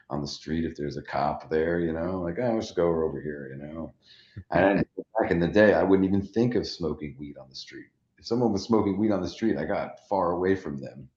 on 0.09 0.21
the 0.21 0.27
street 0.27 0.65
if 0.65 0.75
there's 0.75 0.97
a 0.97 1.03
cop 1.03 1.51
there. 1.51 1.79
You 1.79 1.93
know, 1.93 2.19
like 2.21 2.37
oh, 2.41 2.55
let's 2.55 2.67
just 2.67 2.75
go 2.75 2.87
over 2.87 3.21
here. 3.21 3.55
You 3.55 3.61
know, 3.63 3.93
and 4.51 4.83
back 5.19 5.29
in 5.29 5.39
the 5.39 5.47
day, 5.47 5.75
I 5.75 5.83
wouldn't 5.83 6.07
even 6.07 6.25
think 6.25 6.55
of 6.55 6.65
smoking 6.65 7.15
weed 7.19 7.37
on 7.37 7.47
the 7.47 7.55
street. 7.55 7.89
If 8.17 8.25
someone 8.25 8.51
was 8.51 8.63
smoking 8.63 8.97
weed 8.97 9.11
on 9.11 9.21
the 9.21 9.29
street, 9.29 9.57
I 9.57 9.65
got 9.65 10.07
far 10.09 10.31
away 10.31 10.55
from 10.55 10.79
them 10.79 11.07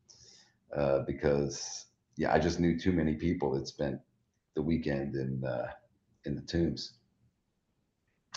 uh, 0.76 0.98
because 1.06 1.86
yeah, 2.18 2.34
I 2.34 2.38
just 2.38 2.60
knew 2.60 2.78
too 2.78 2.92
many 2.92 3.14
people 3.14 3.50
that 3.52 3.66
spent 3.66 3.98
the 4.54 4.62
weekend 4.62 5.14
in 5.14 5.42
uh, 5.42 5.68
in 6.24 6.34
the 6.34 6.42
tombs. 6.42 6.94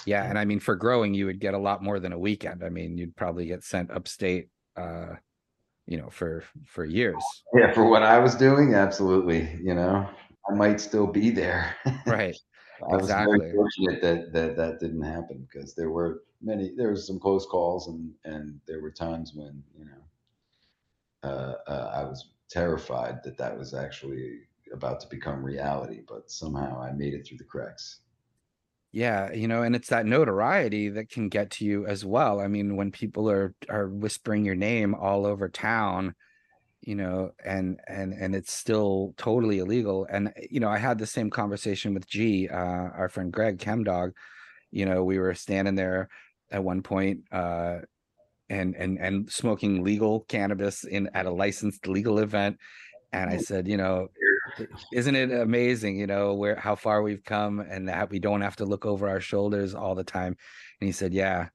Yeah, 0.05 0.23
and 0.23 0.37
I 0.37 0.45
mean, 0.45 0.59
for 0.59 0.75
growing, 0.75 1.13
you 1.13 1.25
would 1.25 1.39
get 1.39 1.53
a 1.53 1.57
lot 1.57 1.83
more 1.83 1.99
than 1.99 2.13
a 2.13 2.19
weekend. 2.19 2.63
I 2.63 2.69
mean, 2.69 2.97
you'd 2.97 3.15
probably 3.15 3.47
get 3.47 3.63
sent 3.63 3.91
upstate. 3.91 4.49
Uh, 4.75 5.15
you 5.87 5.97
know 5.97 6.09
for 6.09 6.43
for 6.65 6.85
years 6.85 7.23
yeah 7.53 7.71
for 7.71 7.89
what 7.89 8.03
i 8.03 8.19
was 8.19 8.35
doing 8.35 8.75
absolutely 8.75 9.57
you 9.63 9.73
know 9.73 10.07
i 10.49 10.53
might 10.53 10.79
still 10.79 11.07
be 11.07 11.29
there 11.29 11.75
right 12.05 12.37
i 12.91 12.95
exactly. 12.95 13.37
was 13.37 13.39
very 13.39 13.53
fortunate 13.53 14.01
that 14.01 14.33
that 14.33 14.55
that 14.55 14.79
didn't 14.79 15.01
happen 15.01 15.47
because 15.49 15.73
there 15.73 15.89
were 15.89 16.23
many 16.41 16.73
there 16.75 16.91
was 16.91 17.07
some 17.07 17.19
close 17.19 17.45
calls 17.45 17.87
and 17.87 18.11
and 18.25 18.59
there 18.67 18.81
were 18.81 18.91
times 18.91 19.31
when 19.33 19.63
you 19.77 19.85
know 19.85 21.29
uh, 21.29 21.55
uh, 21.71 21.91
i 21.95 22.03
was 22.03 22.31
terrified 22.49 23.23
that 23.23 23.37
that 23.37 23.57
was 23.57 23.73
actually 23.73 24.41
about 24.73 24.99
to 24.99 25.07
become 25.07 25.43
reality 25.43 26.01
but 26.07 26.29
somehow 26.29 26.81
i 26.81 26.91
made 26.91 27.13
it 27.13 27.25
through 27.25 27.37
the 27.37 27.43
cracks 27.43 28.01
yeah, 28.93 29.31
you 29.31 29.47
know, 29.47 29.63
and 29.63 29.75
it's 29.75 29.89
that 29.89 30.05
notoriety 30.05 30.89
that 30.89 31.09
can 31.09 31.29
get 31.29 31.51
to 31.51 31.65
you 31.65 31.85
as 31.85 32.05
well. 32.05 32.39
I 32.39 32.47
mean, 32.47 32.77
when 32.77 32.91
people 32.91 33.29
are 33.29 33.53
are 33.69 33.89
whispering 33.89 34.45
your 34.45 34.55
name 34.55 34.95
all 34.95 35.25
over 35.25 35.49
town, 35.49 36.15
you 36.81 36.95
know, 36.95 37.31
and 37.43 37.79
and 37.87 38.13
and 38.13 38.33
it's 38.33 38.53
still 38.53 39.13
totally 39.17 39.59
illegal. 39.59 40.07
And 40.09 40.33
you 40.49 40.59
know, 40.59 40.69
I 40.69 40.77
had 40.77 40.97
the 40.97 41.05
same 41.05 41.29
conversation 41.29 41.93
with 41.93 42.07
G, 42.07 42.47
uh, 42.49 42.55
our 42.55 43.09
friend 43.09 43.31
Greg 43.31 43.59
Chemdog. 43.59 44.13
You 44.71 44.85
know, 44.85 45.03
we 45.03 45.19
were 45.19 45.35
standing 45.35 45.75
there 45.75 46.09
at 46.49 46.63
one 46.63 46.81
point, 46.81 47.21
uh, 47.31 47.79
and 48.49 48.75
and 48.75 48.97
and 48.99 49.29
smoking 49.29 49.83
legal 49.83 50.21
cannabis 50.21 50.85
in 50.85 51.09
at 51.13 51.25
a 51.25 51.31
licensed 51.31 51.87
legal 51.87 52.19
event. 52.19 52.57
And 53.11 53.29
I 53.29 53.37
said, 53.37 53.67
you 53.67 53.77
know, 53.77 54.07
isn't 54.93 55.15
it 55.15 55.31
amazing 55.31 55.97
you 55.97 56.07
know 56.07 56.33
where 56.33 56.55
how 56.55 56.75
far 56.75 57.01
we've 57.01 57.23
come 57.23 57.59
and 57.59 57.89
that 57.89 58.09
we 58.09 58.19
don't 58.19 58.41
have 58.41 58.55
to 58.55 58.65
look 58.65 58.85
over 58.85 59.07
our 59.09 59.19
shoulders 59.19 59.75
all 59.75 59.95
the 59.95 60.03
time 60.03 60.35
and 60.79 60.87
he 60.87 60.91
said 60.91 61.13
yeah 61.13 61.47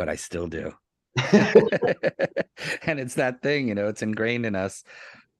but 0.00 0.08
I 0.08 0.16
still 0.16 0.46
do. 0.46 0.72
and 2.86 2.98
it's 2.98 3.16
that 3.16 3.42
thing, 3.42 3.68
you 3.68 3.74
know, 3.74 3.88
it's 3.88 4.00
ingrained 4.00 4.46
in 4.46 4.56
us. 4.56 4.82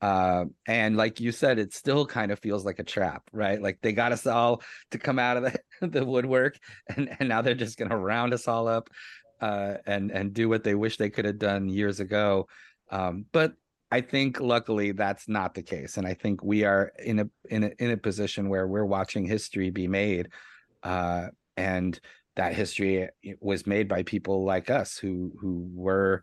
Uh, 0.03 0.45
and 0.67 0.99
like 0.99 1.19
you 1.19 1.33
said, 1.33 1.59
it 1.59 1.73
still 1.73 2.05
kind 2.05 2.31
of 2.31 2.39
feels 2.41 2.67
like 2.67 2.79
a 2.79 2.85
trap, 2.85 3.23
right? 3.33 3.61
Like 3.63 3.79
they 3.81 3.93
got 3.93 4.13
us 4.13 4.27
all 4.27 4.63
to 4.91 4.99
come 4.99 5.19
out 5.19 5.39
of 5.39 5.45
the, 5.45 5.89
the 5.89 6.05
woodwork, 6.05 6.59
and, 6.95 7.17
and 7.19 7.31
now 7.31 7.41
they're 7.41 7.55
just 7.55 7.79
going 7.79 7.89
to 7.89 7.97
round 7.97 8.35
us 8.35 8.49
all 8.49 8.69
up 8.69 8.91
uh, 9.41 9.77
and 9.87 10.11
and 10.11 10.35
do 10.35 10.47
what 10.51 10.63
they 10.63 10.75
wish 10.75 10.99
they 10.99 11.09
could 11.09 11.25
have 11.25 11.39
done 11.39 11.71
years 11.71 11.99
ago. 11.99 12.47
Um, 12.91 13.25
but 13.33 13.55
I 13.91 14.01
think 14.01 14.41
luckily 14.41 14.93
that's 14.93 15.29
not 15.29 15.55
the 15.55 15.63
case, 15.63 15.97
and 15.97 16.07
I 16.07 16.15
think 16.15 16.45
we 16.45 16.65
are 16.65 16.93
in 17.05 17.21
a 17.21 17.31
in 17.49 17.65
a 17.65 17.71
in 17.79 17.91
a 17.91 17.97
position 17.97 18.49
where 18.49 18.69
we're 18.69 18.85
watching 18.85 19.25
history 19.25 19.71
be 19.71 19.89
made, 19.89 20.29
uh, 20.83 21.29
and 21.57 21.99
that 22.37 22.55
history 22.55 23.09
was 23.41 23.67
made 23.67 23.89
by 23.89 24.03
people 24.05 24.45
like 24.45 24.71
us 24.71 24.97
who 24.97 25.33
who 25.41 25.69
were 25.75 26.23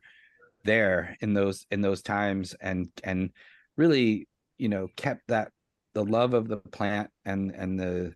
there 0.63 1.17
in 1.21 1.33
those 1.33 1.65
in 1.71 1.81
those 1.81 2.01
times 2.01 2.55
and 2.61 2.89
and 3.03 3.31
really 3.75 4.27
you 4.57 4.69
know 4.69 4.87
kept 4.95 5.27
that 5.27 5.51
the 5.93 6.03
love 6.03 6.33
of 6.33 6.47
the 6.47 6.57
plant 6.57 7.09
and 7.25 7.51
and 7.51 7.79
the 7.79 8.13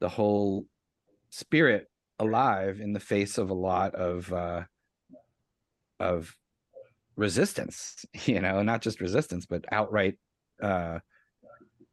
the 0.00 0.08
whole 0.08 0.66
spirit 1.30 1.88
alive 2.18 2.80
in 2.80 2.92
the 2.92 3.00
face 3.00 3.38
of 3.38 3.50
a 3.50 3.54
lot 3.54 3.94
of 3.94 4.32
uh 4.32 4.62
of 5.98 6.36
resistance 7.22 8.04
you 8.26 8.40
know 8.40 8.62
not 8.62 8.82
just 8.82 9.00
resistance 9.00 9.46
but 9.46 9.64
outright 9.72 10.16
uh 10.62 10.98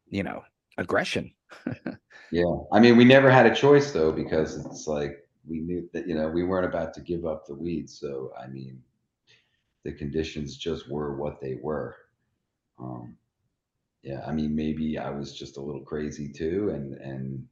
you 0.10 0.24
know 0.24 0.42
aggression. 0.78 1.32
Yeah. 2.32 2.56
I 2.72 2.80
mean 2.80 2.96
we 2.96 3.06
never 3.06 3.32
had 3.32 3.48
a 3.48 3.56
choice 3.56 3.92
though 3.92 4.12
because 4.12 4.64
it's 4.64 4.86
like 4.86 5.14
we 5.50 5.62
knew 5.62 5.90
that 5.94 6.08
you 6.08 6.14
know 6.14 6.30
we 6.30 6.44
weren't 6.44 6.72
about 6.72 6.94
to 6.94 7.02
give 7.02 7.26
up 7.26 7.48
the 7.48 7.56
weeds. 7.56 8.00
So 8.00 8.32
i 8.40 8.46
mean 8.46 8.84
the 9.84 9.94
conditions 9.94 10.56
just 10.56 10.92
were 10.92 11.18
what 11.18 11.42
they 11.42 11.56
were. 11.64 11.96
Um 12.78 13.16
yeah 14.04 14.22
i 14.28 14.32
mean 14.32 14.56
maybe 14.56 15.00
i 15.00 15.10
was 15.10 15.30
just 15.42 15.58
a 15.58 15.62
little 15.68 15.82
crazy 15.82 16.30
too 16.42 16.70
and 16.76 16.94
and 17.12 17.48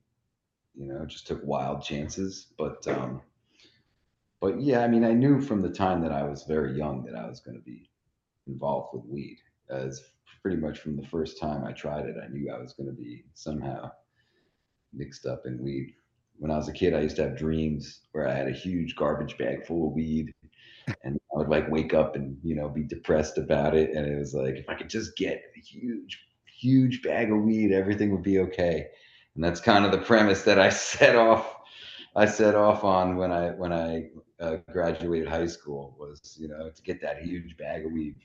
you 0.75 0.85
know 0.87 1.03
just 1.07 1.25
took 1.25 1.41
wild 1.43 1.81
chances. 1.81 2.53
But 2.55 2.87
um 2.87 3.21
but 4.41 4.61
yeah, 4.61 4.81
I 4.81 4.87
mean, 4.87 5.03
I 5.03 5.13
knew 5.13 5.41
from 5.41 5.61
the 5.61 5.69
time 5.69 6.01
that 6.01 6.11
I 6.11 6.23
was 6.23 6.43
very 6.43 6.77
young 6.77 7.03
that 7.05 7.15
I 7.15 7.27
was 7.27 7.39
going 7.39 7.57
to 7.57 7.63
be 7.63 7.89
involved 8.47 8.89
with 8.93 9.05
weed. 9.05 9.37
As 9.69 10.01
pretty 10.41 10.57
much 10.57 10.79
from 10.79 10.95
the 10.95 11.07
first 11.07 11.39
time 11.39 11.65
I 11.65 11.71
tried 11.73 12.05
it, 12.05 12.15
I 12.23 12.27
knew 12.27 12.51
I 12.51 12.59
was 12.59 12.73
going 12.73 12.87
to 12.87 12.95
be 12.95 13.25
somehow 13.33 13.91
mixed 14.93 15.25
up 15.25 15.45
in 15.45 15.61
weed. 15.61 15.93
When 16.37 16.51
I 16.51 16.57
was 16.57 16.67
a 16.69 16.73
kid, 16.73 16.93
I 16.93 17.01
used 17.01 17.15
to 17.17 17.23
have 17.23 17.37
dreams 17.37 18.01
where 18.11 18.27
I 18.27 18.35
had 18.35 18.47
a 18.47 18.51
huge 18.51 18.95
garbage 18.95 19.37
bag 19.37 19.65
full 19.65 19.87
of 19.87 19.93
weed, 19.93 20.33
and 21.03 21.17
I 21.33 21.39
would 21.39 21.49
like 21.49 21.69
wake 21.69 21.95
up 21.95 22.15
and 22.15 22.37
you 22.43 22.55
know 22.55 22.69
be 22.69 22.83
depressed 22.83 23.39
about 23.39 23.75
it. 23.75 23.91
And 23.95 24.05
it 24.05 24.17
was 24.17 24.35
like 24.35 24.55
if 24.55 24.69
I 24.69 24.75
could 24.75 24.89
just 24.89 25.17
get 25.17 25.41
a 25.57 25.59
huge, 25.59 26.19
huge 26.45 27.01
bag 27.01 27.31
of 27.31 27.41
weed, 27.41 27.71
everything 27.71 28.11
would 28.11 28.23
be 28.23 28.39
okay. 28.39 28.87
And 29.33 29.43
that's 29.43 29.59
kind 29.59 29.83
of 29.83 29.91
the 29.91 29.97
premise 29.97 30.43
that 30.43 30.59
I 30.59 30.69
set 30.69 31.15
off 31.15 31.57
I 32.17 32.25
set 32.25 32.55
off 32.55 32.83
on 32.83 33.15
when 33.15 33.31
I 33.31 33.51
when 33.51 33.71
I 33.71 34.09
uh, 34.39 34.57
graduated 34.71 35.27
high 35.27 35.47
school 35.47 35.95
was 35.99 36.37
you 36.39 36.47
know 36.47 36.69
to 36.69 36.81
get 36.81 37.01
that 37.01 37.21
huge 37.21 37.57
bag 37.57 37.85
of 37.85 37.91
weed. 37.91 38.15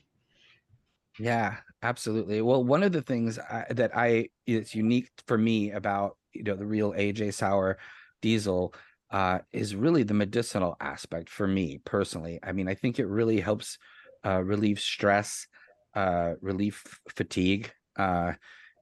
Yeah, 1.19 1.57
absolutely. 1.83 2.41
Well, 2.41 2.63
one 2.63 2.81
of 2.81 2.91
the 2.91 3.01
things 3.01 3.37
I, 3.37 3.65
that 3.69 3.91
I 3.95 4.29
is 4.47 4.73
unique 4.73 5.09
for 5.27 5.37
me 5.37 5.71
about 5.71 6.17
you 6.33 6.43
know 6.43 6.55
the 6.55 6.65
real 6.65 6.93
AJ 6.93 7.33
Sour 7.33 7.77
Diesel 8.21 8.73
uh, 9.11 9.39
is 9.51 9.75
really 9.75 10.03
the 10.03 10.13
medicinal 10.13 10.75
aspect 10.79 11.29
for 11.29 11.47
me 11.47 11.79
personally. 11.85 12.39
I 12.41 12.51
mean, 12.51 12.67
I 12.67 12.73
think 12.73 12.97
it 12.97 13.05
really 13.05 13.39
helps 13.39 13.77
uh, 14.25 14.41
relieve 14.43 14.79
stress, 14.79 15.47
uh, 15.93 16.33
relieve 16.41 16.81
fatigue, 17.15 17.71
uh, 17.95 18.33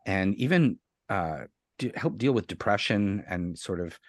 and 0.05 0.33
even 0.35 0.79
uh, 1.09 1.41
help 1.95 2.17
deal 2.17 2.31
with 2.31 2.47
depression 2.47 3.23
and 3.27 3.57
sort 3.57 3.81
of 3.81 3.99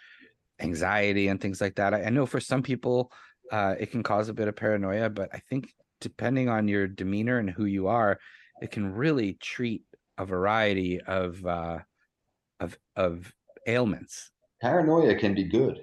anxiety 0.62 1.28
and 1.28 1.40
things 1.40 1.60
like 1.60 1.74
that. 1.76 1.94
I, 1.94 2.04
I 2.04 2.10
know 2.10 2.26
for 2.26 2.40
some 2.40 2.62
people 2.62 3.12
uh, 3.50 3.74
it 3.78 3.90
can 3.90 4.02
cause 4.02 4.28
a 4.28 4.34
bit 4.34 4.48
of 4.48 4.56
paranoia, 4.56 5.10
but 5.10 5.28
I 5.32 5.38
think 5.38 5.74
depending 6.00 6.48
on 6.48 6.68
your 6.68 6.86
demeanor 6.86 7.38
and 7.38 7.50
who 7.50 7.66
you 7.66 7.88
are, 7.88 8.18
it 8.60 8.70
can 8.70 8.94
really 8.94 9.34
treat 9.34 9.82
a 10.18 10.24
variety 10.24 11.00
of 11.00 11.44
uh, 11.46 11.78
of 12.60 12.78
of 12.96 13.32
ailments. 13.66 14.30
Paranoia 14.60 15.14
can 15.16 15.34
be 15.34 15.44
good, 15.44 15.80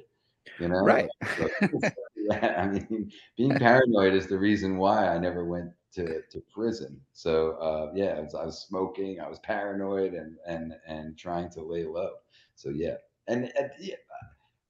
you 0.59 0.69
know. 0.69 0.79
Right. 0.79 1.09
I 2.31 2.67
mean, 2.67 3.11
being 3.37 3.55
paranoid 3.55 4.13
is 4.13 4.27
the 4.27 4.37
reason 4.37 4.77
why 4.77 5.07
I 5.07 5.17
never 5.17 5.45
went 5.45 5.71
to, 5.93 6.21
to 6.21 6.43
prison. 6.53 7.01
So 7.13 7.53
uh, 7.53 7.91
yeah, 7.95 8.15
I 8.17 8.19
was, 8.19 8.35
I 8.35 8.45
was, 8.45 8.65
smoking, 8.67 9.19
I 9.19 9.27
was 9.27 9.39
paranoid, 9.39 10.13
and 10.13 10.37
and 10.47 10.73
and 10.87 11.17
trying 11.17 11.49
to 11.51 11.61
lay 11.61 11.85
low. 11.85 12.11
So 12.55 12.69
yeah, 12.69 12.95
and, 13.27 13.51
and 13.57 13.71
yeah, 13.79 13.95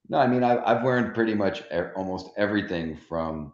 no, 0.09 0.17
I 0.19 0.27
mean, 0.27 0.43
I, 0.43 0.57
I've 0.65 0.83
learned 0.83 1.13
pretty 1.15 1.35
much 1.35 1.63
almost 1.95 2.29
everything 2.37 2.97
from 2.97 3.53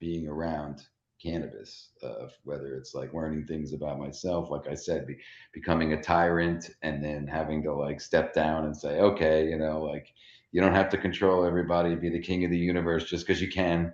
being 0.00 0.28
around 0.28 0.82
cannabis, 1.22 1.90
uh, 2.02 2.28
whether 2.44 2.74
it's 2.76 2.94
like 2.94 3.14
learning 3.14 3.46
things 3.46 3.72
about 3.72 3.98
myself, 3.98 4.50
like 4.50 4.68
I 4.68 4.74
said, 4.74 5.06
be, 5.06 5.16
becoming 5.52 5.92
a 5.94 6.02
tyrant, 6.02 6.70
and 6.82 7.04
then 7.04 7.26
having 7.26 7.62
to 7.64 7.74
like 7.74 8.00
step 8.00 8.34
down 8.34 8.64
and 8.66 8.76
say, 8.76 9.00
okay, 9.00 9.48
you 9.48 9.58
know, 9.58 9.82
like 9.82 10.14
you 10.52 10.60
don't 10.60 10.74
have 10.74 10.90
to 10.90 10.98
control 10.98 11.44
everybody, 11.44 11.94
be 11.96 12.10
the 12.10 12.20
king 12.20 12.44
of 12.44 12.50
the 12.50 12.58
universe 12.58 13.04
just 13.10 13.26
because 13.26 13.42
you 13.42 13.48
can. 13.50 13.92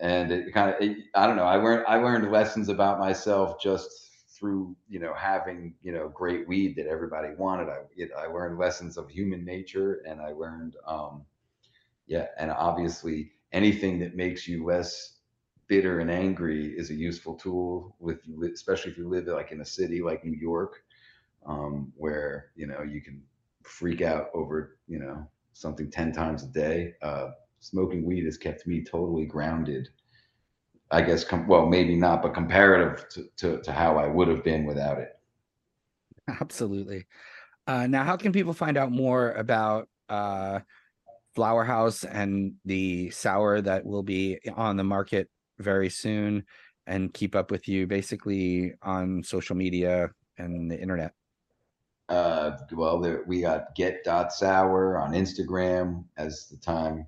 And 0.00 0.30
it 0.30 0.52
kind 0.52 0.70
of, 0.70 0.96
I 1.14 1.26
don't 1.26 1.36
know, 1.36 1.44
I 1.44 1.56
learned 1.56 1.84
I 1.88 1.96
learned 1.96 2.30
lessons 2.30 2.68
about 2.68 2.98
myself 3.00 3.60
just 3.62 3.88
through 4.38 4.76
you 4.88 4.98
know 5.00 5.14
having 5.14 5.74
you 5.82 5.92
know 5.92 6.08
great 6.10 6.46
weed 6.46 6.76
that 6.76 6.86
everybody 6.86 7.28
wanted. 7.38 7.68
I 7.70 8.22
I 8.22 8.26
learned 8.26 8.58
lessons 8.58 8.98
of 8.98 9.08
human 9.08 9.44
nature, 9.44 10.02
and 10.06 10.20
I 10.20 10.32
learned. 10.32 10.76
um 10.86 11.24
yeah 12.06 12.26
and 12.38 12.50
obviously 12.50 13.32
anything 13.52 13.98
that 13.98 14.16
makes 14.16 14.46
you 14.46 14.64
less 14.64 15.18
bitter 15.68 16.00
and 16.00 16.10
angry 16.10 16.68
is 16.76 16.90
a 16.90 16.94
useful 16.94 17.34
tool 17.34 17.96
with 17.98 18.18
especially 18.52 18.90
if 18.90 18.98
you 18.98 19.08
live 19.08 19.26
like 19.26 19.52
in 19.52 19.60
a 19.60 19.64
city 19.64 20.00
like 20.00 20.24
new 20.24 20.36
york 20.36 20.82
um, 21.46 21.92
where 21.96 22.50
you 22.56 22.66
know 22.66 22.82
you 22.82 23.00
can 23.00 23.22
freak 23.62 24.00
out 24.02 24.28
over 24.34 24.78
you 24.86 24.98
know 24.98 25.26
something 25.56 25.90
10 25.90 26.12
times 26.12 26.42
a 26.42 26.48
day. 26.48 26.94
Uh, 27.02 27.28
smoking 27.60 28.04
weed 28.04 28.24
has 28.24 28.36
kept 28.36 28.66
me 28.66 28.84
totally 28.84 29.24
grounded. 29.24 29.88
I 30.90 31.02
guess 31.02 31.24
com- 31.24 31.48
well 31.48 31.66
maybe 31.66 31.96
not 31.96 32.22
but 32.22 32.34
comparative 32.34 33.08
to, 33.10 33.24
to, 33.38 33.62
to 33.62 33.72
how 33.72 33.96
i 33.96 34.06
would 34.06 34.28
have 34.28 34.44
been 34.44 34.64
without 34.64 34.98
it. 34.98 35.18
Absolutely. 36.40 37.06
Uh, 37.66 37.86
now 37.88 38.04
how 38.04 38.16
can 38.16 38.32
people 38.32 38.52
find 38.52 38.76
out 38.76 38.92
more 38.92 39.32
about 39.32 39.88
uh, 40.08 40.60
Flower 41.36 41.64
House 41.64 42.02
and 42.02 42.54
the 42.64 43.10
sour 43.10 43.60
that 43.60 43.84
will 43.84 44.02
be 44.02 44.38
on 44.56 44.78
the 44.78 44.84
market 44.84 45.28
very 45.58 45.90
soon 45.90 46.44
and 46.86 47.12
keep 47.12 47.36
up 47.36 47.50
with 47.50 47.68
you 47.68 47.86
basically 47.86 48.72
on 48.82 49.22
social 49.22 49.54
media 49.54 50.10
and 50.38 50.70
the 50.70 50.80
internet? 50.80 51.12
Uh, 52.08 52.52
well, 52.72 52.98
there, 53.00 53.22
we 53.26 53.42
got 53.42 53.74
get 53.74 54.02
dot 54.02 54.32
sour 54.32 54.96
on 54.96 55.12
Instagram 55.12 56.04
as 56.16 56.46
the 56.48 56.56
time 56.56 57.06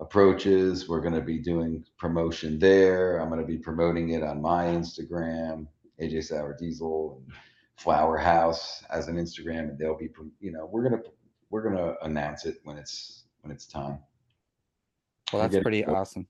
approaches. 0.00 0.88
We're 0.88 1.00
going 1.00 1.14
to 1.14 1.20
be 1.20 1.38
doing 1.38 1.84
promotion 1.98 2.58
there. 2.58 3.18
I'm 3.18 3.28
going 3.28 3.40
to 3.40 3.46
be 3.46 3.58
promoting 3.58 4.10
it 4.10 4.22
on 4.22 4.40
my 4.40 4.64
Instagram, 4.64 5.66
AJ 6.00 6.24
Sour 6.24 6.56
Diesel 6.58 7.20
and 7.20 7.34
Flower 7.76 8.16
House 8.16 8.82
as 8.90 9.08
an 9.08 9.16
Instagram, 9.16 9.70
and 9.70 9.78
they'll 9.78 9.98
be, 9.98 10.08
you 10.40 10.52
know, 10.52 10.66
we're 10.70 10.88
gonna 10.88 11.02
we're 11.50 11.62
gonna 11.62 11.94
announce 12.02 12.46
it 12.46 12.58
when 12.64 12.78
it's 12.78 13.24
when 13.42 13.52
it's 13.52 13.66
time. 13.66 13.98
Well, 15.32 15.42
that's 15.42 15.62
pretty 15.62 15.84
awesome. 15.84 16.26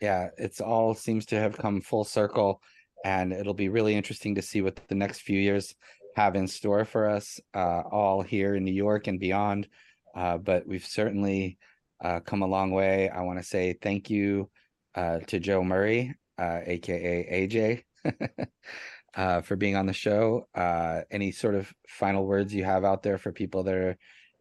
Yeah, 0.00 0.28
it's 0.36 0.60
all 0.60 0.94
seems 0.94 1.26
to 1.26 1.38
have 1.38 1.56
come 1.56 1.80
full 1.80 2.04
circle, 2.04 2.60
and 3.04 3.32
it'll 3.32 3.54
be 3.54 3.68
really 3.68 3.94
interesting 3.94 4.34
to 4.34 4.42
see 4.42 4.60
what 4.60 4.78
the 4.88 4.94
next 4.94 5.20
few 5.20 5.38
years 5.38 5.74
have 6.16 6.34
in 6.34 6.46
store 6.46 6.84
for 6.84 7.08
us, 7.08 7.40
uh, 7.54 7.82
all 7.90 8.22
here 8.22 8.54
in 8.54 8.64
New 8.64 8.72
York 8.72 9.06
and 9.06 9.20
beyond. 9.20 9.68
Uh, 10.14 10.38
but 10.38 10.66
we've 10.66 10.84
certainly 10.84 11.58
uh, 12.02 12.20
come 12.20 12.42
a 12.42 12.46
long 12.46 12.70
way. 12.70 13.08
I 13.10 13.20
want 13.22 13.38
to 13.38 13.44
say 13.44 13.74
thank 13.82 14.08
you 14.10 14.50
uh, 14.94 15.18
to 15.26 15.38
Joe 15.38 15.62
Murray, 15.62 16.14
aka 16.38 17.26
uh, 17.28 17.34
AJ, 17.34 17.82
uh, 19.14 19.42
for 19.42 19.56
being 19.56 19.76
on 19.76 19.86
the 19.86 19.92
show. 19.92 20.48
any 21.10 21.32
sort 21.32 21.54
of 21.54 21.72
final 21.86 22.26
words 22.26 22.54
you 22.54 22.64
have 22.64 22.84
out 22.84 23.02
there 23.02 23.18
for 23.18 23.30
people 23.30 23.62
that 23.64 23.74
are 23.74 23.96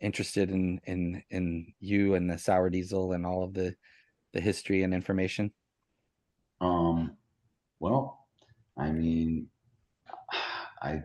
interested 0.05 0.51
in 0.51 0.79
in 0.85 1.23
in 1.31 1.73
you 1.79 2.13
and 2.13 2.29
the 2.29 2.37
sour 2.37 2.69
diesel 2.69 3.13
and 3.13 3.25
all 3.25 3.43
of 3.43 3.53
the 3.53 3.75
the 4.33 4.39
history 4.39 4.83
and 4.83 4.93
information? 4.93 5.51
Um, 6.61 7.17
well, 7.79 8.27
I 8.77 8.91
mean, 8.91 9.47
I 10.81 11.01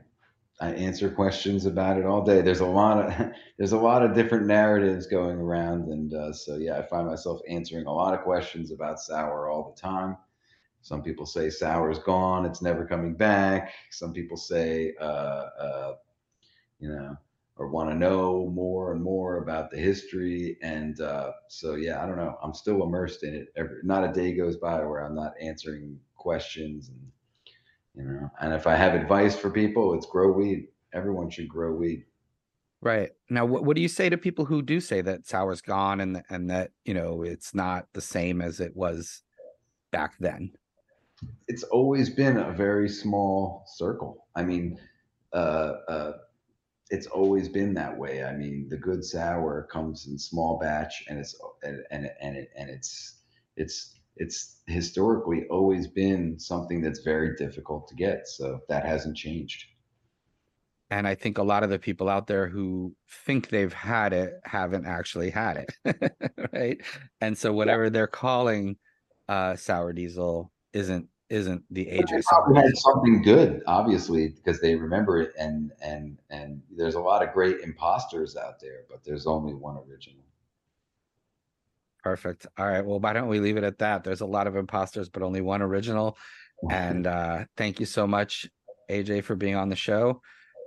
I 0.61 0.72
answer 0.72 1.11
questions 1.11 1.64
about 1.64 1.96
it 1.96 2.05
all 2.05 2.22
day. 2.22 2.42
There's 2.42 2.61
a 2.61 2.66
lot 2.66 2.98
of 2.98 3.32
there's 3.59 3.72
a 3.72 3.78
lot 3.78 4.03
of 4.03 4.14
different 4.14 4.46
narratives 4.46 5.07
going 5.07 5.38
around, 5.38 5.88
and 5.88 6.12
uh, 6.12 6.32
so 6.32 6.57
yeah, 6.57 6.78
I 6.78 6.82
find 6.82 7.07
myself 7.07 7.40
answering 7.48 7.86
a 7.86 7.92
lot 7.92 8.12
of 8.12 8.20
questions 8.20 8.70
about 8.70 9.01
sour 9.01 9.48
all 9.48 9.74
the 9.74 9.80
time. 9.80 10.18
Some 10.82 11.03
people 11.03 11.24
say 11.24 11.48
sour 11.48 11.90
is 11.90 11.98
gone; 12.01 12.44
it's 12.44 12.62
never 12.62 12.86
coming 12.86 13.14
back. 13.14 13.72
Some 13.90 14.12
people 14.12 14.36
say, 14.36 14.94
uh, 15.01 15.05
uh, 15.59 15.94
you 16.78 16.90
know, 16.90 17.16
or 17.61 17.69
want 17.69 17.91
to 17.91 17.95
know 17.95 18.51
more 18.55 18.93
and 18.93 19.03
more 19.03 19.43
about 19.43 19.71
the 19.71 19.77
history. 19.77 20.57
And 20.63 20.99
uh, 21.01 21.33
so 21.49 21.75
yeah, 21.75 22.03
I 22.03 22.07
don't 22.07 22.17
know. 22.17 22.39
I'm 22.43 22.55
still 22.55 22.83
immersed 22.83 23.23
in 23.23 23.35
it. 23.35 23.49
Every, 23.55 23.77
not 23.85 24.03
a 24.03 24.13
day 24.13 24.35
goes 24.35 24.57
by 24.57 24.83
where 24.83 25.05
I'm 25.05 25.15
not 25.15 25.35
answering 25.39 26.01
questions 26.17 26.89
and 26.89 27.01
you 27.95 28.05
know 28.05 28.31
and 28.41 28.53
if 28.53 28.67
i 28.67 28.77
have 28.77 28.95
advice 28.95 29.35
for 29.35 29.51
people 29.51 29.95
it's 29.95 30.07
grow 30.07 30.31
weed 30.31 30.69
everyone 30.93 31.31
should 31.31 31.49
grow 31.49 31.73
weed 31.73 32.05
right 32.83 33.11
now 33.31 33.45
what, 33.45 33.65
what 33.65 33.75
do 33.75 33.83
you 33.83 33.89
say 33.89 34.09
to 34.09 34.19
people 34.19 34.45
who 34.45 34.63
do 34.63 34.81
say 34.81 35.01
that 35.01 35.27
sour's 35.27 35.63
gone 35.63 36.01
and 36.01 36.23
and 36.29 36.51
that 36.51 36.71
you 36.85 36.93
know 36.93 37.23
it's 37.23 37.55
not 37.55 37.87
the 37.95 38.01
same 38.01 38.43
as 38.43 38.61
it 38.61 38.77
was 38.77 39.23
back 39.91 40.13
then 40.21 40.53
it's 41.49 41.63
always 41.65 42.11
been 42.11 42.37
a 42.37 42.53
very 42.53 42.89
small 42.89 43.65
circle 43.67 44.27
i 44.37 44.43
mean 44.43 44.79
uh, 45.33 45.73
uh, 45.89 46.13
it's 46.91 47.07
always 47.07 47.49
been 47.49 47.72
that 47.72 47.97
way 47.97 48.24
i 48.24 48.34
mean 48.34 48.66
the 48.68 48.76
good 48.76 49.05
sour 49.05 49.68
comes 49.70 50.07
in 50.07 50.18
small 50.18 50.59
batch 50.59 51.05
and 51.09 51.18
it's 51.18 51.34
and 51.62 51.82
and, 51.91 52.11
and 52.20 52.36
it 52.36 52.51
and 52.57 52.68
it's 52.68 53.20
it's 53.57 54.01
it's 54.20 54.59
historically 54.66 55.47
always 55.49 55.86
been 55.86 56.38
something 56.38 56.82
that's 56.82 57.01
very 57.01 57.34
difficult 57.36 57.88
to 57.88 57.95
get. 57.95 58.28
So 58.28 58.61
that 58.68 58.84
hasn't 58.84 59.16
changed. 59.16 59.64
And 60.91 61.09
I 61.09 61.14
think 61.14 61.38
a 61.38 61.43
lot 61.43 61.62
of 61.62 61.70
the 61.70 61.78
people 61.78 62.09
out 62.09 62.26
there 62.26 62.47
who 62.47 62.95
think 63.24 63.49
they've 63.49 63.72
had 63.72 64.12
it 64.12 64.34
haven't 64.45 64.86
actually 64.86 65.30
had 65.30 65.64
it. 65.84 66.12
right. 66.53 66.78
And 67.22 67.38
so 67.38 67.53
whatever 67.53 67.84
yeah. 67.84 67.91
they're 67.91 68.07
calling 68.09 68.76
uh, 69.28 69.57
sour 69.57 69.93
diesel 69.93 70.53
isn't 70.74 71.09
isn't 71.31 71.62
the 71.70 71.89
age 71.89 72.05
probably 72.26 72.61
had 72.61 72.76
something 72.76 73.22
good 73.22 73.62
obviously 73.66 74.28
because 74.28 74.61
they 74.61 74.74
remember 74.74 75.20
it 75.20 75.33
and 75.39 75.70
and 75.81 76.18
and 76.28 76.61
there's 76.76 76.97
a 76.97 77.01
lot 77.01 77.22
of 77.22 77.33
great 77.33 77.61
imposters 77.61 78.37
out 78.37 78.59
there 78.61 78.83
but 78.91 79.03
there's 79.05 79.26
only 79.26 79.55
one 79.55 79.76
original 79.89 80.24
Perfect. 82.03 82.47
All 82.57 82.66
right. 82.66 82.85
Well, 82.85 82.99
why 82.99 83.12
don't 83.12 83.28
we 83.28 83.41
leave 83.41 83.57
it 83.57 83.64
at 83.64 83.78
that? 83.78 84.05
There's 84.05 84.22
a 84.22 84.26
lot 84.26 84.47
of 84.47 84.57
imposters, 84.57 85.09
but 85.09 85.22
only 85.22 85.41
one 85.41 85.61
original. 85.61 86.16
And 86.70 87.07
uh, 87.07 87.45
thank 87.57 87.81
you 87.81 87.87
so 87.87 88.07
much, 88.07 88.47
AJ, 88.91 89.24
for 89.24 89.35
being 89.35 89.55
on 89.55 89.68
the 89.68 89.76
show. 89.76 90.22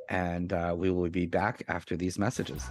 And 0.09 0.51
uh, 0.53 0.75
we 0.77 0.91
will 0.91 1.09
be 1.09 1.25
back 1.25 1.63
after 1.67 1.95
these 1.95 2.19
messages. 2.19 2.63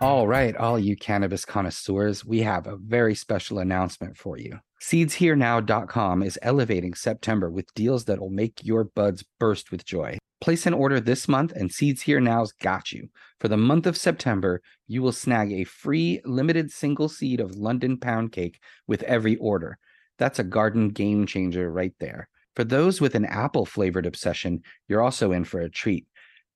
All 0.00 0.28
right, 0.28 0.54
all 0.54 0.78
you 0.78 0.94
cannabis 0.94 1.44
connoisseurs, 1.44 2.24
we 2.24 2.42
have 2.42 2.68
a 2.68 2.76
very 2.76 3.16
special 3.16 3.58
announcement 3.58 4.16
for 4.16 4.38
you. 4.38 4.60
SeedsHereNow.com 4.80 6.22
is 6.22 6.38
elevating 6.40 6.94
September 6.94 7.50
with 7.50 7.74
deals 7.74 8.04
that 8.04 8.20
will 8.20 8.30
make 8.30 8.64
your 8.64 8.84
buds 8.84 9.24
burst 9.40 9.72
with 9.72 9.84
joy. 9.84 10.16
Place 10.40 10.66
an 10.66 10.74
order 10.74 11.00
this 11.00 11.26
month, 11.26 11.50
and 11.50 11.72
Seeds 11.72 12.02
Here 12.02 12.20
Now's 12.20 12.52
got 12.52 12.92
you. 12.92 13.08
For 13.40 13.48
the 13.48 13.56
month 13.56 13.88
of 13.88 13.96
September, 13.96 14.62
you 14.86 15.02
will 15.02 15.10
snag 15.10 15.52
a 15.52 15.64
free 15.64 16.20
limited 16.24 16.70
single 16.70 17.08
seed 17.08 17.40
of 17.40 17.56
London 17.56 17.98
pound 17.98 18.30
cake 18.30 18.60
with 18.86 19.02
every 19.02 19.34
order. 19.38 19.78
That's 20.16 20.38
a 20.38 20.44
garden 20.44 20.90
game 20.90 21.26
changer 21.26 21.72
right 21.72 21.94
there. 21.98 22.28
For 22.54 22.62
those 22.62 23.00
with 23.00 23.16
an 23.16 23.24
apple 23.24 23.66
flavored 23.66 24.06
obsession, 24.06 24.62
you're 24.86 25.02
also 25.02 25.32
in 25.32 25.42
for 25.42 25.58
a 25.58 25.68
treat. 25.68 26.06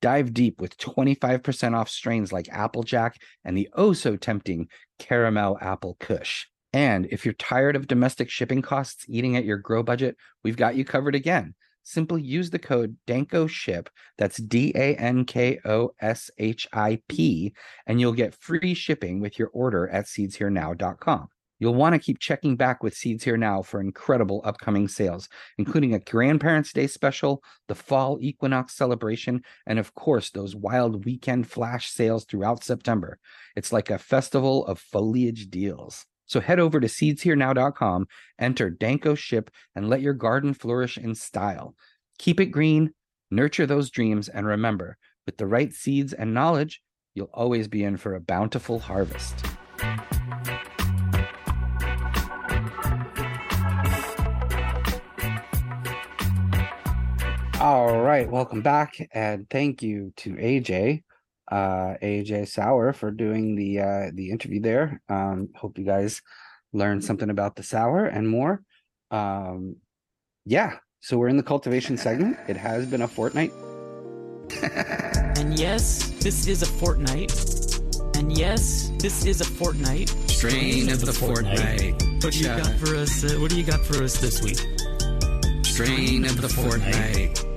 Dive 0.03 0.35
deep 0.35 0.61
with 0.61 0.77
25% 0.79 1.75
off 1.75 1.89
strains 1.89 2.33
like 2.33 2.49
Applejack 2.51 3.23
and 3.45 3.57
the 3.57 3.69
oh 3.75 3.93
so 3.93 4.17
tempting 4.17 4.69
Caramel 4.99 5.57
Apple 5.61 5.97
Kush. 6.01 6.47
And 6.73 7.07
if 7.07 7.25
you're 7.25 7.35
tired 7.35 7.77
of 7.77 7.87
domestic 7.87 8.29
shipping 8.29 8.63
costs 8.63 9.05
eating 9.09 9.37
at 9.37 9.45
your 9.45 9.59
grow 9.59 9.85
budget, 9.85 10.17
we've 10.43 10.57
got 10.57 10.75
you 10.75 10.85
covered 10.85 11.15
again. 11.15 11.55
Simply 11.85 12.21
use 12.21 12.51
the 12.51 12.59
code 12.59 12.97
DANKO 13.07 13.49
SHIP, 13.49 13.91
that's 14.19 14.39
D 14.39 14.73
A 14.75 14.97
N 14.97 15.25
K 15.25 15.61
O 15.65 15.91
S 16.01 16.31
H 16.37 16.67
I 16.73 17.01
P, 17.09 17.55
and 17.87 18.01
you'll 18.01 18.13
get 18.13 18.35
free 18.35 18.75
shipping 18.75 19.21
with 19.21 19.39
your 19.39 19.49
order 19.49 19.89
at 19.89 20.07
seedsherenow.com. 20.07 21.29
You'll 21.63 21.77
want 21.77 21.93
to 21.93 22.01
keep 22.01 22.19
checking 22.19 22.57
back 22.57 22.83
with 22.83 22.93
Seeds 22.93 23.23
Here 23.23 23.37
Now 23.37 23.63
for 23.63 23.81
incredible 23.81 24.41
upcoming 24.43 24.89
sales, 24.89 25.29
including 25.59 25.95
a 25.95 26.01
Grandparents' 26.01 26.73
Day 26.73 26.89
special, 26.89 27.41
the 27.69 27.77
Fall 27.77 28.19
Equinox 28.21 28.75
celebration, 28.75 29.45
and 29.65 29.79
of 29.79 29.95
course, 29.95 30.31
those 30.31 30.57
wild 30.57 31.05
weekend 31.05 31.47
flash 31.47 31.89
sales 31.89 32.25
throughout 32.25 32.65
September. 32.65 33.21
It's 33.55 33.73
like 33.73 33.91
a 33.91 33.99
festival 33.99 34.67
of 34.67 34.81
foliage 34.81 35.51
deals. 35.51 36.05
So 36.27 36.41
head 36.41 36.59
over 36.59 36.81
to 36.81 36.89
seedsherenow.com, 36.89 38.09
enter 38.41 38.69
Danko 38.69 39.15
Ship, 39.15 39.49
and 39.77 39.89
let 39.89 40.01
your 40.01 40.15
garden 40.15 40.55
flourish 40.55 40.99
in 40.99 41.15
style. 41.15 41.77
Keep 42.19 42.41
it 42.41 42.47
green, 42.47 42.93
nurture 43.31 43.67
those 43.67 43.89
dreams, 43.89 44.29
and 44.29 44.49
remember, 44.49 44.99
with 45.27 45.37
the 45.37 45.47
right 45.47 45.73
seeds 45.73 46.13
and 46.13 46.35
knowledge, 46.35 46.83
you'll 47.15 47.31
always 47.33 47.69
be 47.69 47.85
in 47.85 47.99
for 47.99 48.17
a 48.17 48.21
bountiful 48.21 48.81
harvest. 48.81 49.47
All 57.63 58.01
right, 58.01 58.29
welcome 58.29 58.61
back, 58.61 58.97
and 59.15 59.49
thank 59.49 59.85
you 59.85 60.13
to 60.17 60.31
AJ, 60.31 61.05
uh, 61.49 61.95
AJ 62.03 62.49
Sour, 62.49 62.93
for 62.93 63.13
doing 63.13 63.55
the 63.55 63.79
uh, 63.79 64.11
the 64.13 64.31
interview 64.33 64.61
there. 64.61 65.01
Um, 65.09 65.51
hope 65.55 65.79
you 65.79 65.85
guys 65.85 66.21
learned 66.73 67.05
something 67.05 67.31
about 67.31 67.55
the 67.55 67.63
sour 67.63 68.07
and 68.07 68.29
more. 68.29 68.65
Um, 69.13 69.77
yeah, 70.45 70.79
so 71.03 71.17
we're 71.17 71.29
in 71.29 71.37
the 71.37 71.45
cultivation 71.45 71.97
segment. 71.97 72.37
It 72.49 72.57
has 72.57 72.87
been 72.87 73.03
a 73.03 73.07
fortnight. 73.07 73.53
and 74.65 75.57
yes, 75.57 76.11
this 76.19 76.49
is 76.49 76.63
a 76.63 76.67
fortnight. 76.67 77.31
And 78.17 78.37
yes, 78.37 78.91
this 78.99 79.25
is 79.25 79.41
a 79.41 79.45
fortnight. 79.45 80.09
Strain 80.27 80.91
of 80.91 81.01
the 81.03 81.13
fortnight. 81.13 81.93
What 82.25 82.33
do 82.33 82.39
you 82.41 82.47
got 82.47 82.75
for 82.75 82.97
us? 82.97 83.23
Uh, 83.23 83.39
what 83.39 83.51
do 83.53 83.57
you 83.57 83.65
got 83.65 83.85
for 83.85 84.03
us 84.03 84.19
this 84.19 84.43
week? 84.43 84.59
Strain 85.65 86.25
of 86.25 86.41
the 86.41 86.49
fortnight. 86.49 87.52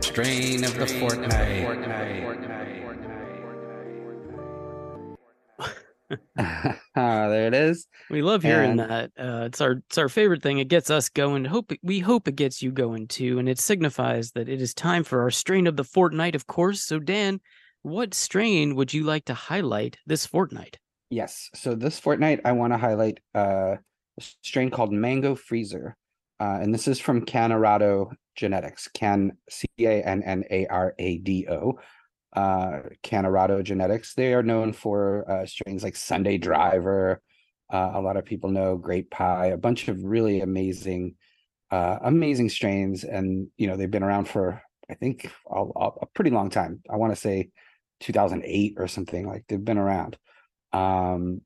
Strain 0.00 0.64
of 0.64 0.74
the 0.78 0.86
fortnight. 1.00 1.66
ah, 6.38 7.28
there 7.28 7.48
it 7.48 7.54
is. 7.54 7.88
We 8.10 8.22
love 8.22 8.44
hearing 8.44 8.78
and... 8.78 8.80
that. 8.80 9.10
Uh, 9.18 9.46
it's 9.46 9.60
our 9.60 9.82
it's 9.88 9.98
our 9.98 10.08
favorite 10.08 10.42
thing. 10.42 10.58
It 10.58 10.68
gets 10.68 10.88
us 10.88 11.08
going. 11.08 11.44
Hope 11.44 11.72
we 11.82 11.98
hope 11.98 12.28
it 12.28 12.36
gets 12.36 12.62
you 12.62 12.70
going 12.70 13.08
too, 13.08 13.40
and 13.40 13.48
it 13.48 13.58
signifies 13.58 14.30
that 14.32 14.48
it 14.48 14.62
is 14.62 14.72
time 14.72 15.02
for 15.02 15.22
our 15.22 15.30
strain 15.30 15.66
of 15.66 15.76
the 15.76 15.84
fortnight, 15.84 16.36
of 16.36 16.46
course. 16.46 16.82
So, 16.82 17.00
Dan, 17.00 17.40
what 17.82 18.14
strain 18.14 18.76
would 18.76 18.94
you 18.94 19.02
like 19.02 19.24
to 19.24 19.34
highlight 19.34 19.96
this 20.06 20.26
fortnight? 20.26 20.78
Yes. 21.10 21.50
So 21.54 21.74
this 21.74 21.98
fortnight, 21.98 22.40
I 22.44 22.52
want 22.52 22.72
to 22.72 22.78
highlight 22.78 23.20
uh, 23.34 23.76
a 24.18 24.22
strain 24.42 24.70
called 24.70 24.92
Mango 24.92 25.34
Freezer. 25.34 25.96
Uh, 26.38 26.58
and 26.60 26.74
this 26.74 26.86
is 26.86 27.00
from 27.00 27.24
Cannarado 27.24 28.12
Genetics, 28.36 28.88
Can 28.88 29.36
C 29.48 29.66
A 29.80 30.02
N 30.02 30.22
N 30.22 30.44
A 30.50 30.66
R 30.66 30.94
A 30.98 31.18
D 31.18 31.46
O, 31.48 31.78
uh, 32.34 32.80
Cannarado 33.02 33.62
Genetics. 33.62 34.14
They 34.14 34.34
are 34.34 34.42
known 34.42 34.72
for 34.72 35.30
uh, 35.30 35.46
strains 35.46 35.82
like 35.82 35.96
Sunday 35.96 36.38
Driver. 36.38 37.22
Uh, 37.72 37.92
a 37.94 38.00
lot 38.00 38.16
of 38.16 38.24
people 38.24 38.50
know 38.50 38.76
Grape 38.76 39.10
Pie, 39.10 39.46
a 39.46 39.56
bunch 39.56 39.88
of 39.88 40.04
really 40.04 40.40
amazing, 40.40 41.16
uh, 41.70 41.98
amazing 42.02 42.48
strains, 42.48 43.04
and 43.04 43.48
you 43.56 43.66
know 43.66 43.76
they've 43.76 43.90
been 43.90 44.04
around 44.04 44.28
for 44.28 44.62
I 44.88 44.94
think 44.94 45.30
a, 45.50 45.62
a 45.62 46.06
pretty 46.14 46.30
long 46.30 46.50
time. 46.50 46.80
I 46.88 46.96
want 46.96 47.12
to 47.12 47.20
say 47.20 47.50
2008 48.00 48.74
or 48.76 48.86
something. 48.86 49.26
Like 49.26 49.44
they've 49.48 49.64
been 49.64 49.78
around. 49.78 50.16
Um, 50.72 51.40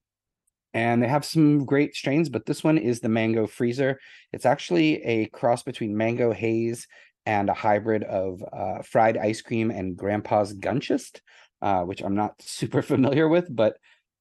and 0.73 1.03
they 1.03 1.09
have 1.09 1.25
some 1.25 1.64
great 1.64 1.95
strains, 1.95 2.29
but 2.29 2.47
this 2.47 2.62
one 2.62 2.79
is 2.79 3.01
the 3.01 3.09
Mango 3.09 3.47
Freezer. 3.47 3.99
It's 4.33 4.47
actually 4.47 5.03
a 5.03 5.27
cross 5.27 5.62
between 5.62 5.97
Mango 5.97 6.33
Haze 6.33 6.87
and 7.27 7.49
a 7.49 7.55
hybrid 7.55 8.05
of 8.05 8.43
uh, 8.53 8.83
fried 8.83 9.16
ice 9.16 9.43
cream 9.43 9.71
and 9.71 9.97
Grandpa's 9.97 10.55
Gunchist, 10.55 11.21
uh, 11.61 11.83
which 11.83 12.03
I'm 12.03 12.14
not 12.14 12.35
super 12.41 12.83
familiar 12.83 13.29
with, 13.29 13.55
but 13.55 13.77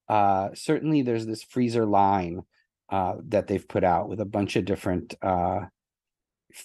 uh, 0.08 0.50
certainly 0.54 1.02
there's 1.02 1.26
this 1.26 1.42
freezer 1.42 1.86
line 1.86 2.42
uh, 2.90 3.14
that 3.28 3.46
they've 3.46 3.68
put 3.68 3.84
out 3.84 4.08
with 4.08 4.20
a 4.20 4.24
bunch 4.24 4.56
of 4.56 4.64
different 4.64 5.14
uh, 5.22 5.60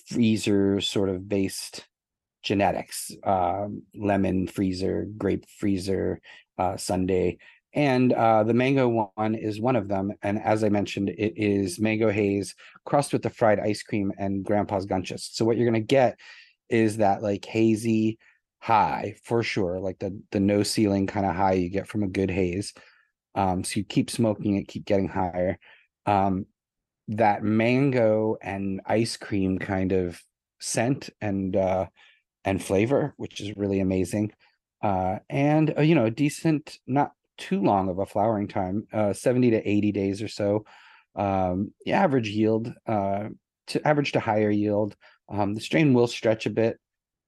freezer 0.07 0.81
sort 0.81 1.09
of 1.09 1.29
based 1.29 1.86
genetics 2.41 3.11
um, 3.23 3.83
lemon 3.95 4.47
freezer, 4.47 5.07
grape 5.17 5.45
freezer, 5.59 6.19
uh, 6.57 6.77
Sunday 6.77 7.38
and 7.76 8.13
uh, 8.13 8.43
the 8.43 8.53
mango 8.53 9.09
one 9.15 9.36
is 9.36 9.59
one 9.59 9.76
of 9.76 9.89
them. 9.89 10.13
And 10.23 10.41
as 10.41 10.63
I 10.63 10.69
mentioned, 10.69 11.09
it 11.09 11.34
is 11.36 11.78
mango 11.78 12.09
haze 12.09 12.55
crossed 12.86 13.11
with 13.11 13.21
the 13.21 13.30
fried 13.30 13.59
ice 13.59 13.84
cream 13.84 14.13
and 14.17 14.45
grandpa's 14.45 14.86
gunchas. 14.86 15.30
So 15.34 15.43
what 15.43 15.57
you're 15.57 15.67
gonna 15.67 15.82
get 15.82 16.17
is 16.69 16.97
that 16.97 17.21
like 17.21 17.43
hazy 17.43 18.17
high 18.59 19.15
for 19.26 19.43
sure, 19.43 19.80
like 19.80 19.99
the 19.99 20.19
the 20.32 20.39
no 20.39 20.63
ceiling 20.63 21.05
kind 21.05 21.26
of 21.26 21.36
high 21.36 21.53
you 21.53 21.69
get 21.69 21.88
from 21.88 22.03
a 22.03 22.07
good 22.07 22.32
haze. 22.32 22.73
Um, 23.36 23.65
so 23.65 23.80
you 23.80 23.84
keep 23.84 24.09
smoking 24.09 24.55
it, 24.55 24.69
keep 24.69 24.86
getting 24.86 25.09
higher. 25.09 25.59
Um, 26.05 26.45
that 27.09 27.43
mango 27.43 28.38
and 28.41 28.82
ice 28.86 29.17
cream 29.17 29.59
kind 29.59 29.91
of 29.91 30.19
scent 30.59 31.09
and 31.19 31.57
uh, 31.57 31.88
and 32.45 32.63
flavor, 32.63 33.13
which 33.17 33.41
is 33.41 33.55
really 33.57 33.82
amazing. 33.82 34.32
Uh, 34.82 35.19
and 35.30 35.78
uh, 35.78 35.82
you 35.82 35.93
know, 35.93 36.05
a 36.05 36.11
decent, 36.11 36.80
not 36.88 37.11
too 37.38 37.61
long 37.61 37.89
of 37.89 37.99
a 37.99 38.05
flowering 38.05 38.47
time, 38.47 38.88
uh, 38.93 39.13
70 39.13 39.51
to 39.51 39.69
80 39.69 39.91
days 39.91 40.21
or 40.21 40.27
so. 40.27 40.65
Um, 41.15 41.73
average 41.88 42.29
yield, 42.29 42.73
uh, 42.88 43.29
to 43.67 43.88
average 43.88 44.11
to 44.13 44.19
higher 44.19 44.49
yield. 44.49 44.95
Um, 45.29 45.53
the 45.55 45.61
strain 45.61 45.93
will 45.93 46.07
stretch 46.07 46.45
a 46.45 46.49
bit, 46.51 46.79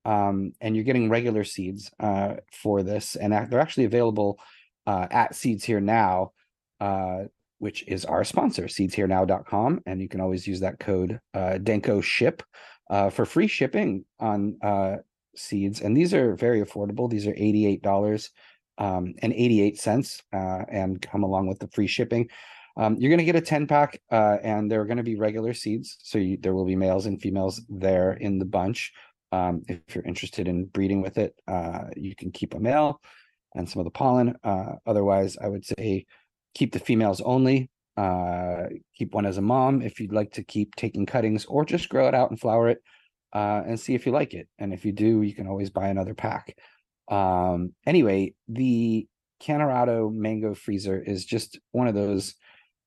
um, 0.06 0.54
and 0.62 0.76
you're 0.76 0.86
getting 0.86 1.10
regular 1.10 1.44
seeds 1.44 1.90
uh, 2.00 2.36
for 2.52 2.84
this, 2.84 3.16
and 3.16 3.34
they're 3.34 3.60
actually 3.60 3.86
available 3.86 4.40
uh, 4.86 5.08
at 5.10 5.36
Seeds 5.36 5.64
Here 5.64 5.80
Now, 5.80 6.32
uh, 6.80 7.24
which 7.60 7.88
is 7.88 8.06
our 8.06 8.24
sponsor, 8.24 8.64
seedsherenow.com, 8.64 9.82
and 9.86 10.02
you 10.02 10.08
can 10.08 10.22
always 10.22 10.46
use 10.46 10.60
that 10.60 10.80
code 10.80 11.20
uh, 11.34 11.58
Danko 11.58 12.02
Ship 12.02 12.44
for 13.12 13.26
free 13.26 13.48
shipping 13.48 14.06
on 14.20 14.58
seeds. 15.36 15.82
And 15.82 15.96
these 15.96 16.14
are 16.14 16.36
very 16.36 16.62
affordable. 16.62 17.10
These 17.10 17.28
are 17.28 17.34
eighty-eight 17.36 17.82
dollars 17.82 18.32
um, 18.78 19.14
and 19.22 19.34
88 19.34 19.80
cents 19.80 20.22
uh, 20.34 20.64
and 20.70 21.02
come 21.02 21.24
along 21.24 21.48
with 21.48 21.60
the 21.60 21.68
free 21.68 21.88
shipping. 21.88 22.30
Um, 22.78 22.96
you're 23.00 23.10
going 23.10 23.20
to 23.20 23.26
get 23.26 23.36
a 23.36 23.42
10 23.42 23.66
pack 23.66 24.00
uh, 24.12 24.38
and 24.44 24.72
there 24.72 24.80
are 24.82 24.86
going 24.86 24.98
to 24.98 25.04
be 25.04 25.16
regular 25.16 25.54
seeds. 25.54 25.98
So 26.04 26.20
you, 26.20 26.38
there 26.40 26.54
will 26.54 26.66
be 26.66 26.76
males 26.76 27.08
and 27.08 27.20
females 27.20 27.60
there 27.70 28.14
in 28.14 28.38
the 28.38 28.46
bunch. 28.46 28.92
Um, 29.32 29.64
if 29.68 29.96
you're 29.96 30.06
interested 30.06 30.48
in 30.48 30.66
breeding 30.66 31.02
with 31.02 31.18
it, 31.18 31.34
uh, 31.48 31.86
you 31.96 32.16
can 32.16 32.32
keep 32.32 32.54
a 32.54 32.60
male 32.60 33.02
and 33.56 33.68
some 33.68 33.80
of 33.80 33.86
the 33.86 33.92
pollen. 33.92 34.36
Uh, 34.44 34.74
otherwise, 34.86 35.38
I 35.42 35.48
would 35.48 35.66
say 35.66 36.06
keep 36.54 36.72
the 36.72 36.80
females 36.80 37.20
only. 37.22 37.70
Uh, 37.98 38.68
keep 38.96 39.16
one 39.16 39.26
as 39.26 39.40
a 39.40 39.42
mom 39.42 39.82
if 39.82 40.00
you'd 40.00 40.14
like 40.14 40.32
to 40.34 40.44
keep 40.44 40.76
taking 40.76 41.08
cuttings 41.08 41.46
or 41.46 41.66
just 41.66 41.90
grow 41.90 42.08
it 42.08 42.14
out 42.14 42.30
and 42.30 42.40
flower 42.40 42.70
it 42.70 42.78
uh, 43.34 43.64
and 43.66 43.80
see 43.80 43.96
if 43.96 44.06
you 44.06 44.12
like 44.12 44.36
it. 44.36 44.48
And 44.60 44.72
if 44.72 44.86
you 44.86 44.92
do, 44.92 45.24
you 45.24 45.34
can 45.34 45.48
always 45.48 45.72
buy 45.72 45.88
another 45.88 46.14
pack. 46.14 46.56
Um, 47.10 47.74
anyway, 47.86 48.34
the 48.48 49.08
Cannarado 49.42 50.14
Mango 50.14 50.54
Freezer 50.54 51.02
is 51.02 51.26
just 51.26 51.60
one 51.72 51.88
of 51.88 51.96
those 51.96 52.36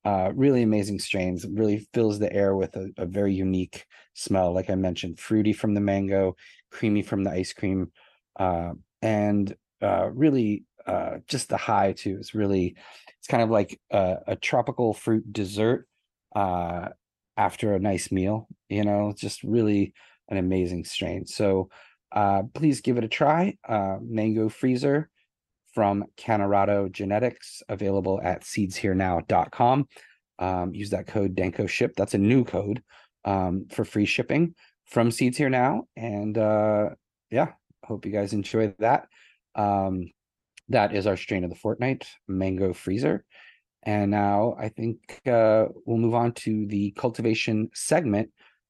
uh, 0.03 0.31
really 0.35 0.63
amazing 0.63 0.99
strains. 0.99 1.45
It 1.45 1.51
really 1.53 1.87
fills 1.93 2.19
the 2.19 2.31
air 2.33 2.55
with 2.55 2.75
a, 2.75 2.89
a, 2.97 3.05
very 3.05 3.33
unique 3.33 3.85
smell, 4.15 4.51
like 4.51 4.69
I 4.69 4.75
mentioned, 4.75 5.19
fruity 5.19 5.53
from 5.53 5.73
the 5.75 5.81
mango, 5.81 6.35
creamy 6.71 7.03
from 7.03 7.23
the 7.23 7.31
ice 7.31 7.53
cream, 7.53 7.91
uh, 8.39 8.73
and 9.03 9.55
uh, 9.81 10.09
really 10.11 10.65
uh, 10.87 11.17
just 11.27 11.49
the 11.49 11.57
high 11.57 11.93
too. 11.93 12.17
It's 12.19 12.33
really, 12.33 12.75
it's 13.19 13.27
kind 13.27 13.43
of 13.43 13.51
like 13.51 13.79
a, 13.91 14.17
a 14.27 14.35
tropical 14.35 14.93
fruit 14.93 15.31
dessert 15.31 15.87
uh, 16.35 16.89
after 17.37 17.73
a 17.73 17.79
nice 17.79 18.11
meal. 18.11 18.47
You 18.69 18.83
know, 18.83 19.13
just 19.15 19.43
really 19.43 19.93
an 20.29 20.37
amazing 20.37 20.85
strain. 20.85 21.27
So 21.27 21.69
uh, 22.11 22.43
please 22.53 22.81
give 22.81 22.97
it 22.97 23.03
a 23.03 23.07
try. 23.07 23.57
Uh, 23.67 23.97
Mango 24.01 24.49
Freezer 24.49 25.09
from 25.73 26.05
Cannarado 26.17 26.91
Genetics, 26.91 27.63
available 27.69 28.19
at 28.23 28.43
seedsherenow.com. 28.43 29.87
Um, 30.39 30.73
use 30.73 30.89
that 30.89 31.07
code 31.07 31.35
Danko 31.35 31.67
Ship. 31.67 31.93
That's 31.95 32.13
a 32.13 32.17
new 32.17 32.43
code 32.43 32.83
um, 33.25 33.67
for 33.71 33.85
free 33.85 34.05
shipping 34.05 34.55
from 34.85 35.11
Seeds 35.11 35.37
Here 35.37 35.49
Now. 35.49 35.83
And 35.95 36.37
uh, 36.37 36.89
yeah, 37.29 37.53
hope 37.85 38.05
you 38.05 38.11
guys 38.11 38.33
enjoy 38.33 38.73
that. 38.79 39.07
Um, 39.55 40.11
that 40.69 40.95
is 40.95 41.07
our 41.07 41.17
strain 41.17 41.43
of 41.43 41.49
the 41.49 41.55
fortnight, 41.55 42.07
Mango 42.27 42.73
Freezer. 42.73 43.25
And 43.83 44.11
now 44.11 44.55
I 44.59 44.69
think 44.69 44.99
uh, 45.25 45.65
we'll 45.85 45.97
move 45.97 46.13
on 46.13 46.33
to 46.33 46.65
the 46.67 46.91
cultivation 46.91 47.69
segment 47.73 48.29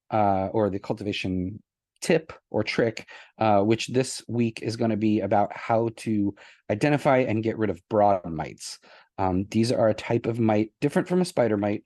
uh, 0.09 0.47
or 0.51 0.69
the 0.69 0.79
cultivation 0.79 1.61
tip 2.01 2.33
or 2.49 2.63
trick, 2.63 3.07
uh, 3.37 3.61
which 3.61 3.87
this 3.87 4.23
week 4.27 4.59
is 4.61 4.75
going 4.75 4.91
to 4.91 4.97
be 4.97 5.21
about 5.21 5.55
how 5.55 5.89
to 5.97 6.35
identify 6.69 7.19
and 7.19 7.43
get 7.43 7.57
rid 7.57 7.69
of 7.69 7.81
broad 7.89 8.25
mites. 8.25 8.79
Um, 9.17 9.45
these 9.49 9.71
are 9.71 9.89
a 9.89 9.93
type 9.93 10.25
of 10.25 10.39
mite 10.39 10.71
different 10.81 11.07
from 11.07 11.21
a 11.21 11.25
spider 11.25 11.57
mite, 11.57 11.83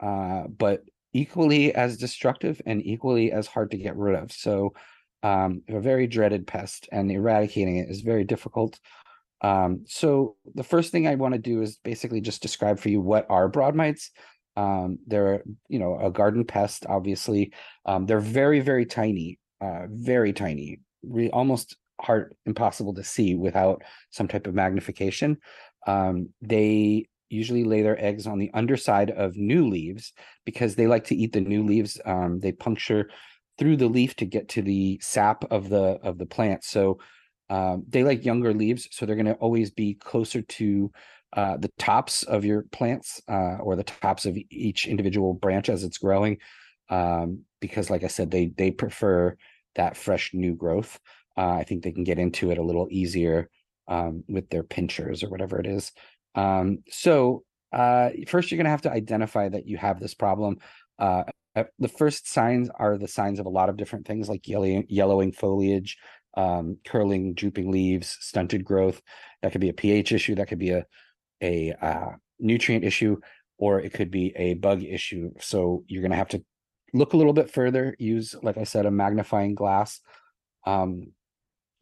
uh, 0.00 0.44
but 0.48 0.82
equally 1.12 1.74
as 1.74 1.98
destructive 1.98 2.60
and 2.66 2.84
equally 2.84 3.32
as 3.32 3.46
hard 3.46 3.70
to 3.72 3.76
get 3.76 3.96
rid 3.96 4.16
of. 4.16 4.32
So, 4.32 4.72
um, 5.22 5.62
a 5.68 5.78
very 5.78 6.06
dreaded 6.06 6.46
pest, 6.46 6.88
and 6.90 7.10
eradicating 7.10 7.76
it 7.76 7.88
is 7.88 8.00
very 8.00 8.24
difficult. 8.24 8.78
Um, 9.40 9.84
so, 9.86 10.36
the 10.54 10.64
first 10.64 10.90
thing 10.90 11.06
I 11.06 11.14
want 11.16 11.34
to 11.34 11.40
do 11.40 11.62
is 11.62 11.76
basically 11.76 12.20
just 12.20 12.42
describe 12.42 12.78
for 12.78 12.88
you 12.88 13.00
what 13.00 13.26
are 13.28 13.48
broad 13.48 13.74
mites. 13.74 14.10
Um, 14.56 14.98
they're, 15.06 15.42
you 15.68 15.78
know, 15.78 15.98
a 15.98 16.10
garden 16.10 16.44
pest, 16.44 16.86
obviously. 16.88 17.52
Um, 17.86 18.06
they're 18.06 18.20
very, 18.20 18.60
very 18.60 18.86
tiny 18.86 19.38
uh, 19.62 19.86
very 19.88 20.32
tiny, 20.32 20.80
re- 21.02 21.30
almost 21.30 21.76
hard, 22.00 22.34
impossible 22.46 22.94
to 22.94 23.04
see 23.04 23.34
without 23.34 23.82
some 24.10 24.26
type 24.26 24.46
of 24.46 24.54
magnification. 24.54 25.38
Um, 25.86 26.30
they 26.40 27.06
usually 27.30 27.64
lay 27.64 27.82
their 27.82 28.02
eggs 28.04 28.26
on 28.26 28.38
the 28.38 28.50
underside 28.54 29.10
of 29.10 29.36
new 29.36 29.68
leaves 29.68 30.12
because 30.44 30.74
they 30.74 30.86
like 30.86 31.04
to 31.04 31.16
eat 31.16 31.32
the 31.32 31.40
new 31.40 31.64
leaves. 31.64 32.00
Um, 32.04 32.40
they 32.40 32.52
puncture 32.52 33.08
through 33.58 33.76
the 33.76 33.86
leaf 33.86 34.16
to 34.16 34.24
get 34.24 34.48
to 34.50 34.62
the 34.62 34.98
sap 35.00 35.44
of 35.50 35.68
the 35.68 35.98
of 36.02 36.18
the 36.18 36.26
plant. 36.26 36.64
So 36.64 36.98
um, 37.48 37.84
they 37.88 38.02
like 38.02 38.24
younger 38.24 38.52
leaves, 38.52 38.88
so 38.90 39.06
they're 39.06 39.16
going 39.16 39.26
to 39.26 39.34
always 39.34 39.70
be 39.70 39.94
closer 39.94 40.42
to 40.42 40.90
uh, 41.34 41.56
the 41.56 41.70
tops 41.78 42.22
of 42.24 42.44
your 42.44 42.62
plants 42.72 43.20
uh, 43.28 43.56
or 43.60 43.76
the 43.76 43.84
tops 43.84 44.26
of 44.26 44.36
each 44.50 44.86
individual 44.86 45.34
branch 45.34 45.68
as 45.68 45.84
it's 45.84 45.98
growing. 45.98 46.38
Um, 46.90 47.44
because, 47.60 47.88
like 47.90 48.04
I 48.04 48.08
said, 48.08 48.30
they 48.30 48.52
they 48.56 48.70
prefer 48.70 49.36
that 49.76 49.96
fresh 49.96 50.30
new 50.32 50.54
growth. 50.54 50.98
Uh, 51.36 51.52
I 51.52 51.64
think 51.64 51.82
they 51.82 51.92
can 51.92 52.04
get 52.04 52.18
into 52.18 52.50
it 52.50 52.58
a 52.58 52.62
little 52.62 52.88
easier 52.90 53.48
um, 53.88 54.24
with 54.28 54.48
their 54.50 54.62
pinchers 54.62 55.22
or 55.22 55.30
whatever 55.30 55.58
it 55.58 55.66
is. 55.66 55.92
Um, 56.34 56.78
so 56.90 57.44
uh, 57.72 58.10
first, 58.26 58.50
you're 58.50 58.58
going 58.58 58.66
to 58.66 58.70
have 58.70 58.82
to 58.82 58.92
identify 58.92 59.48
that 59.48 59.66
you 59.66 59.76
have 59.78 59.98
this 59.98 60.14
problem. 60.14 60.58
Uh, 60.98 61.24
uh, 61.54 61.64
the 61.78 61.88
first 61.88 62.30
signs 62.30 62.70
are 62.74 62.96
the 62.96 63.08
signs 63.08 63.38
of 63.38 63.46
a 63.46 63.50
lot 63.50 63.68
of 63.68 63.76
different 63.76 64.06
things 64.06 64.28
like 64.28 64.46
yellowing, 64.48 64.86
yellowing 64.88 65.32
foliage, 65.32 65.98
um, 66.36 66.78
curling, 66.84 67.34
drooping 67.34 67.70
leaves, 67.70 68.16
stunted 68.20 68.64
growth. 68.64 69.00
That 69.42 69.52
could 69.52 69.60
be 69.60 69.68
a 69.68 69.74
pH 69.74 70.12
issue. 70.12 70.34
That 70.34 70.48
could 70.48 70.58
be 70.58 70.70
a 70.70 70.86
a 71.42 71.72
uh, 71.72 72.12
nutrient 72.38 72.84
issue, 72.84 73.16
or 73.58 73.80
it 73.80 73.92
could 73.92 74.10
be 74.10 74.32
a 74.36 74.54
bug 74.54 74.82
issue. 74.82 75.30
So 75.40 75.84
you're 75.88 76.02
going 76.02 76.12
to 76.12 76.16
have 76.16 76.28
to 76.28 76.44
look 76.92 77.12
a 77.12 77.16
little 77.16 77.32
bit 77.32 77.50
further, 77.50 77.96
use, 77.98 78.34
like 78.42 78.58
I 78.58 78.64
said, 78.64 78.86
a 78.86 78.90
magnifying 78.90 79.54
glass, 79.54 80.00
um, 80.66 81.12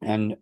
and 0.03 0.37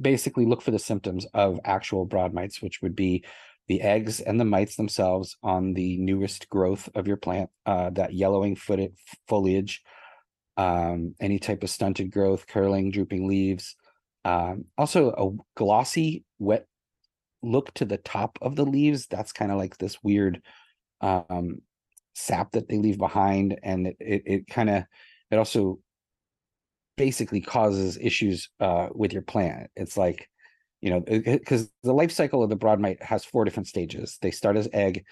basically 0.00 0.46
look 0.46 0.62
for 0.62 0.70
the 0.70 0.78
symptoms 0.78 1.26
of 1.34 1.60
actual 1.64 2.04
broad 2.04 2.34
mites, 2.34 2.60
which 2.60 2.82
would 2.82 2.96
be 2.96 3.24
the 3.68 3.82
eggs 3.82 4.20
and 4.20 4.38
the 4.38 4.44
mites 4.44 4.76
themselves 4.76 5.36
on 5.42 5.74
the 5.74 5.96
newest 5.98 6.48
growth 6.48 6.88
of 6.94 7.06
your 7.06 7.16
plant, 7.16 7.50
uh, 7.66 7.90
that 7.90 8.14
yellowing 8.14 8.56
footed 8.56 8.94
foliage, 9.28 9.82
um, 10.56 11.14
any 11.20 11.38
type 11.38 11.62
of 11.62 11.70
stunted 11.70 12.10
growth, 12.10 12.46
curling, 12.46 12.90
drooping 12.90 13.28
leaves. 13.28 13.76
Um, 14.24 14.64
also, 14.78 15.10
a 15.10 15.58
glossy, 15.58 16.24
wet 16.38 16.66
look 17.42 17.72
to 17.74 17.84
the 17.84 17.98
top 17.98 18.38
of 18.40 18.56
the 18.56 18.64
leaves. 18.64 19.06
That's 19.06 19.32
kind 19.32 19.52
of 19.52 19.58
like 19.58 19.78
this 19.78 20.02
weird 20.02 20.42
um, 21.00 21.60
sap 22.16 22.50
that 22.52 22.66
they 22.68 22.78
leave 22.78 22.96
behind 22.96 23.58
and 23.62 23.88
it 23.88 23.96
it, 24.00 24.22
it 24.24 24.46
kind 24.48 24.70
of 24.70 24.84
it 25.30 25.36
also 25.36 25.78
basically 26.96 27.42
causes 27.42 27.98
issues 28.00 28.48
uh, 28.58 28.88
with 28.94 29.12
your 29.12 29.22
plant. 29.22 29.68
It's 29.76 29.96
like 29.96 30.28
you 30.80 30.90
know 30.90 31.00
because 31.00 31.70
the 31.82 31.92
life 31.92 32.10
cycle 32.10 32.42
of 32.42 32.50
the 32.50 32.56
broad 32.56 32.80
mite 32.80 33.02
has 33.02 33.24
four 33.24 33.44
different 33.44 33.68
stages. 33.68 34.18
They 34.22 34.30
start 34.30 34.56
as 34.56 34.68
egg 34.72 35.04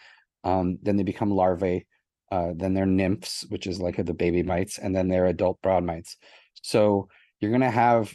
um, 0.44 0.78
then 0.82 0.96
they 0.96 1.02
become 1.02 1.30
larvae 1.30 1.86
uh, 2.32 2.52
then 2.56 2.74
they're 2.74 2.86
nymphs 2.86 3.44
which 3.48 3.66
is 3.66 3.80
like 3.80 3.96
the 3.96 4.14
baby 4.14 4.42
mites 4.42 4.78
and 4.78 4.96
then 4.96 5.08
they're 5.08 5.26
adult 5.26 5.60
broad 5.62 5.84
mites. 5.84 6.16
So 6.62 7.08
you're 7.40 7.50
going 7.50 7.60
to 7.60 7.70
have 7.70 8.14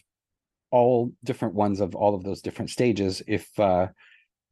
all 0.72 1.12
different 1.24 1.54
ones 1.54 1.80
of 1.80 1.96
all 1.96 2.16
of 2.16 2.24
those 2.24 2.42
different 2.42 2.70
stages 2.70 3.22
if 3.28 3.48
uh 3.60 3.88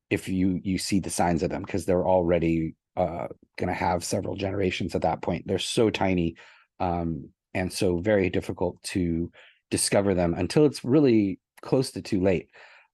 if 0.09 0.27
you 0.27 0.59
you 0.63 0.77
see 0.77 0.99
the 0.99 1.09
signs 1.09 1.43
of 1.43 1.49
them 1.49 1.61
because 1.61 1.85
they're 1.85 2.07
already 2.07 2.75
uh, 2.97 3.27
going 3.57 3.67
to 3.67 3.73
have 3.73 4.03
several 4.03 4.35
generations 4.35 4.95
at 4.95 5.03
that 5.03 5.21
point. 5.21 5.47
They're 5.47 5.59
so 5.59 5.89
tiny 5.89 6.35
um, 6.79 7.29
and 7.53 7.71
so 7.71 7.99
very 7.99 8.29
difficult 8.29 8.81
to 8.83 9.31
discover 9.69 10.13
them 10.13 10.33
until 10.33 10.65
it's 10.65 10.83
really 10.83 11.39
close 11.61 11.91
to 11.91 12.01
too 12.01 12.21
late. 12.21 12.49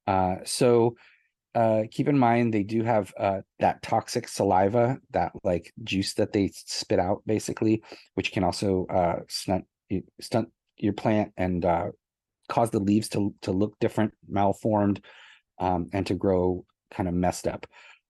Uh, 0.05 0.35
so 0.43 0.95
uh, 1.55 1.83
keep 1.89 2.09
in 2.09 2.19
mind 2.19 2.53
they 2.53 2.63
do 2.63 2.83
have 2.83 3.13
uh, 3.17 3.41
that 3.59 3.81
toxic 3.81 4.27
saliva, 4.27 4.99
that 5.11 5.31
like 5.43 5.71
juice 5.83 6.13
that 6.15 6.33
they 6.33 6.51
spit 6.53 6.99
out, 6.99 7.21
basically, 7.25 7.81
which 8.15 8.31
can 8.31 8.43
also 8.43 8.85
uh, 8.87 9.19
stunt 9.29 9.65
stunt 10.19 10.49
your 10.77 10.93
plant 10.93 11.31
and 11.37 11.65
cause 12.49 12.71
the 12.71 12.79
leaves 12.79 13.07
to 13.09 13.33
to 13.41 13.51
look 13.51 13.77
different, 13.79 14.13
malformed, 14.27 15.01
um, 15.59 15.89
and 15.93 16.07
to 16.07 16.15
grow 16.15 16.65
kind 16.91 17.07
of 17.07 17.15
messed 17.15 17.47
up. 17.47 17.65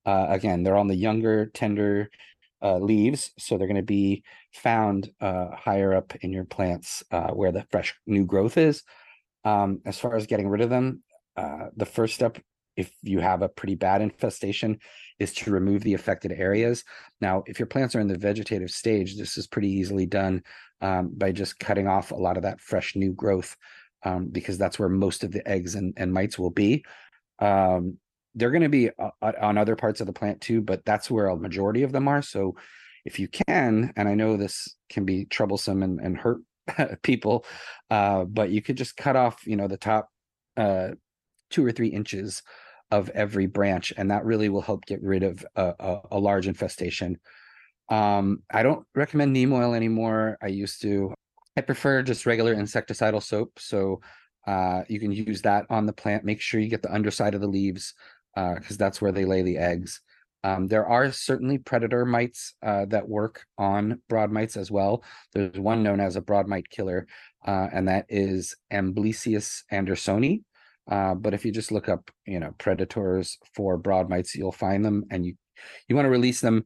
Uh, 0.06 0.28
again, 0.30 0.64
they're 0.64 0.78
on 0.78 0.88
the 0.88 0.96
younger, 0.96 1.48
tender 1.48 2.10
uh, 2.62 2.78
leaves, 2.78 3.32
so 3.38 3.58
they're 3.58 3.68
going 3.68 3.76
to 3.76 3.84
be 3.84 4.24
found 4.54 5.12
uh, 5.22 5.50
higher 5.56 5.94
up 5.94 6.16
in 6.22 6.32
your 6.32 6.46
plants 6.46 7.04
uh, 7.12 7.32
where 7.32 7.52
the 7.52 7.66
fresh 7.72 7.94
new 8.08 8.26
growth 8.26 8.58
is. 8.58 8.84
Um, 9.44 9.82
as 9.86 10.00
far 10.00 10.16
as 10.16 10.28
getting 10.28 10.48
rid 10.48 10.62
of 10.62 10.70
them, 10.70 11.04
uh, 11.36 11.68
the 11.76 11.86
first 11.86 12.16
step, 12.16 12.40
if 12.78 12.92
you 13.02 13.20
have 13.20 13.42
a 13.42 13.50
pretty 13.50 13.76
bad 13.76 14.02
infestation, 14.02 14.80
is 15.20 15.34
to 15.34 15.52
remove 15.52 15.84
the 15.84 15.94
affected 15.94 16.32
areas. 16.32 16.84
Now, 17.20 17.44
if 17.46 17.60
your 17.60 17.68
plants 17.68 17.96
are 17.96 18.00
in 18.00 18.08
the 18.08 18.18
vegetative 18.18 18.72
stage, 18.72 19.18
this 19.18 19.38
is 19.38 19.48
pretty 19.48 19.70
easily 19.70 20.06
done 20.06 20.44
um, 20.82 21.12
by 21.16 21.32
just 21.32 21.60
cutting 21.60 21.88
off 21.88 22.12
a 22.12 22.16
lot 22.16 22.38
of 22.38 22.44
that 22.44 22.62
fresh 22.62 22.96
new 22.96 23.14
growth 23.14 23.56
um, 24.04 24.28
because 24.28 24.58
that's 24.58 24.80
where 24.80 24.90
most 24.90 25.24
of 25.24 25.32
the 25.32 25.48
eggs 25.48 25.76
and, 25.76 25.94
and 25.98 26.14
mites 26.14 26.40
will 26.40 26.50
be. 26.50 26.86
Um, 27.40 27.98
they're 28.36 28.52
going 28.52 28.64
to 28.64 28.70
be 28.70 28.90
uh, 28.90 29.10
uh, 29.22 29.32
on 29.42 29.58
other 29.58 29.76
parts 29.76 30.02
of 30.02 30.08
the 30.08 30.14
plant 30.14 30.42
too, 30.42 30.62
but 30.62 30.84
that's 30.86 31.10
where 31.10 31.28
a 31.28 31.38
majority 31.38 31.84
of 31.84 31.92
them 31.92 32.08
are. 32.08 32.22
So 32.22 32.56
if 33.06 33.20
you 33.20 33.28
can, 33.28 33.94
and 33.96 34.08
I 34.08 34.16
know 34.16 34.38
this 34.38 34.76
can 34.90 35.06
be 35.06 35.26
troublesome 35.26 35.84
and, 35.84 36.00
and 36.00 36.18
hurt 36.18 36.42
people, 37.04 37.46
uh, 37.90 38.24
but 38.26 38.50
you 38.50 38.62
could 38.62 38.78
just 38.78 38.98
cut 38.98 39.16
off, 39.16 39.46
you 39.46 39.56
know, 39.56 39.68
the 39.68 39.78
top 39.78 40.10
uh, 40.58 40.90
two 41.50 41.66
or 41.66 41.72
three 41.72 41.90
inches 41.90 42.42
of 42.92 43.10
every 43.10 43.48
branch, 43.48 43.92
and 43.98 44.12
that 44.12 44.26
really 44.26 44.50
will 44.50 44.62
help 44.62 44.86
get 44.86 45.02
rid 45.02 45.24
of 45.24 45.46
a, 45.56 45.74
a, 45.80 46.02
a 46.12 46.20
large 46.20 46.48
infestation. 46.48 47.20
Um, 47.90 48.44
I 48.52 48.64
don't 48.64 48.86
recommend 48.96 49.34
neem 49.34 49.52
oil 49.52 49.74
anymore. 49.74 50.38
I 50.42 50.48
used 50.48 50.82
to. 50.84 51.14
I 51.58 51.62
prefer 51.62 52.02
just 52.02 52.26
regular 52.26 52.56
insecticidal 52.56 53.22
soap. 53.22 53.60
So 53.60 54.02
uh, 54.48 54.84
you 54.88 55.00
can 55.00 55.12
use 55.12 55.42
that 55.44 55.66
on 55.70 55.86
the 55.86 55.94
plant. 55.94 56.24
Make 56.24 56.42
sure 56.42 56.60
you 56.60 56.70
get 56.70 56.82
the 56.82 56.94
underside 56.94 57.36
of 57.36 57.42
the 57.42 57.48
leaves 57.48 57.94
because 58.36 58.72
uh, 58.72 58.80
that's 58.80 59.02
where 59.02 59.12
they 59.12 59.26
lay 59.26 59.42
the 59.42 59.58
eggs. 59.58 60.02
Um, 60.44 60.68
there 60.68 60.86
are 60.86 61.12
certainly 61.12 61.58
predator 61.58 62.06
mites 62.06 62.56
uh, 62.62 62.86
that 62.86 63.08
work 63.08 63.46
on 63.58 64.02
broad 64.10 64.30
mites 64.32 64.58
as 64.58 64.70
well. 64.70 65.04
There's 65.34 65.58
one 65.58 65.84
known 65.84 66.02
as 66.02 66.16
a 66.16 66.22
broad 66.22 66.48
mite 66.48 66.70
killer, 66.70 67.08
uh, 67.48 67.70
and 67.72 67.88
that 67.88 68.06
is 68.10 68.56
Amblyseius 68.72 69.64
andersoni. 69.72 70.44
Uh, 70.90 71.16
but 71.16 71.34
if 71.34 71.46
you 71.46 71.52
just 71.54 71.72
look 71.72 71.88
up, 71.88 72.12
you 72.26 72.42
know, 72.42 72.54
predators 72.58 73.38
for 73.56 73.78
broad 73.78 74.10
mites, 74.10 74.36
you'll 74.36 74.52
find 74.52 74.84
them, 74.84 75.06
and 75.12 75.26
you 75.26 75.36
you 75.88 75.96
want 75.96 76.06
to 76.06 76.10
release 76.10 76.42
them 76.42 76.66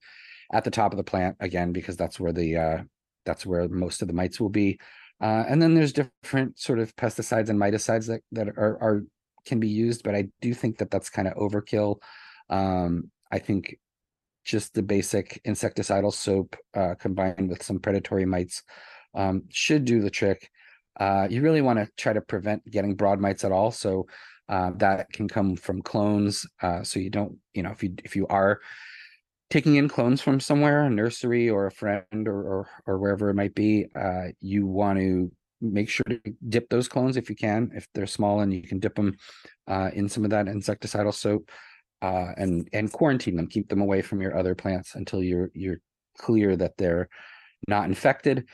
at 0.52 0.64
the 0.64 0.72
top 0.72 0.92
of 0.92 0.98
the 0.98 1.04
plant 1.04 1.36
again 1.40 1.72
because 1.72 1.98
that's 1.98 2.20
where 2.20 2.34
the 2.34 2.58
uh, 2.58 2.78
that's 3.26 3.46
where 3.46 3.68
most 3.68 4.02
of 4.02 4.08
the 4.08 4.14
mites 4.14 4.40
will 4.40 4.50
be. 4.50 4.80
Uh, 5.22 5.44
and 5.48 5.62
then 5.62 5.76
there's 5.76 5.94
different 5.94 6.58
sort 6.60 6.80
of 6.80 6.96
pesticides 6.96 7.50
and 7.50 7.60
miticides 7.60 8.08
that 8.08 8.22
that 8.32 8.48
are 8.50 8.78
are 8.82 9.04
can 9.48 9.60
be 9.60 9.70
used, 9.70 10.04
but 10.04 10.16
I 10.16 10.28
do 10.42 10.54
think 10.54 10.78
that 10.78 10.92
that's 10.92 11.10
kind 11.10 11.28
of 11.28 11.34
overkill. 11.36 11.98
Um, 12.50 13.12
I 13.32 13.40
think 13.40 13.78
just 14.46 14.74
the 14.74 14.84
basic 14.84 15.42
insecticidal 15.46 16.14
soap 16.14 16.56
uh, 16.74 16.96
combined 17.00 17.50
with 17.50 17.64
some 17.64 17.80
predatory 17.80 18.26
mites 18.26 18.64
um, 19.14 19.44
should 19.50 19.86
do 19.86 20.02
the 20.02 20.10
trick. 20.10 20.50
Uh, 21.00 21.28
you 21.30 21.42
really 21.42 21.62
want 21.62 21.80
to 21.80 21.90
try 21.98 22.14
to 22.14 22.22
prevent 22.22 22.64
getting 22.72 22.96
broad 22.96 23.20
mites 23.20 23.44
at 23.44 23.52
all. 23.52 23.72
So 23.72 24.08
uh, 24.50 24.72
that 24.78 25.12
can 25.12 25.28
come 25.28 25.56
from 25.56 25.82
clones. 25.82 26.46
Uh, 26.62 26.84
so 26.84 27.00
you 27.00 27.10
don't, 27.10 27.38
you 27.54 27.64
know, 27.64 27.72
if 27.72 27.84
you 27.84 27.94
if 28.04 28.16
you 28.16 28.26
are 28.28 28.62
taking 29.50 29.76
in 29.76 29.90
clones 29.90 30.22
from 30.22 30.40
somewhere, 30.40 30.84
a 30.84 30.90
nursery 30.90 31.50
or 31.50 31.68
a 31.68 31.72
friend 31.72 32.28
or 32.28 32.40
or, 32.52 32.70
or 32.86 32.98
wherever 33.00 33.30
it 33.30 33.36
might 33.36 33.56
be, 33.56 33.86
uh, 33.96 34.28
you 34.40 34.66
want 34.66 35.00
to 35.00 35.32
make 35.62 35.90
sure 35.90 36.06
to 36.08 36.22
dip 36.50 36.70
those 36.70 36.88
clones 36.88 37.18
if 37.18 37.30
you 37.30 37.36
can 37.36 37.72
if 37.74 37.88
they're 37.94 38.06
small 38.06 38.42
and 38.42 38.54
you 38.54 38.62
can 38.62 38.80
dip 38.80 38.96
them 38.96 39.16
uh, 39.68 39.90
in 39.94 40.08
some 40.08 40.24
of 40.24 40.30
that 40.30 40.46
insecticidal 40.46 41.14
soap 41.14 41.50
uh, 42.02 42.32
and 42.38 42.70
and 42.74 42.92
quarantine 42.92 43.36
them. 43.36 43.48
Keep 43.48 43.70
them 43.70 43.82
away 43.82 44.02
from 44.02 44.22
your 44.22 44.38
other 44.38 44.56
plants 44.56 44.96
until 44.96 45.24
you're 45.24 45.52
you're 45.54 45.80
clear 46.18 46.56
that 46.56 46.78
they're 46.78 47.10
not 47.68 47.86
infected. 47.86 48.48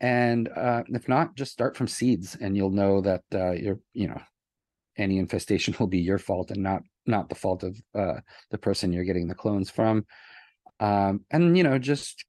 And 0.00 0.48
uh, 0.48 0.84
if 0.88 1.08
not 1.08 1.34
just 1.34 1.52
start 1.52 1.76
from 1.76 1.88
seeds 1.88 2.36
and 2.40 2.56
you'll 2.56 2.70
know 2.70 3.00
that 3.00 3.22
uh, 3.34 3.52
you're 3.52 3.80
you 3.94 4.08
know 4.08 4.20
any 4.96 5.18
infestation 5.18 5.74
will 5.78 5.86
be 5.86 6.00
your 6.00 6.18
fault 6.18 6.50
and 6.50 6.62
not 6.62 6.82
not 7.06 7.28
the 7.28 7.34
fault 7.34 7.62
of 7.62 7.80
uh, 7.94 8.20
the 8.50 8.58
person 8.58 8.92
you're 8.92 9.04
getting 9.04 9.28
the 9.28 9.34
clones 9.34 9.70
from. 9.70 10.04
Um, 10.80 11.24
and 11.30 11.56
you 11.56 11.64
know 11.64 11.78
just 11.78 12.24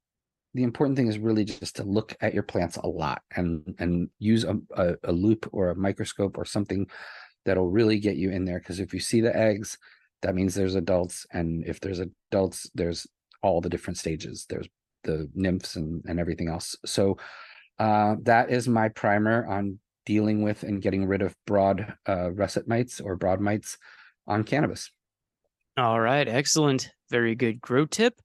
the 0.54 0.64
important 0.64 0.98
thing 0.98 1.08
is 1.08 1.20
really 1.20 1.46
just 1.46 1.76
to 1.76 1.84
look 1.84 2.16
at 2.22 2.34
your 2.34 2.44
plants 2.44 2.78
a 2.78 2.88
lot 2.88 3.22
and 3.36 3.76
and 3.80 4.10
use 4.20 4.44
a, 4.44 4.58
a, 4.76 4.96
a 5.04 5.12
loupe 5.12 5.48
or 5.52 5.70
a 5.70 5.76
microscope 5.76 6.38
or 6.38 6.46
something 6.46 6.88
that'll 7.46 7.70
really 7.70 8.00
get 8.00 8.16
you 8.16 8.32
in 8.32 8.46
there 8.46 8.60
because 8.60 8.80
if 8.80 8.94
you 8.94 9.00
see 9.00 9.22
the 9.22 9.36
eggs 9.36 9.78
that 10.22 10.36
means 10.36 10.54
there's 10.54 10.76
adults 10.76 11.26
and 11.32 11.64
if 11.66 11.80
there's 11.80 12.00
adults 12.00 12.70
there's 12.74 13.08
all 13.42 13.62
the 13.62 13.70
different 13.70 13.98
stages. 13.98 14.46
There's 14.50 14.68
the 15.04 15.30
nymphs 15.34 15.76
and, 15.76 16.04
and 16.08 16.20
everything 16.20 16.50
else. 16.50 16.76
So 16.86 17.18
uh, 17.78 18.16
that 18.24 18.52
is 18.52 18.68
my 18.68 18.90
primer 18.90 19.46
on 19.48 19.80
dealing 20.06 20.42
with 20.42 20.64
and 20.64 20.82
getting 20.82 21.06
rid 21.06 21.22
of 21.22 21.36
broad 21.46 21.94
uh, 22.08 22.32
russet 22.32 22.68
mites 22.68 23.00
or 23.00 23.16
broad 23.16 23.40
mites 23.40 23.78
on 24.28 24.44
cannabis. 24.44 24.92
All 25.78 26.00
right 26.00 26.28
excellent. 26.28 26.92
Very 27.10 27.36
good. 27.36 27.62
Grow 27.62 27.86
tip 27.86 28.16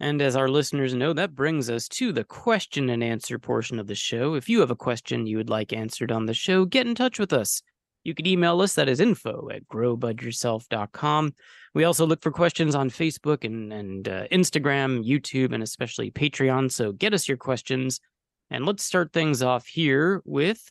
and 0.00 0.20
as 0.20 0.36
our 0.36 0.48
listeners 0.48 0.94
know, 0.94 1.12
that 1.12 1.34
brings 1.34 1.70
us 1.70 1.88
to 1.88 2.12
the 2.12 2.24
question 2.24 2.90
and 2.90 3.02
answer 3.02 3.38
portion 3.38 3.78
of 3.78 3.86
the 3.86 3.94
show. 3.94 4.34
If 4.34 4.48
you 4.48 4.60
have 4.60 4.70
a 4.70 4.76
question 4.76 5.26
you 5.26 5.36
would 5.36 5.50
like 5.50 5.72
answered 5.72 6.10
on 6.10 6.26
the 6.26 6.34
show, 6.34 6.64
get 6.64 6.86
in 6.86 6.94
touch 6.94 7.18
with 7.18 7.32
us. 7.32 7.62
You 8.02 8.14
can 8.14 8.26
email 8.26 8.60
us, 8.60 8.74
that 8.74 8.88
is 8.88 9.00
info 9.00 9.48
at 9.50 9.66
growbudyourself.com. 9.68 11.34
We 11.74 11.84
also 11.84 12.06
look 12.06 12.22
for 12.22 12.30
questions 12.30 12.74
on 12.74 12.90
Facebook 12.90 13.44
and, 13.44 13.72
and 13.72 14.08
uh, 14.08 14.28
Instagram, 14.28 15.06
YouTube, 15.06 15.52
and 15.54 15.62
especially 15.62 16.10
Patreon. 16.10 16.70
So 16.70 16.92
get 16.92 17.14
us 17.14 17.26
your 17.26 17.38
questions. 17.38 18.00
And 18.50 18.66
let's 18.66 18.84
start 18.84 19.12
things 19.12 19.42
off 19.42 19.66
here 19.66 20.20
with, 20.24 20.70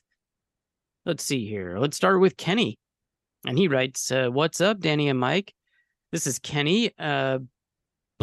let's 1.06 1.24
see 1.24 1.48
here. 1.48 1.80
Let's 1.80 1.98
start 1.98 2.20
with 2.20 2.38
Kenny. 2.38 2.78
And 3.48 3.58
he 3.58 3.68
writes, 3.68 4.12
uh, 4.12 4.30
What's 4.30 4.62
up, 4.62 4.80
Danny 4.80 5.10
and 5.10 5.20
Mike? 5.20 5.54
This 6.12 6.28
is 6.28 6.38
Kenny. 6.38 6.92
Uh, 7.00 7.40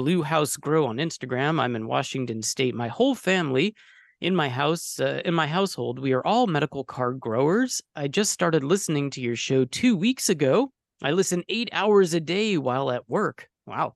Blue 0.00 0.22
House 0.22 0.56
Grow 0.56 0.86
on 0.86 0.96
Instagram. 0.96 1.60
I'm 1.60 1.76
in 1.76 1.86
Washington 1.86 2.40
State. 2.40 2.74
My 2.74 2.88
whole 2.88 3.14
family 3.14 3.74
in 4.22 4.34
my 4.34 4.48
house, 4.48 4.98
uh, 4.98 5.20
in 5.26 5.34
my 5.34 5.46
household, 5.46 5.98
we 5.98 6.14
are 6.14 6.26
all 6.26 6.46
medical 6.46 6.84
card 6.84 7.20
growers. 7.20 7.82
I 7.94 8.08
just 8.08 8.32
started 8.32 8.64
listening 8.64 9.10
to 9.10 9.20
your 9.20 9.36
show 9.36 9.66
two 9.66 9.94
weeks 9.94 10.30
ago. 10.30 10.72
I 11.02 11.10
listen 11.10 11.44
eight 11.50 11.68
hours 11.72 12.14
a 12.14 12.20
day 12.20 12.56
while 12.56 12.90
at 12.90 13.10
work. 13.10 13.46
Wow. 13.66 13.92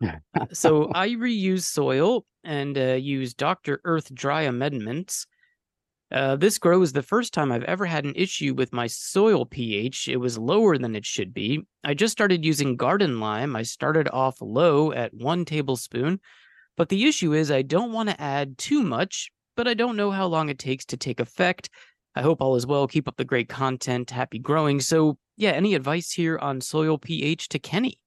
so 0.54 0.90
I 0.94 1.10
reuse 1.10 1.64
soil 1.64 2.24
and 2.42 2.78
uh, 2.78 2.94
use 2.94 3.34
Dr. 3.34 3.82
Earth 3.84 4.10
dry 4.14 4.42
amendments 4.44 5.26
uh, 6.12 6.36
this 6.36 6.58
grow 6.58 6.82
is 6.82 6.92
the 6.92 7.02
first 7.02 7.32
time 7.32 7.50
I've 7.50 7.64
ever 7.64 7.86
had 7.86 8.04
an 8.04 8.12
issue 8.14 8.54
with 8.54 8.72
my 8.72 8.86
soil 8.86 9.46
pH. 9.46 10.08
It 10.08 10.18
was 10.18 10.38
lower 10.38 10.76
than 10.76 10.94
it 10.94 11.06
should 11.06 11.32
be. 11.32 11.62
I 11.84 11.94
just 11.94 12.12
started 12.12 12.44
using 12.44 12.76
garden 12.76 13.18
lime. 13.18 13.56
I 13.56 13.62
started 13.62 14.08
off 14.12 14.36
low 14.40 14.92
at 14.92 15.14
one 15.14 15.44
tablespoon, 15.44 16.20
but 16.76 16.90
the 16.90 17.06
issue 17.06 17.32
is 17.32 17.50
I 17.50 17.62
don't 17.62 17.92
want 17.92 18.10
to 18.10 18.20
add 18.20 18.58
too 18.58 18.82
much, 18.82 19.30
but 19.56 19.66
I 19.66 19.74
don't 19.74 19.96
know 19.96 20.10
how 20.10 20.26
long 20.26 20.50
it 20.50 20.58
takes 20.58 20.84
to 20.86 20.96
take 20.96 21.18
effect. 21.18 21.70
I 22.14 22.20
hope 22.20 22.42
all 22.42 22.56
is 22.56 22.66
well. 22.66 22.86
Keep 22.86 23.08
up 23.08 23.16
the 23.16 23.24
great 23.24 23.48
content. 23.48 24.10
Happy 24.10 24.38
growing. 24.38 24.80
So, 24.80 25.16
yeah, 25.38 25.52
any 25.52 25.74
advice 25.74 26.12
here 26.12 26.38
on 26.38 26.60
soil 26.60 26.98
pH 26.98 27.48
to 27.48 27.58
Kenny? 27.58 27.98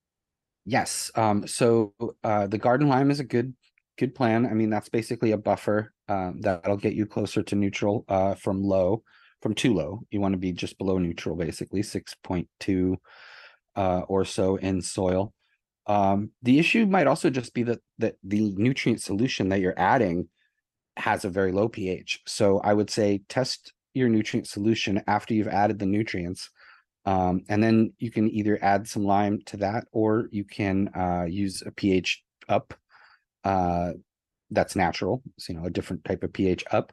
Yes. 0.64 1.12
Um, 1.16 1.48
so 1.48 1.94
uh, 2.24 2.46
the 2.48 2.58
garden 2.60 2.88
lime 2.88 3.10
is 3.10 3.20
a 3.20 3.24
good 3.24 3.54
good 3.98 4.16
plan. 4.16 4.46
I 4.46 4.54
mean, 4.54 4.70
that's 4.70 4.90
basically 4.90 5.32
a 5.32 5.38
buffer 5.38 5.94
um, 6.08 6.42
that'll 6.42 6.78
get 6.78 6.94
you 6.94 7.06
closer 7.06 7.44
to 7.44 7.56
neutral 7.56 8.06
uh, 8.08 8.36
from 8.36 8.64
low, 8.64 9.04
from 9.42 9.54
too 9.54 9.74
low. 9.74 10.02
You 10.12 10.22
want 10.22 10.34
to 10.34 10.40
be 10.40 10.52
just 10.52 10.78
below 10.78 10.98
neutral, 10.98 11.36
basically 11.36 11.82
6.2 11.82 12.96
uh, 13.76 14.02
or 14.08 14.26
so 14.26 14.56
in 14.58 14.82
soil. 14.82 15.34
Um, 15.88 16.32
the 16.42 16.60
issue 16.60 16.86
might 16.86 17.08
also 17.08 17.30
just 17.30 17.54
be 17.54 17.64
that, 17.64 17.80
that 18.00 18.16
the 18.24 18.54
nutrient 18.56 19.02
solution 19.02 19.50
that 19.50 19.60
you're 19.60 19.80
adding 19.80 20.30
has 20.98 21.26
a 21.26 21.30
very 21.30 21.52
low 21.52 21.70
pH. 21.70 22.22
So 22.26 22.60
I 22.60 22.74
would 22.74 22.90
say 22.90 23.22
test 23.30 23.74
your 23.94 24.10
nutrient 24.10 24.48
solution 24.48 25.02
after 25.08 25.34
you've 25.34 25.48
added 25.48 25.80
the 25.80 25.86
nutrients. 25.86 26.50
Um, 27.06 27.44
and 27.50 27.62
then 27.62 27.94
you 28.00 28.10
can 28.10 28.30
either 28.32 28.58
add 28.64 28.88
some 28.88 29.04
lime 29.04 29.40
to 29.46 29.58
that 29.58 29.86
or 29.92 30.28
you 30.32 30.44
can 30.44 30.90
uh, 30.96 31.26
use 31.30 31.62
a 31.66 31.72
pH 31.72 32.24
up 32.50 32.74
uh, 33.46 33.92
that's 34.52 34.76
natural, 34.76 35.22
so, 35.38 35.54
you 35.54 35.60
know, 35.60 35.66
a 35.66 35.70
different 35.70 36.04
type 36.04 36.24
of 36.24 36.34
pH 36.34 36.66
up, 36.72 36.92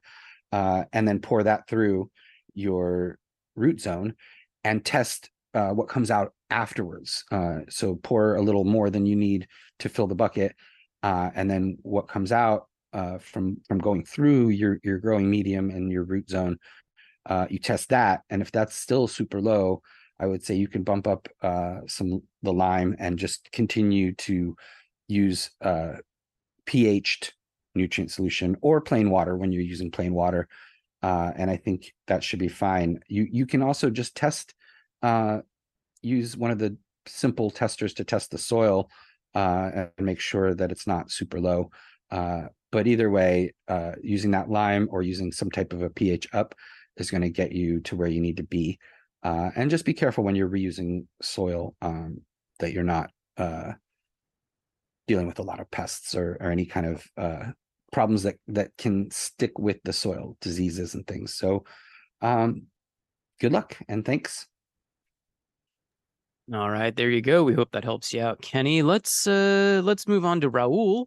uh, 0.53 0.85
and 0.93 1.09
then 1.09 1.19
pour 1.19 1.43
that 1.43 1.67
through 1.67 2.11
your 2.55 3.19
root 3.57 3.81
zone 3.81 4.15
and 4.65 4.85
test 4.85 5.31
uh, 5.55 5.71
what 5.71 5.89
comes 5.89 6.11
out 6.11 6.33
afterwards. 6.51 7.25
Uh, 7.31 7.61
so 7.69 7.97
pour 7.97 8.37
a 8.37 8.43
little 8.43 8.65
more 8.65 8.91
than 8.91 9.07
you 9.07 9.17
need 9.17 9.49
to 9.79 9.89
fill 9.89 10.07
the 10.07 10.15
bucket, 10.15 10.55
uh, 11.03 11.31
and 11.35 11.51
then 11.51 11.77
what 11.83 12.09
comes 12.09 12.33
out 12.33 12.69
uh, 12.93 13.19
from 13.19 13.57
from 13.67 13.79
going 13.79 14.05
through 14.05 14.51
your 14.51 14.79
your 14.85 14.99
growing 14.99 15.31
medium 15.31 15.71
and 15.71 15.91
your 15.91 16.05
root 16.05 16.29
zone, 16.29 16.59
you 17.49 17.59
test 17.59 17.89
that, 17.89 18.23
and 18.31 18.43
if 18.43 18.53
that's 18.53 18.77
still 18.77 19.07
super 19.09 19.41
low, 19.41 19.83
I 20.21 20.27
would 20.27 20.45
say 20.45 20.55
you 20.55 20.69
can 20.69 20.85
bump 20.85 21.07
up 21.07 21.29
some 21.87 22.23
the 22.43 22.53
lime 22.53 22.95
and 22.99 23.19
just 23.19 23.51
continue 23.53 24.15
to 24.15 24.55
use 25.09 25.51
uh, 25.61 25.95
pHed 26.67 27.31
nutrient 27.75 28.11
solution 28.11 28.57
or 28.61 28.81
plain 28.81 29.11
water 29.11 29.37
when 29.37 29.53
you're 29.53 29.63
using 29.63 29.91
plain 29.91 30.15
water. 30.15 30.49
Uh, 31.03 31.33
and 31.37 31.51
I 31.51 31.57
think 31.57 31.93
that 32.07 32.23
should 32.23 32.39
be 32.39 32.49
fine. 32.49 33.01
You 33.09 33.27
you 33.31 33.47
can 33.47 33.63
also 33.63 33.91
just 33.91 34.15
test, 34.15 34.55
uh, 35.03 35.41
use 36.01 36.37
one 36.37 36.51
of 36.51 36.59
the 36.59 36.77
simple 37.07 37.51
testers 37.51 37.95
to 37.95 38.05
test 38.05 38.31
the 38.31 38.39
soil 38.39 38.89
uh, 39.35 39.71
and 39.75 40.07
make 40.07 40.21
sure 40.21 40.55
that 40.55 40.71
it's 40.71 40.87
not 40.87 41.11
super 41.11 41.41
low. 41.41 41.71
Uh, 42.11 42.43
but 42.71 42.87
either 42.87 43.11
way, 43.11 43.55
uh, 43.69 43.93
using 44.03 44.31
that 44.33 44.51
lime 44.51 44.89
or 44.91 45.03
using 45.03 45.33
some 45.33 45.51
type 45.51 45.73
of 45.73 45.83
a 45.83 45.91
pH 45.91 46.29
up 46.33 46.55
is 46.97 47.11
going 47.11 47.23
to 47.23 47.31
get 47.31 47.53
you 47.53 47.81
to 47.81 47.97
where 47.97 48.09
you 48.09 48.21
need 48.21 48.37
to 48.37 48.43
be. 48.43 48.79
Uh, 49.23 49.51
and 49.57 49.71
just 49.71 49.85
be 49.85 49.95
careful 49.95 50.25
when 50.25 50.35
you're 50.35 50.49
reusing 50.49 51.07
soil 51.21 51.75
um, 51.83 52.21
that 52.59 52.73
you're 52.73 52.83
not 52.83 53.11
dealing 55.13 55.27
with 55.27 55.41
a 55.41 55.43
lot 55.43 55.61
of 55.61 55.71
pests 55.71 56.15
or, 56.15 56.39
or 56.41 56.51
any 56.51 56.65
kind 56.65 56.87
of 56.87 57.05
uh, 57.19 57.45
problems 57.93 58.23
that 58.23 58.37
that 58.49 58.71
can 58.79 59.11
stick 59.11 59.59
with 59.59 59.77
the 59.85 59.93
soil, 59.93 60.39
diseases 60.41 60.95
and 60.95 61.07
things. 61.07 61.35
So, 61.35 61.65
um, 62.23 62.63
good 63.39 63.53
luck 63.53 63.77
and 63.89 64.07
thanks. 64.07 64.47
All 66.55 66.71
right, 66.71 66.97
there 66.97 67.11
you 67.11 67.21
go. 67.21 67.45
We 67.45 67.53
hope 67.53 67.73
that 67.73 67.85
helps 67.85 68.15
you 68.15 68.23
out, 68.23 68.41
Kenny. 68.41 68.81
Let's 68.81 69.27
uh 69.27 69.83
let's 69.85 70.09
move 70.09 70.25
on 70.25 70.41
to 70.41 70.51
Raul. 70.51 71.05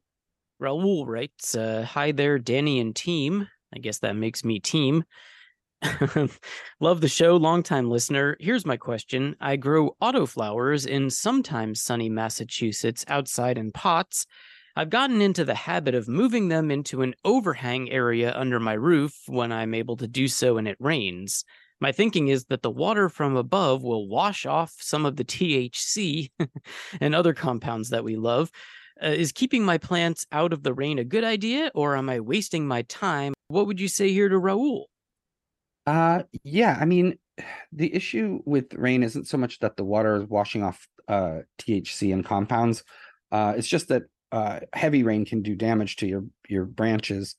Raul 0.62 1.08
writes, 1.08 1.56
uh, 1.56 1.84
"Hi 1.90 2.12
there, 2.12 2.38
Danny 2.38 2.80
and 2.80 2.96
team. 2.96 3.48
I 3.76 3.80
guess 3.80 3.98
that 4.00 4.16
makes 4.16 4.46
me 4.46 4.60
team." 4.60 5.04
Love 6.80 7.02
the 7.02 7.08
show, 7.08 7.36
longtime 7.36 7.90
listener. 7.90 8.38
Here's 8.40 8.66
my 8.66 8.78
question. 8.78 9.36
I 9.40 9.56
grow 9.56 9.96
autoflowers 10.02 10.88
in 10.88 11.10
sometimes 11.10 11.82
sunny 11.82 12.10
Massachusetts 12.10 13.06
outside 13.08 13.58
in 13.58 13.72
pots. 13.72 14.26
I've 14.76 14.90
gotten 14.90 15.22
into 15.22 15.46
the 15.46 15.56
habit 15.56 15.96
of 15.96 16.08
moving 16.08 16.50
them 16.50 16.70
into 16.70 17.02
an 17.02 17.14
overhang 17.24 17.90
area 17.92 18.34
under 18.36 18.60
my 18.60 18.74
roof 18.74 19.16
when 19.28 19.52
I'm 19.52 19.74
able 19.74 19.96
to 19.98 20.08
do 20.08 20.28
so 20.28 20.58
and 20.58 20.68
it 20.68 20.78
rains. 20.80 21.46
My 21.80 21.92
thinking 21.92 22.30
is 22.30 22.46
that 22.46 22.62
the 22.62 22.72
water 22.72 23.10
from 23.10 23.36
above 23.36 23.84
will 23.84 24.08
wash 24.08 24.46
off 24.46 24.74
some 24.80 25.06
of 25.06 25.18
the 25.18 25.26
THC 25.26 26.30
and 27.02 27.16
other 27.16 27.34
compounds 27.34 27.90
that 27.90 28.04
we 28.04 28.16
love. 28.16 28.52
Uh, 29.02 29.08
is 29.08 29.34
keeping 29.34 29.64
my 29.64 29.78
plants 29.78 30.26
out 30.32 30.54
of 30.54 30.64
the 30.64 30.74
rain 30.74 31.00
a 31.00 31.04
good 31.04 31.26
idea, 31.26 31.70
or 31.76 31.98
am 31.98 32.10
I 32.10 32.22
wasting 32.22 32.66
my 32.66 32.82
time? 32.84 33.34
What 33.50 33.68
would 33.68 33.80
you 33.80 33.90
say 33.90 34.14
here 34.14 34.30
to 34.30 34.40
Raul? 34.40 34.86
Uh 35.86 36.24
yeah, 36.44 36.78
I 36.80 36.86
mean 36.86 37.18
the 37.72 37.94
issue 37.94 38.42
with 38.46 38.74
rain 38.76 39.04
isn't 39.04 39.28
so 39.28 39.38
much 39.38 39.60
that 39.60 39.78
the 39.78 39.84
water 39.84 40.16
is 40.18 40.30
washing 40.30 40.64
off 40.64 40.88
uh 41.08 41.40
THC 41.58 42.12
and 42.14 42.26
compounds. 42.26 42.84
Uh 43.32 43.54
it's 43.58 43.68
just 43.68 43.88
that 43.90 44.04
uh 44.32 44.62
heavy 44.74 45.04
rain 45.04 45.26
can 45.26 45.42
do 45.42 45.56
damage 45.56 45.98
to 45.98 46.08
your 46.08 46.24
your 46.50 46.66
branches. 46.66 47.36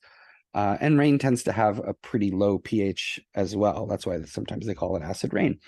Uh 0.54 0.76
and 0.80 0.98
rain 0.98 1.18
tends 1.18 1.44
to 1.44 1.52
have 1.52 1.80
a 1.80 1.94
pretty 1.94 2.30
low 2.30 2.58
pH 2.58 3.20
as 3.34 3.56
well. 3.56 3.86
That's 3.86 4.06
why 4.06 4.22
sometimes 4.24 4.66
they 4.66 4.74
call 4.74 4.96
it 4.96 5.02
acid 5.02 5.32
rain. 5.34 5.60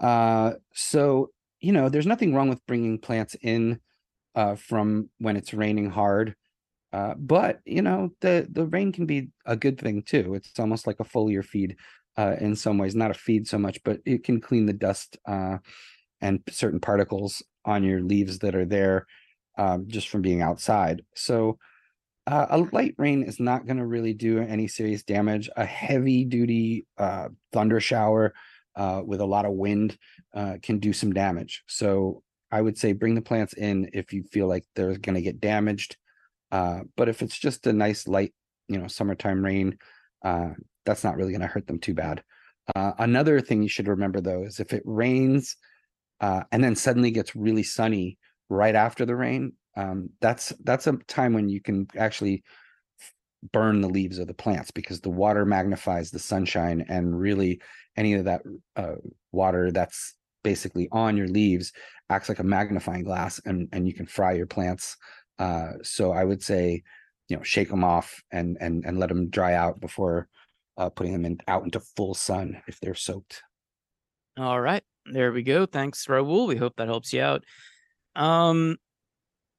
Uh 0.00 0.54
so, 0.74 1.30
you 1.60 1.72
know, 1.72 1.88
there's 1.88 2.06
nothing 2.06 2.34
wrong 2.34 2.48
with 2.48 2.64
bringing 2.66 2.98
plants 2.98 3.36
in 3.42 3.80
uh 4.34 4.56
from 4.56 5.10
when 5.18 5.36
it's 5.36 5.54
raining 5.54 5.90
hard 5.90 6.36
uh, 6.98 7.14
but 7.16 7.60
you 7.64 7.80
know, 7.80 8.10
the 8.20 8.48
the 8.50 8.66
rain 8.66 8.90
can 8.90 9.06
be 9.06 9.28
a 9.46 9.56
good 9.56 9.80
thing 9.80 10.02
too. 10.02 10.34
It's 10.34 10.58
almost 10.58 10.84
like 10.84 10.98
a 10.98 11.04
foliar 11.04 11.44
feed 11.44 11.76
uh, 12.16 12.34
in 12.40 12.56
some 12.56 12.76
ways, 12.76 12.96
not 12.96 13.12
a 13.12 13.14
feed 13.14 13.46
so 13.46 13.56
much, 13.56 13.80
but 13.84 14.00
it 14.04 14.24
can 14.24 14.40
clean 14.40 14.66
the 14.66 14.72
dust 14.72 15.16
uh, 15.24 15.58
and 16.20 16.40
certain 16.50 16.80
particles 16.80 17.40
on 17.64 17.84
your 17.84 18.00
leaves 18.00 18.40
that 18.40 18.56
are 18.56 18.64
there 18.64 19.06
um, 19.58 19.84
just 19.86 20.08
from 20.08 20.22
being 20.22 20.42
outside. 20.42 21.02
So 21.14 21.58
uh, 22.26 22.46
a 22.50 22.58
light 22.72 22.96
rain 22.98 23.22
is 23.22 23.38
not 23.38 23.64
going 23.64 23.76
to 23.76 23.86
really 23.86 24.12
do 24.12 24.40
any 24.40 24.66
serious 24.66 25.04
damage. 25.04 25.48
A 25.56 25.64
heavy 25.64 26.24
duty 26.24 26.84
uh, 26.98 27.28
thunder 27.52 27.78
shower 27.78 28.34
with 29.04 29.20
a 29.20 29.26
lot 29.26 29.44
of 29.44 29.52
wind 29.52 29.96
can 30.62 30.78
do 30.80 30.92
some 30.92 31.12
damage. 31.12 31.62
So 31.68 32.22
I 32.50 32.60
would 32.60 32.76
say 32.76 32.92
bring 32.92 33.14
the 33.14 33.22
plants 33.22 33.52
in 33.52 33.90
if 33.92 34.12
you 34.12 34.24
feel 34.24 34.48
like 34.48 34.64
they're 34.74 34.98
going 34.98 35.14
to 35.14 35.22
get 35.22 35.40
damaged. 35.40 35.96
Uh, 36.50 36.80
but 36.96 37.08
if 37.08 37.22
it's 37.22 37.38
just 37.38 37.66
a 37.66 37.72
nice 37.72 38.08
light, 38.08 38.32
you 38.68 38.78
know, 38.78 38.88
summertime 38.88 39.44
rain, 39.44 39.78
uh, 40.24 40.50
that's 40.84 41.04
not 41.04 41.16
really 41.16 41.32
going 41.32 41.42
to 41.42 41.46
hurt 41.46 41.66
them 41.66 41.78
too 41.78 41.94
bad. 41.94 42.22
Uh, 42.74 42.92
another 42.98 43.40
thing 43.40 43.62
you 43.62 43.68
should 43.68 43.88
remember 43.88 44.20
though 44.20 44.44
is 44.44 44.60
if 44.60 44.72
it 44.72 44.82
rains 44.84 45.56
uh, 46.20 46.42
and 46.52 46.62
then 46.62 46.74
suddenly 46.74 47.10
gets 47.10 47.36
really 47.36 47.62
sunny 47.62 48.18
right 48.50 48.74
after 48.74 49.06
the 49.06 49.16
rain, 49.16 49.52
um, 49.76 50.10
that's 50.20 50.52
that's 50.64 50.86
a 50.86 50.94
time 51.06 51.32
when 51.32 51.48
you 51.48 51.60
can 51.60 51.86
actually 51.96 52.42
burn 53.52 53.80
the 53.80 53.88
leaves 53.88 54.18
of 54.18 54.26
the 54.26 54.34
plants 54.34 54.70
because 54.70 55.00
the 55.00 55.10
water 55.10 55.46
magnifies 55.46 56.10
the 56.10 56.18
sunshine 56.18 56.84
and 56.88 57.18
really 57.18 57.60
any 57.96 58.14
of 58.14 58.24
that 58.24 58.42
uh, 58.76 58.96
water 59.32 59.70
that's 59.70 60.14
basically 60.42 60.88
on 60.90 61.16
your 61.16 61.28
leaves 61.28 61.72
acts 62.10 62.28
like 62.28 62.38
a 62.38 62.44
magnifying 62.44 63.04
glass 63.04 63.40
and 63.44 63.68
and 63.72 63.86
you 63.86 63.94
can 63.94 64.06
fry 64.06 64.32
your 64.32 64.46
plants 64.46 64.96
uh, 65.38 65.72
so 65.82 66.12
I 66.12 66.24
would 66.24 66.42
say, 66.42 66.82
you 67.28 67.36
know, 67.36 67.42
shake 67.42 67.68
them 67.70 67.84
off 67.84 68.22
and 68.30 68.56
and 68.60 68.84
and 68.84 68.98
let 68.98 69.08
them 69.08 69.28
dry 69.28 69.54
out 69.54 69.80
before 69.80 70.28
uh, 70.76 70.88
putting 70.90 71.12
them 71.12 71.24
in 71.24 71.38
out 71.46 71.64
into 71.64 71.80
full 71.80 72.14
sun 72.14 72.62
if 72.66 72.80
they're 72.80 72.94
soaked. 72.94 73.42
All 74.38 74.60
right, 74.60 74.82
there 75.06 75.32
we 75.32 75.42
go. 75.42 75.66
Thanks, 75.66 76.06
Raul. 76.06 76.46
We 76.46 76.56
hope 76.56 76.76
that 76.76 76.88
helps 76.88 77.12
you 77.12 77.22
out. 77.22 77.44
Um, 78.16 78.76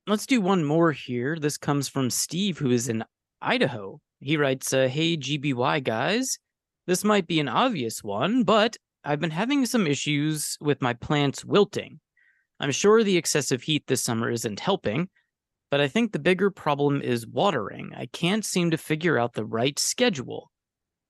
let's 0.07 0.25
do 0.25 0.41
one 0.41 0.63
more 0.63 0.91
here. 0.91 1.37
This 1.39 1.57
comes 1.57 1.87
from 1.87 2.09
Steve, 2.09 2.57
who 2.57 2.71
is 2.71 2.89
in 2.89 3.03
Idaho. 3.41 3.99
He 4.19 4.37
writes, 4.37 4.73
uh, 4.73 4.87
"Hey 4.87 5.15
GBY 5.17 5.83
guys, 5.83 6.39
this 6.87 7.03
might 7.03 7.27
be 7.27 7.39
an 7.39 7.47
obvious 7.47 8.03
one, 8.03 8.43
but 8.43 8.75
I've 9.03 9.19
been 9.21 9.31
having 9.31 9.65
some 9.65 9.87
issues 9.87 10.57
with 10.59 10.81
my 10.81 10.93
plants 10.93 11.45
wilting. 11.45 11.99
I'm 12.59 12.71
sure 12.71 13.03
the 13.03 13.15
excessive 13.17 13.63
heat 13.63 13.85
this 13.87 14.03
summer 14.03 14.29
isn't 14.31 14.59
helping." 14.59 15.09
But 15.71 15.81
I 15.81 15.87
think 15.87 16.11
the 16.11 16.19
bigger 16.19 16.49
problem 16.49 17.01
is 17.01 17.27
watering. 17.27 17.91
I 17.95 18.07
can't 18.07 18.43
seem 18.43 18.71
to 18.71 18.77
figure 18.77 19.19
out 19.19 19.33
the 19.33 19.45
right 19.45 19.77
schedule. 19.77 20.51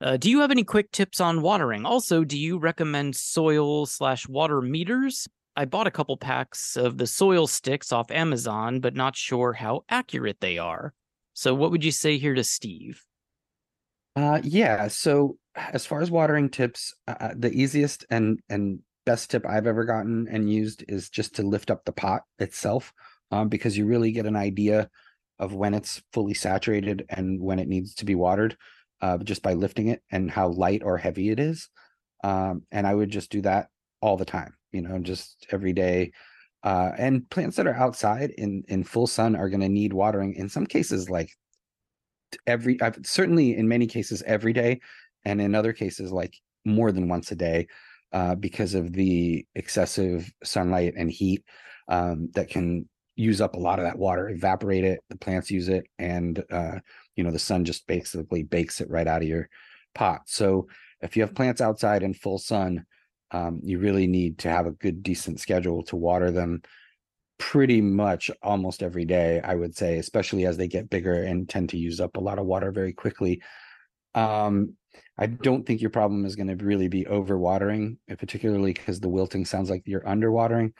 Uh, 0.01 0.17
do 0.17 0.29
you 0.29 0.39
have 0.41 0.51
any 0.51 0.63
quick 0.63 0.91
tips 0.91 1.19
on 1.19 1.41
watering? 1.41 1.85
Also, 1.85 2.23
do 2.23 2.37
you 2.37 2.57
recommend 2.57 3.15
soil 3.15 3.85
slash 3.85 4.27
water 4.27 4.61
meters? 4.61 5.27
I 5.55 5.65
bought 5.65 5.87
a 5.87 5.91
couple 5.91 6.15
packs 6.17 6.77
of 6.77 6.97
the 6.97 7.07
soil 7.07 7.47
sticks 7.47 7.91
off 7.91 8.11
Amazon, 8.11 8.79
but 8.79 8.95
not 8.95 9.15
sure 9.15 9.53
how 9.53 9.83
accurate 9.89 10.39
they 10.39 10.57
are. 10.57 10.93
So, 11.33 11.53
what 11.53 11.71
would 11.71 11.83
you 11.83 11.91
say 11.91 12.17
here 12.17 12.33
to 12.33 12.43
Steve? 12.43 13.01
Uh, 14.15 14.39
yeah. 14.43 14.87
So, 14.87 15.37
as 15.55 15.85
far 15.85 16.01
as 16.01 16.11
watering 16.11 16.49
tips, 16.49 16.93
uh, 17.07 17.15
uh 17.19 17.33
the 17.35 17.51
easiest 17.51 18.05
and 18.09 18.39
and 18.49 18.79
best 19.05 19.31
tip 19.31 19.45
I've 19.45 19.67
ever 19.67 19.85
gotten 19.85 20.27
and 20.29 20.49
used 20.49 20.85
is 20.87 21.09
just 21.09 21.35
to 21.35 21.43
lift 21.43 21.71
up 21.71 21.83
the 21.83 21.91
pot 21.91 22.23
itself 22.37 22.93
um, 23.31 23.49
because 23.49 23.77
you 23.77 23.85
really 23.85 24.11
get 24.11 24.25
an 24.25 24.35
idea 24.35 24.89
of 25.39 25.53
when 25.53 25.73
it's 25.73 26.01
fully 26.13 26.33
saturated 26.33 27.05
and 27.09 27.39
when 27.41 27.59
it 27.59 27.67
needs 27.67 27.95
to 27.95 28.05
be 28.05 28.15
watered 28.15 28.57
uh, 29.01 29.17
just 29.19 29.41
by 29.41 29.53
lifting 29.53 29.87
it 29.87 30.01
and 30.11 30.29
how 30.29 30.49
light 30.49 30.81
or 30.83 30.97
heavy 30.97 31.29
it 31.29 31.39
is. 31.39 31.69
Um, 32.23 32.63
and 32.71 32.85
I 32.85 32.93
would 32.93 33.09
just 33.09 33.31
do 33.31 33.41
that 33.41 33.67
all 34.01 34.17
the 34.17 34.25
time, 34.25 34.53
you 34.71 34.81
know, 34.81 34.99
just 34.99 35.47
every 35.51 35.73
day. 35.73 36.11
Uh, 36.63 36.91
and 36.97 37.29
plants 37.29 37.55
that 37.55 37.67
are 37.67 37.75
outside 37.75 38.31
in 38.31 38.63
in 38.67 38.83
full 38.83 39.07
sun 39.07 39.35
are 39.35 39.49
going 39.49 39.61
to 39.61 39.69
need 39.69 39.93
watering. 39.93 40.33
In 40.33 40.49
some 40.49 40.65
cases, 40.65 41.09
like 41.09 41.31
every, 42.45 42.81
I've, 42.81 42.97
certainly 43.03 43.55
in 43.55 43.69
many 43.69 43.87
cases 43.87 44.21
every 44.25 44.51
day, 44.51 44.81
and 45.23 45.39
in 45.39 45.55
other 45.55 45.71
cases 45.71 46.11
like 46.11 46.35
more 46.65 46.91
than 46.91 47.07
once 47.07 47.31
a 47.31 47.35
day, 47.35 47.67
uh, 48.11 48.35
because 48.35 48.73
of 48.73 48.91
the 48.91 49.45
excessive 49.55 50.29
sunlight 50.43 50.95
and 50.97 51.09
heat 51.09 51.43
um, 51.87 52.29
that 52.33 52.49
can 52.49 52.89
use 53.19 53.41
up 53.41 53.55
a 53.55 53.59
lot 53.59 53.79
of 53.79 53.85
that 53.85 53.99
water, 53.99 54.29
evaporate 54.29 54.85
it. 54.85 55.01
The 55.09 55.17
plants 55.17 55.51
use 55.51 55.67
it, 55.67 55.85
and 55.99 56.41
uh, 56.49 56.79
you 57.15 57.23
know 57.23 57.31
the 57.31 57.39
sun 57.39 57.65
just 57.65 57.85
basically 57.85 58.43
bakes 58.43 58.79
it 58.79 58.89
right 58.89 59.07
out 59.07 59.21
of 59.21 59.27
your 59.27 59.49
pot. 59.93 60.21
So 60.25 60.67
if 61.01 61.15
you 61.15 61.23
have 61.23 61.35
plants 61.35 61.59
outside 61.59 62.01
in 62.01 62.13
full 62.13 62.37
sun, 62.37 62.85
um, 63.31 63.59
you 63.61 63.79
really 63.79 64.07
need 64.07 64.39
to 64.39 64.49
have 64.49 64.67
a 64.67 64.71
good, 64.71 65.03
decent 65.03 65.39
schedule 65.39 65.83
to 65.83 65.95
water 65.97 66.31
them 66.31 66.61
pretty 67.37 67.81
much 67.81 68.31
almost 68.41 68.81
every 68.81 69.05
day. 69.05 69.41
I 69.43 69.55
would 69.55 69.75
say, 69.75 69.97
especially 69.97 70.45
as 70.45 70.57
they 70.57 70.67
get 70.67 70.89
bigger 70.89 71.23
and 71.23 71.47
tend 71.47 71.69
to 71.69 71.77
use 71.77 71.99
up 71.99 72.15
a 72.15 72.21
lot 72.21 72.39
of 72.39 72.45
water 72.45 72.71
very 72.71 72.93
quickly. 72.93 73.41
Um, 74.15 74.75
I 75.17 75.27
don't 75.27 75.65
think 75.65 75.81
your 75.81 75.89
problem 75.89 76.25
is 76.25 76.35
going 76.35 76.57
to 76.57 76.63
really 76.63 76.87
be 76.87 77.03
overwatering, 77.03 77.97
particularly 78.17 78.73
because 78.73 78.99
the 78.99 79.09
wilting 79.09 79.45
sounds 79.45 79.69
like 79.69 79.83
you're 79.85 80.01
underwatering. 80.01 80.71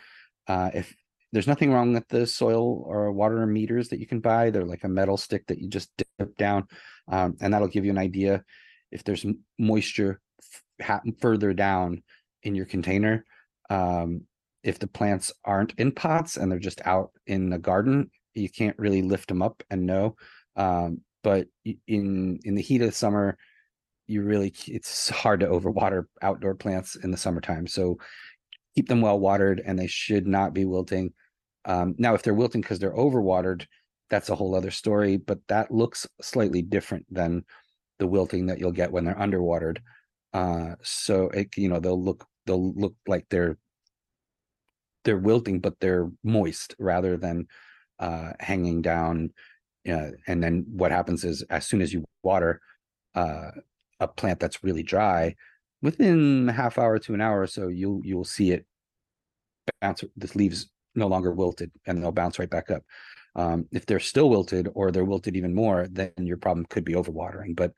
Uh, 0.48 0.72
if 0.74 0.96
there's 1.32 1.48
nothing 1.48 1.72
wrong 1.72 1.94
with 1.94 2.08
the 2.08 2.26
soil 2.26 2.84
or 2.86 3.12
water 3.12 3.46
meters 3.46 3.90
that 3.90 4.00
you 4.00 4.08
can 4.08 4.20
buy, 4.20 4.50
they're 4.50 4.66
like 4.66 4.84
a 4.84 4.90
metal 4.90 5.18
stick 5.18 5.46
that 5.48 5.60
you 5.60 5.70
just 5.70 5.92
dip 5.98 6.36
down, 6.38 6.68
um, 7.08 7.36
and 7.42 7.54
that'll 7.54 7.68
give 7.68 7.86
you 7.86 7.92
an 7.92 7.98
idea 7.98 8.44
if 8.92 9.04
there's 9.04 9.26
moisture 9.58 10.20
f- 10.82 11.02
further 11.20 11.54
down 11.54 12.04
in 12.44 12.56
your 12.56 12.66
container. 12.66 13.26
Um, 13.70 14.22
if 14.64 14.80
the 14.80 14.88
plants 14.88 15.32
aren't 15.46 15.74
in 15.78 15.92
pots 15.92 16.38
and 16.38 16.52
they're 16.52 16.60
just 16.60 16.82
out 16.86 17.12
in 17.28 17.50
the 17.50 17.60
garden, 17.60 18.12
you 18.34 18.50
can't 18.50 18.78
really 18.78 19.02
lift 19.02 19.28
them 19.28 19.42
up 19.42 19.64
and 19.70 19.86
know. 19.86 20.16
Um, 20.56 21.02
but 21.24 21.48
in 21.88 22.40
in 22.44 22.56
the 22.56 22.62
heat 22.62 22.82
of 22.82 22.90
the 22.90 22.96
summer, 22.96 23.38
you 24.08 24.24
really 24.24 24.54
it's 24.68 25.10
hard 25.10 25.42
to 25.42 25.48
overwater 25.48 26.06
outdoor 26.22 26.56
plants 26.56 26.96
in 26.96 27.12
the 27.12 27.18
summertime. 27.18 27.68
So 27.68 27.98
keep 28.76 28.88
them 28.88 29.02
well 29.02 29.20
watered, 29.20 29.62
and 29.66 29.78
they 29.78 29.88
should 29.88 30.28
not 30.28 30.54
be 30.54 30.66
wilting. 30.66 31.14
Um, 31.66 31.96
now, 31.98 32.14
if 32.14 32.24
they're 32.24 32.34
wilting 32.34 32.62
because 32.62 32.80
they're 32.80 32.92
overwatered, 32.96 33.66
that's 34.10 34.30
a 34.30 34.36
whole 34.36 34.56
other 34.56 34.72
story. 34.72 35.18
But 35.18 35.40
that 35.48 35.72
looks 35.72 36.08
slightly 36.22 36.62
different 36.62 37.06
than 37.10 37.46
the 38.00 38.08
wilting 38.08 38.48
that 38.48 38.60
you'll 38.60 38.72
get 38.72 38.92
when 38.92 39.06
they're 39.06 39.16
underwatered. 39.16 39.80
Uh, 40.34 40.76
so 40.84 41.30
it 41.30 41.50
you 41.58 41.70
know 41.70 41.80
they'll 41.80 42.02
look 42.02 42.26
they'll 42.46 42.74
look 42.74 42.96
like 43.08 43.26
they're 43.30 43.58
they're 45.04 45.18
wilting, 45.18 45.60
but 45.60 45.80
they're 45.80 46.10
moist 46.24 46.76
rather 46.80 47.18
than 47.18 47.48
uh, 48.00 48.34
hanging 48.40 48.82
down. 48.82 49.32
Uh, 49.90 50.12
and 50.28 50.44
then 50.44 50.66
what 50.70 50.92
happens 50.92 51.24
is, 51.24 51.42
as 51.50 51.66
soon 51.66 51.82
as 51.82 51.94
you 51.94 52.04
water 52.24 52.62
uh, 53.16 53.52
a 54.00 54.08
plant 54.08 54.40
that's 54.40 54.64
really 54.64 54.84
dry, 54.84 55.36
within 55.82 56.50
a 56.50 56.54
half 56.54 56.78
hour 56.78 57.00
to 57.00 57.14
an 57.14 57.22
hour 57.22 57.42
or 57.42 57.48
so, 57.48 57.68
you'll 57.68 58.02
you'll 58.04 58.26
see 58.26 58.52
it 58.52 58.66
bounce. 59.82 60.04
The 60.18 60.32
leaves 60.36 60.70
no 60.96 61.08
longer 61.08 61.32
wilted, 61.32 61.72
and 61.86 62.02
they'll 62.02 62.12
bounce 62.12 62.40
right 62.40 62.50
back 62.50 62.72
up. 62.72 62.84
Um, 63.36 63.68
if 63.72 63.86
they're 63.86 64.00
still 64.00 64.30
wilted 64.30 64.68
or 64.74 64.92
they're 64.92 65.06
wilted 65.06 65.38
even 65.38 65.54
more, 65.54 65.88
then 65.92 66.12
your 66.18 66.38
problem 66.38 66.66
could 66.66 66.84
be 66.84 66.94
overwatering. 66.94 67.56
But 67.56 67.74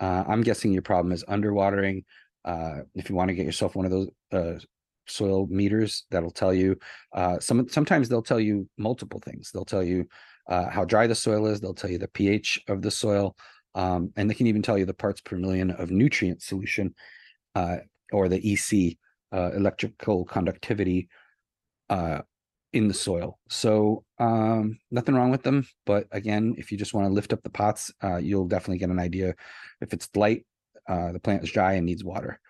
uh, 0.00 0.24
I'm 0.26 0.42
guessing 0.42 0.72
your 0.72 0.82
problem 0.82 1.12
is 1.12 1.24
underwatering. 1.24 2.04
Uh, 2.44 2.80
if 2.94 3.08
you 3.08 3.14
want 3.14 3.28
to 3.28 3.34
get 3.34 3.46
yourself 3.46 3.76
one 3.76 3.86
of 3.86 3.90
those 3.90 4.10
uh, 4.32 4.58
soil 5.06 5.46
meters 5.48 6.04
that'll 6.10 6.30
tell 6.30 6.52
you 6.52 6.76
uh, 7.12 7.38
some 7.38 7.68
sometimes 7.68 8.08
they'll 8.08 8.22
tell 8.22 8.40
you 8.40 8.68
multiple 8.78 9.20
things 9.20 9.50
they'll 9.52 9.64
tell 9.64 9.82
you 9.82 10.06
uh, 10.48 10.68
how 10.70 10.84
dry 10.84 11.06
the 11.06 11.14
soil 11.14 11.46
is 11.46 11.60
they'll 11.60 11.74
tell 11.74 11.90
you 11.90 11.98
the 11.98 12.08
ph 12.08 12.60
of 12.68 12.82
the 12.82 12.90
soil 12.90 13.36
um, 13.74 14.10
and 14.16 14.30
they 14.30 14.34
can 14.34 14.46
even 14.46 14.62
tell 14.62 14.78
you 14.78 14.86
the 14.86 14.94
parts 14.94 15.20
per 15.20 15.36
million 15.36 15.70
of 15.72 15.90
nutrient 15.90 16.42
solution 16.42 16.94
or 18.12 18.28
the 18.28 18.52
ec 18.52 18.98
uh, 19.32 19.50
electrical 19.52 20.24
conductivity 20.24 21.08
uh, 21.90 22.20
in 22.72 22.88
the 22.88 22.94
soil 22.94 23.38
so 23.48 24.04
um, 24.18 24.78
nothing 24.90 25.14
wrong 25.14 25.30
with 25.30 25.42
them 25.42 25.66
but 25.86 26.06
again 26.12 26.54
if 26.58 26.72
you 26.72 26.78
just 26.78 26.94
want 26.94 27.06
to 27.06 27.12
lift 27.12 27.32
up 27.32 27.42
the 27.42 27.50
pots 27.50 27.92
uh, 28.02 28.16
you'll 28.16 28.48
definitely 28.48 28.78
get 28.78 28.90
an 28.90 28.98
idea 28.98 29.34
if 29.80 29.92
it's 29.92 30.08
light 30.14 30.44
the 30.86 31.20
plant 31.22 31.42
is 31.42 31.50
dry 31.50 31.74
and 31.74 31.86
needs 31.86 32.04
water 32.04 32.40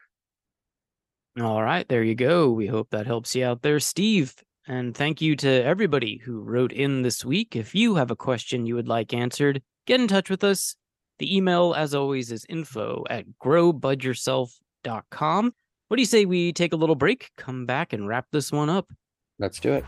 all 1.40 1.64
right, 1.64 1.88
there 1.88 2.05
you 2.05 2.14
go. 2.14 2.52
We 2.52 2.68
hope 2.68 2.90
that 2.90 3.07
helps 3.07 3.34
you 3.34 3.44
out 3.44 3.62
there, 3.62 3.80
Steve. 3.80 4.36
And 4.68 4.96
thank 4.96 5.20
you 5.20 5.34
to 5.36 5.48
everybody 5.48 6.18
who 6.18 6.40
wrote 6.40 6.72
in 6.72 7.02
this 7.02 7.24
week. 7.24 7.57
If 7.57 7.74
you 7.74 7.96
have 7.96 8.12
a 8.12 8.16
question 8.16 8.66
you 8.66 8.76
would 8.76 8.86
like 8.86 9.12
answered, 9.12 9.61
get 9.86 10.00
in 10.00 10.07
touch 10.07 10.30
with 10.30 10.44
us. 10.44 10.76
The 11.18 11.36
email, 11.36 11.74
as 11.74 11.92
always, 11.92 12.30
is 12.30 12.46
info 12.48 13.05
at 13.11 13.26
growbudyourself.com. 14.85 15.55
What 15.89 15.97
do 15.97 16.03
you 16.03 16.07
say 16.07 16.24
we 16.24 16.53
take 16.53 16.72
a 16.72 16.76
little 16.76 16.95
break, 16.95 17.30
come 17.37 17.66
back, 17.66 17.93
and 17.93 18.09
wrap 18.09 18.26
this 18.32 18.51
one 18.51 18.70
up? 18.70 18.89
Let's 19.39 19.61
do 19.61 19.72
it. 19.74 19.85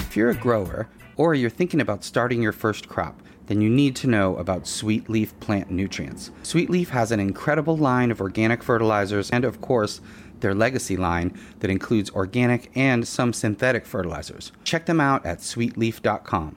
If 0.00 0.16
you're 0.16 0.30
a 0.30 0.34
grower, 0.34 0.88
or 1.16 1.34
you're 1.34 1.50
thinking 1.50 1.80
about 1.80 2.02
starting 2.02 2.42
your 2.42 2.52
first 2.52 2.88
crop, 2.88 3.20
then 3.46 3.60
you 3.60 3.70
need 3.70 3.96
to 3.96 4.06
know 4.06 4.36
about 4.36 4.66
Suite 4.66 5.08
Leaf 5.08 5.38
plant 5.40 5.70
nutrients. 5.70 6.30
Suite 6.42 6.70
Leaf 6.70 6.90
has 6.90 7.12
an 7.12 7.20
incredible 7.20 7.76
line 7.76 8.10
of 8.10 8.20
organic 8.20 8.62
fertilizers 8.62 9.30
and, 9.30 9.44
of 9.44 9.60
course, 9.60 10.00
their 10.40 10.54
legacy 10.54 10.96
line 10.96 11.38
that 11.60 11.70
includes 11.70 12.10
organic 12.10 12.70
and 12.76 13.06
some 13.06 13.32
synthetic 13.32 13.86
fertilizers. 13.86 14.52
Check 14.64 14.86
them 14.86 15.00
out 15.00 15.24
at 15.24 15.38
suiteleaf.com. 15.38 16.56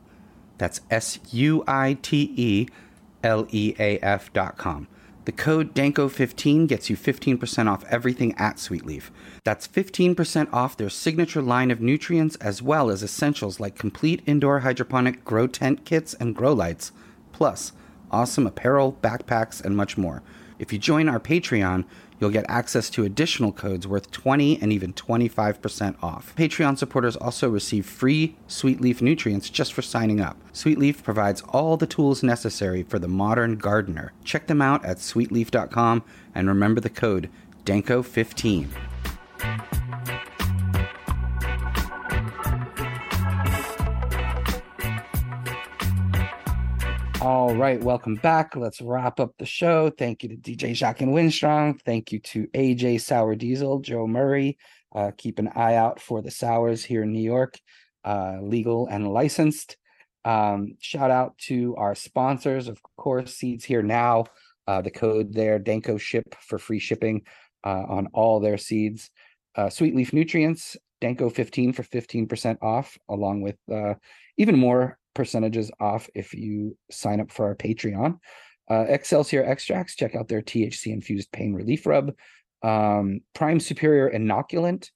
That's 0.57 0.81
S 0.89 1.19
U 1.31 1.63
I 1.67 1.97
T 2.01 2.33
E 2.35 2.67
L 3.23 3.47
E 3.49 3.75
A 3.79 3.97
F.com. 3.99 4.87
The 5.25 5.31
code 5.31 5.75
DANKO15 5.75 6.67
gets 6.67 6.89
you 6.89 6.97
15% 6.97 7.71
off 7.71 7.85
everything 7.85 8.33
at 8.37 8.55
Suiteleaf. 8.55 9.11
That's 9.43 9.67
15% 9.67 10.51
off 10.51 10.75
their 10.75 10.89
signature 10.89 11.43
line 11.43 11.69
of 11.69 11.79
nutrients 11.79 12.37
as 12.37 12.63
well 12.63 12.89
as 12.89 13.03
essentials 13.03 13.59
like 13.59 13.75
complete 13.75 14.23
indoor 14.25 14.61
hydroponic 14.61 15.23
grow 15.23 15.45
tent 15.45 15.85
kits 15.85 16.15
and 16.15 16.35
grow 16.35 16.53
lights, 16.53 16.91
plus 17.31 17.71
awesome 18.09 18.47
apparel, 18.47 18.97
backpacks, 19.01 19.63
and 19.63 19.77
much 19.77 19.95
more. 19.95 20.23
If 20.57 20.73
you 20.73 20.79
join 20.79 21.07
our 21.07 21.19
Patreon, 21.19 21.85
you'll 22.21 22.29
get 22.29 22.45
access 22.47 22.89
to 22.91 23.03
additional 23.03 23.51
codes 23.51 23.85
worth 23.87 24.11
20 24.11 24.61
and 24.61 24.71
even 24.71 24.93
25% 24.93 26.01
off. 26.01 26.33
Patreon 26.37 26.77
supporters 26.77 27.17
also 27.17 27.49
receive 27.49 27.85
free 27.85 28.35
Suite 28.47 28.79
Leaf 28.79 29.01
nutrients 29.01 29.49
just 29.49 29.73
for 29.73 29.81
signing 29.81 30.21
up. 30.21 30.37
Suite 30.53 30.77
Leaf 30.77 31.03
provides 31.03 31.41
all 31.49 31.75
the 31.75 31.87
tools 31.87 32.21
necessary 32.23 32.83
for 32.83 32.99
the 32.99 33.07
modern 33.07 33.57
gardener. 33.57 34.13
Check 34.23 34.47
them 34.47 34.61
out 34.61 34.85
at 34.85 34.97
suiteleaf.com 34.97 36.03
and 36.35 36.47
remember 36.47 36.79
the 36.79 36.89
code 36.89 37.29
DANKO15. 37.65 38.67
All 47.21 47.53
right, 47.53 47.79
welcome 47.79 48.15
back. 48.15 48.55
Let's 48.55 48.81
wrap 48.81 49.19
up 49.19 49.35
the 49.37 49.45
show. 49.45 49.91
Thank 49.91 50.23
you 50.23 50.29
to 50.29 50.37
DJ 50.37 50.73
Jacques 50.73 51.01
and 51.01 51.13
Winstrong. 51.13 51.79
Thank 51.85 52.11
you 52.11 52.17
to 52.21 52.47
AJ 52.47 53.01
Sour 53.01 53.35
Diesel, 53.35 53.77
Joe 53.81 54.07
Murray. 54.07 54.57
Uh, 54.91 55.11
keep 55.15 55.37
an 55.37 55.49
eye 55.49 55.75
out 55.75 56.01
for 56.01 56.23
the 56.23 56.31
sours 56.31 56.83
here 56.83 57.03
in 57.03 57.11
New 57.11 57.21
York, 57.21 57.59
uh, 58.03 58.37
legal 58.41 58.87
and 58.87 59.07
licensed. 59.07 59.77
Um, 60.25 60.77
shout 60.79 61.11
out 61.11 61.37
to 61.45 61.75
our 61.75 61.93
sponsors, 61.93 62.67
of 62.67 62.81
course, 62.97 63.35
Seeds 63.35 63.65
Here 63.65 63.83
Now. 63.83 64.25
Uh, 64.65 64.81
the 64.81 64.89
code 64.89 65.31
there, 65.31 65.59
Danko 65.59 65.99
Ship 65.99 66.25
for 66.41 66.57
free 66.57 66.79
shipping 66.79 67.21
uh, 67.63 67.83
on 67.87 68.07
all 68.13 68.39
their 68.39 68.57
seeds. 68.57 69.11
Uh, 69.53 69.69
Suite 69.69 69.95
Leaf 69.95 70.11
Nutrients, 70.11 70.75
Danko 71.01 71.29
15 71.29 71.73
for 71.73 71.83
15% 71.83 72.57
off, 72.63 72.97
along 73.07 73.41
with 73.41 73.57
uh, 73.71 73.93
even 74.37 74.57
more 74.57 74.97
percentages 75.13 75.71
off 75.79 76.09
if 76.15 76.33
you 76.33 76.77
sign 76.89 77.19
up 77.19 77.31
for 77.31 77.45
our 77.45 77.55
Patreon. 77.55 78.17
Uh, 78.69 78.85
Excelsior 78.87 79.43
Extracts, 79.43 79.95
check 79.95 80.15
out 80.15 80.27
their 80.27 80.41
THC 80.41 80.93
infused 80.93 81.31
pain 81.31 81.53
relief 81.53 81.85
rub. 81.85 82.13
Um, 82.63 83.21
Prime 83.33 83.59
Superior 83.59 84.09
Inoculant, 84.09 84.89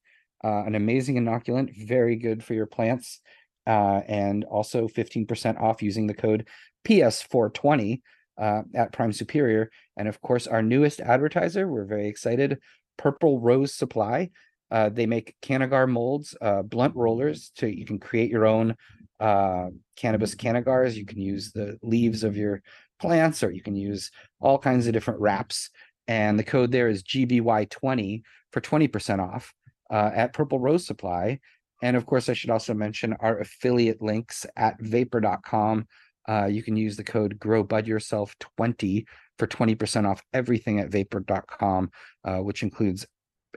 uh, 0.44 0.64
an 0.66 0.76
amazing 0.76 1.16
inoculant, 1.16 1.76
very 1.86 2.16
good 2.16 2.44
for 2.44 2.54
your 2.54 2.68
plants. 2.68 3.20
Uh, 3.68 4.02
and 4.08 4.44
also 4.44 4.88
15% 4.88 5.60
off 5.60 5.82
using 5.82 6.06
the 6.06 6.14
code 6.14 6.48
PS420 6.88 8.02
uh, 8.38 8.62
at 8.76 8.92
Prime 8.92 9.12
Superior. 9.12 9.72
And 9.98 10.08
of 10.08 10.22
course, 10.22 10.46
our 10.46 10.62
newest 10.62 11.00
advertiser, 11.00 11.68
we're 11.68 11.86
very 11.86 12.08
excited 12.08 12.60
Purple 12.98 13.40
Rose 13.40 13.74
Supply. 13.74 14.30
Uh, 14.72 14.90
they 14.90 15.06
make 15.06 15.36
Cannagar 15.42 15.90
molds, 15.90 16.36
uh, 16.42 16.62
blunt 16.62 16.96
rollers 16.96 17.52
so 17.56 17.66
you 17.66 17.86
can 17.86 18.00
create 18.00 18.30
your 18.30 18.46
own 18.46 18.76
uh, 19.20 19.68
cannabis 19.96 20.36
cannagars. 20.36 20.96
You 20.96 21.06
can 21.06 21.20
use 21.20 21.52
the 21.52 21.78
leaves 21.82 22.24
of 22.24 22.36
your 22.36 22.62
plants, 23.00 23.44
or 23.44 23.52
you 23.52 23.62
can 23.62 23.76
use 23.76 24.12
all 24.40 24.58
kinds 24.58 24.88
of 24.88 24.94
different 24.94 25.20
wraps. 25.20 25.70
And 26.08 26.38
the 26.38 26.44
code 26.44 26.72
there 26.72 26.88
is 26.88 27.04
GBY20 27.04 28.22
for 28.52 28.62
20% 28.62 29.20
off 29.20 29.54
uh, 29.92 30.12
at 30.14 30.34
Purple 30.34 30.60
Rose 30.60 30.86
Supply. 30.86 31.40
And 31.82 31.98
of 31.98 32.06
course, 32.06 32.30
I 32.30 32.34
should 32.34 32.50
also 32.50 32.74
mention 32.74 33.16
our 33.20 33.40
affiliate 33.40 34.02
links 34.02 34.46
at 34.56 34.80
vapor.com. 34.80 35.88
Uh, 36.28 36.46
you 36.46 36.64
can 36.64 36.76
use 36.76 36.96
the 36.96 37.04
code 37.04 37.38
growbudyourself20 37.40 39.06
for 39.38 39.48
20% 39.48 40.10
off 40.10 40.24
everything 40.34 40.80
at 40.80 40.90
vapor.com, 40.90 41.92
uh, 42.24 42.38
which 42.38 42.64
includes 42.64 43.06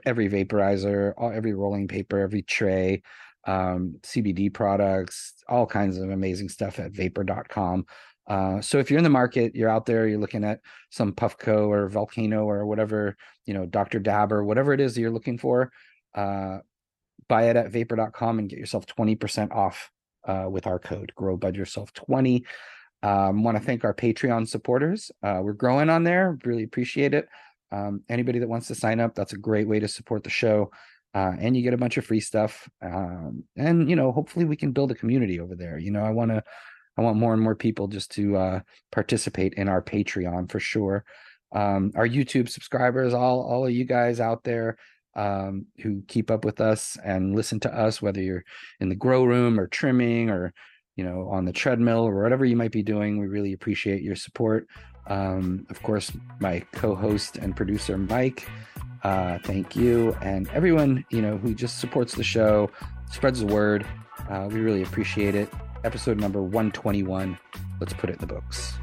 every 0.05 0.29
vaporizer, 0.29 1.13
all, 1.17 1.31
every 1.31 1.53
rolling 1.53 1.87
paper, 1.87 2.19
every 2.19 2.41
tray, 2.41 3.01
um, 3.45 3.95
CBD 4.01 4.53
products, 4.53 5.33
all 5.47 5.65
kinds 5.65 5.97
of 5.97 6.09
amazing 6.09 6.49
stuff 6.49 6.79
at 6.79 6.91
vapor.com. 6.91 7.85
Uh, 8.27 8.61
so 8.61 8.77
if 8.77 8.91
you're 8.91 8.99
in 8.99 9.03
the 9.03 9.09
market, 9.09 9.55
you're 9.55 9.69
out 9.69 9.85
there, 9.85 10.07
you're 10.07 10.19
looking 10.19 10.43
at 10.43 10.59
some 10.91 11.11
Puffco 11.11 11.67
or 11.67 11.89
Volcano 11.89 12.45
or 12.45 12.65
whatever, 12.65 13.17
you 13.45 13.53
know, 13.53 13.65
Dr. 13.65 13.99
Dab 13.99 14.31
or 14.31 14.43
whatever 14.43 14.71
it 14.71 14.79
is 14.79 14.93
that 14.93 15.01
you're 15.01 15.09
looking 15.09 15.39
for, 15.39 15.71
uh, 16.13 16.59
buy 17.27 17.49
it 17.49 17.55
at 17.55 17.71
vapor.com 17.71 18.39
and 18.39 18.49
get 18.49 18.59
yourself 18.59 18.85
20% 18.85 19.51
off 19.51 19.89
uh, 20.27 20.47
with 20.49 20.67
our 20.67 20.79
code 20.79 21.11
grow 21.15 21.37
bud 21.37 21.55
yourself 21.55 21.93
20 21.93 22.43
um, 23.03 23.43
want 23.43 23.57
to 23.57 23.63
thank 23.63 23.85
our 23.85 23.93
patreon 23.93 24.47
supporters 24.47 25.11
uh, 25.23 25.39
we're 25.41 25.53
growing 25.53 25.89
on 25.89 26.03
there 26.03 26.37
really 26.43 26.63
appreciate 26.63 27.13
it 27.13 27.27
um, 27.71 28.01
anybody 28.09 28.39
that 28.39 28.49
wants 28.49 28.67
to 28.67 28.75
sign 28.75 28.99
up 28.99 29.15
that's 29.15 29.33
a 29.33 29.37
great 29.37 29.67
way 29.67 29.79
to 29.79 29.87
support 29.87 30.23
the 30.23 30.29
show 30.29 30.69
uh, 31.13 31.33
and 31.39 31.55
you 31.55 31.63
get 31.63 31.73
a 31.73 31.77
bunch 31.77 31.97
of 31.97 32.05
free 32.05 32.19
stuff 32.19 32.69
um, 32.81 33.43
and 33.57 33.89
you 33.89 33.95
know 33.95 34.11
hopefully 34.11 34.45
we 34.45 34.55
can 34.55 34.71
build 34.71 34.91
a 34.91 34.95
community 34.95 35.39
over 35.39 35.55
there 35.55 35.77
you 35.77 35.91
know 35.91 36.03
i 36.03 36.09
want 36.09 36.31
to 36.31 36.43
i 36.97 37.01
want 37.01 37.17
more 37.17 37.33
and 37.33 37.41
more 37.41 37.55
people 37.55 37.87
just 37.87 38.11
to 38.11 38.37
uh, 38.37 38.59
participate 38.91 39.53
in 39.55 39.67
our 39.67 39.81
patreon 39.81 40.49
for 40.49 40.59
sure 40.59 41.03
um, 41.55 41.91
our 41.95 42.07
youtube 42.07 42.47
subscribers 42.47 43.13
all 43.13 43.41
all 43.41 43.65
of 43.65 43.71
you 43.71 43.85
guys 43.85 44.19
out 44.19 44.43
there 44.43 44.77
um, 45.15 45.65
who 45.81 46.01
keep 46.07 46.31
up 46.31 46.45
with 46.45 46.61
us 46.61 46.97
and 47.03 47.35
listen 47.35 47.59
to 47.61 47.73
us, 47.77 48.01
whether 48.01 48.21
you're 48.21 48.45
in 48.79 48.89
the 48.89 48.95
grow 48.95 49.23
room 49.23 49.59
or 49.59 49.67
trimming 49.67 50.29
or 50.29 50.53
you 50.95 51.03
know 51.03 51.29
on 51.29 51.45
the 51.45 51.53
treadmill 51.53 52.01
or 52.01 52.21
whatever 52.21 52.45
you 52.45 52.55
might 52.55 52.71
be 52.71 52.83
doing. 52.83 53.19
We 53.19 53.27
really 53.27 53.53
appreciate 53.53 54.01
your 54.01 54.15
support. 54.15 54.67
Um, 55.07 55.65
of 55.69 55.81
course, 55.81 56.11
my 56.39 56.59
co-host 56.73 57.37
and 57.37 57.55
producer 57.55 57.97
Mike, 57.97 58.47
uh, 59.03 59.39
thank 59.43 59.75
you, 59.75 60.15
and 60.21 60.47
everyone 60.49 61.05
you 61.09 61.21
know 61.21 61.37
who 61.37 61.53
just 61.53 61.79
supports 61.79 62.15
the 62.15 62.23
show, 62.23 62.69
spreads 63.11 63.39
the 63.39 63.47
word. 63.47 63.85
Uh, 64.29 64.47
we 64.51 64.59
really 64.59 64.83
appreciate 64.83 65.35
it. 65.35 65.49
Episode 65.83 66.19
number 66.19 66.41
121. 66.41 67.37
Let's 67.79 67.93
put 67.93 68.09
it 68.09 68.13
in 68.13 68.19
the 68.19 68.27
books. 68.27 68.73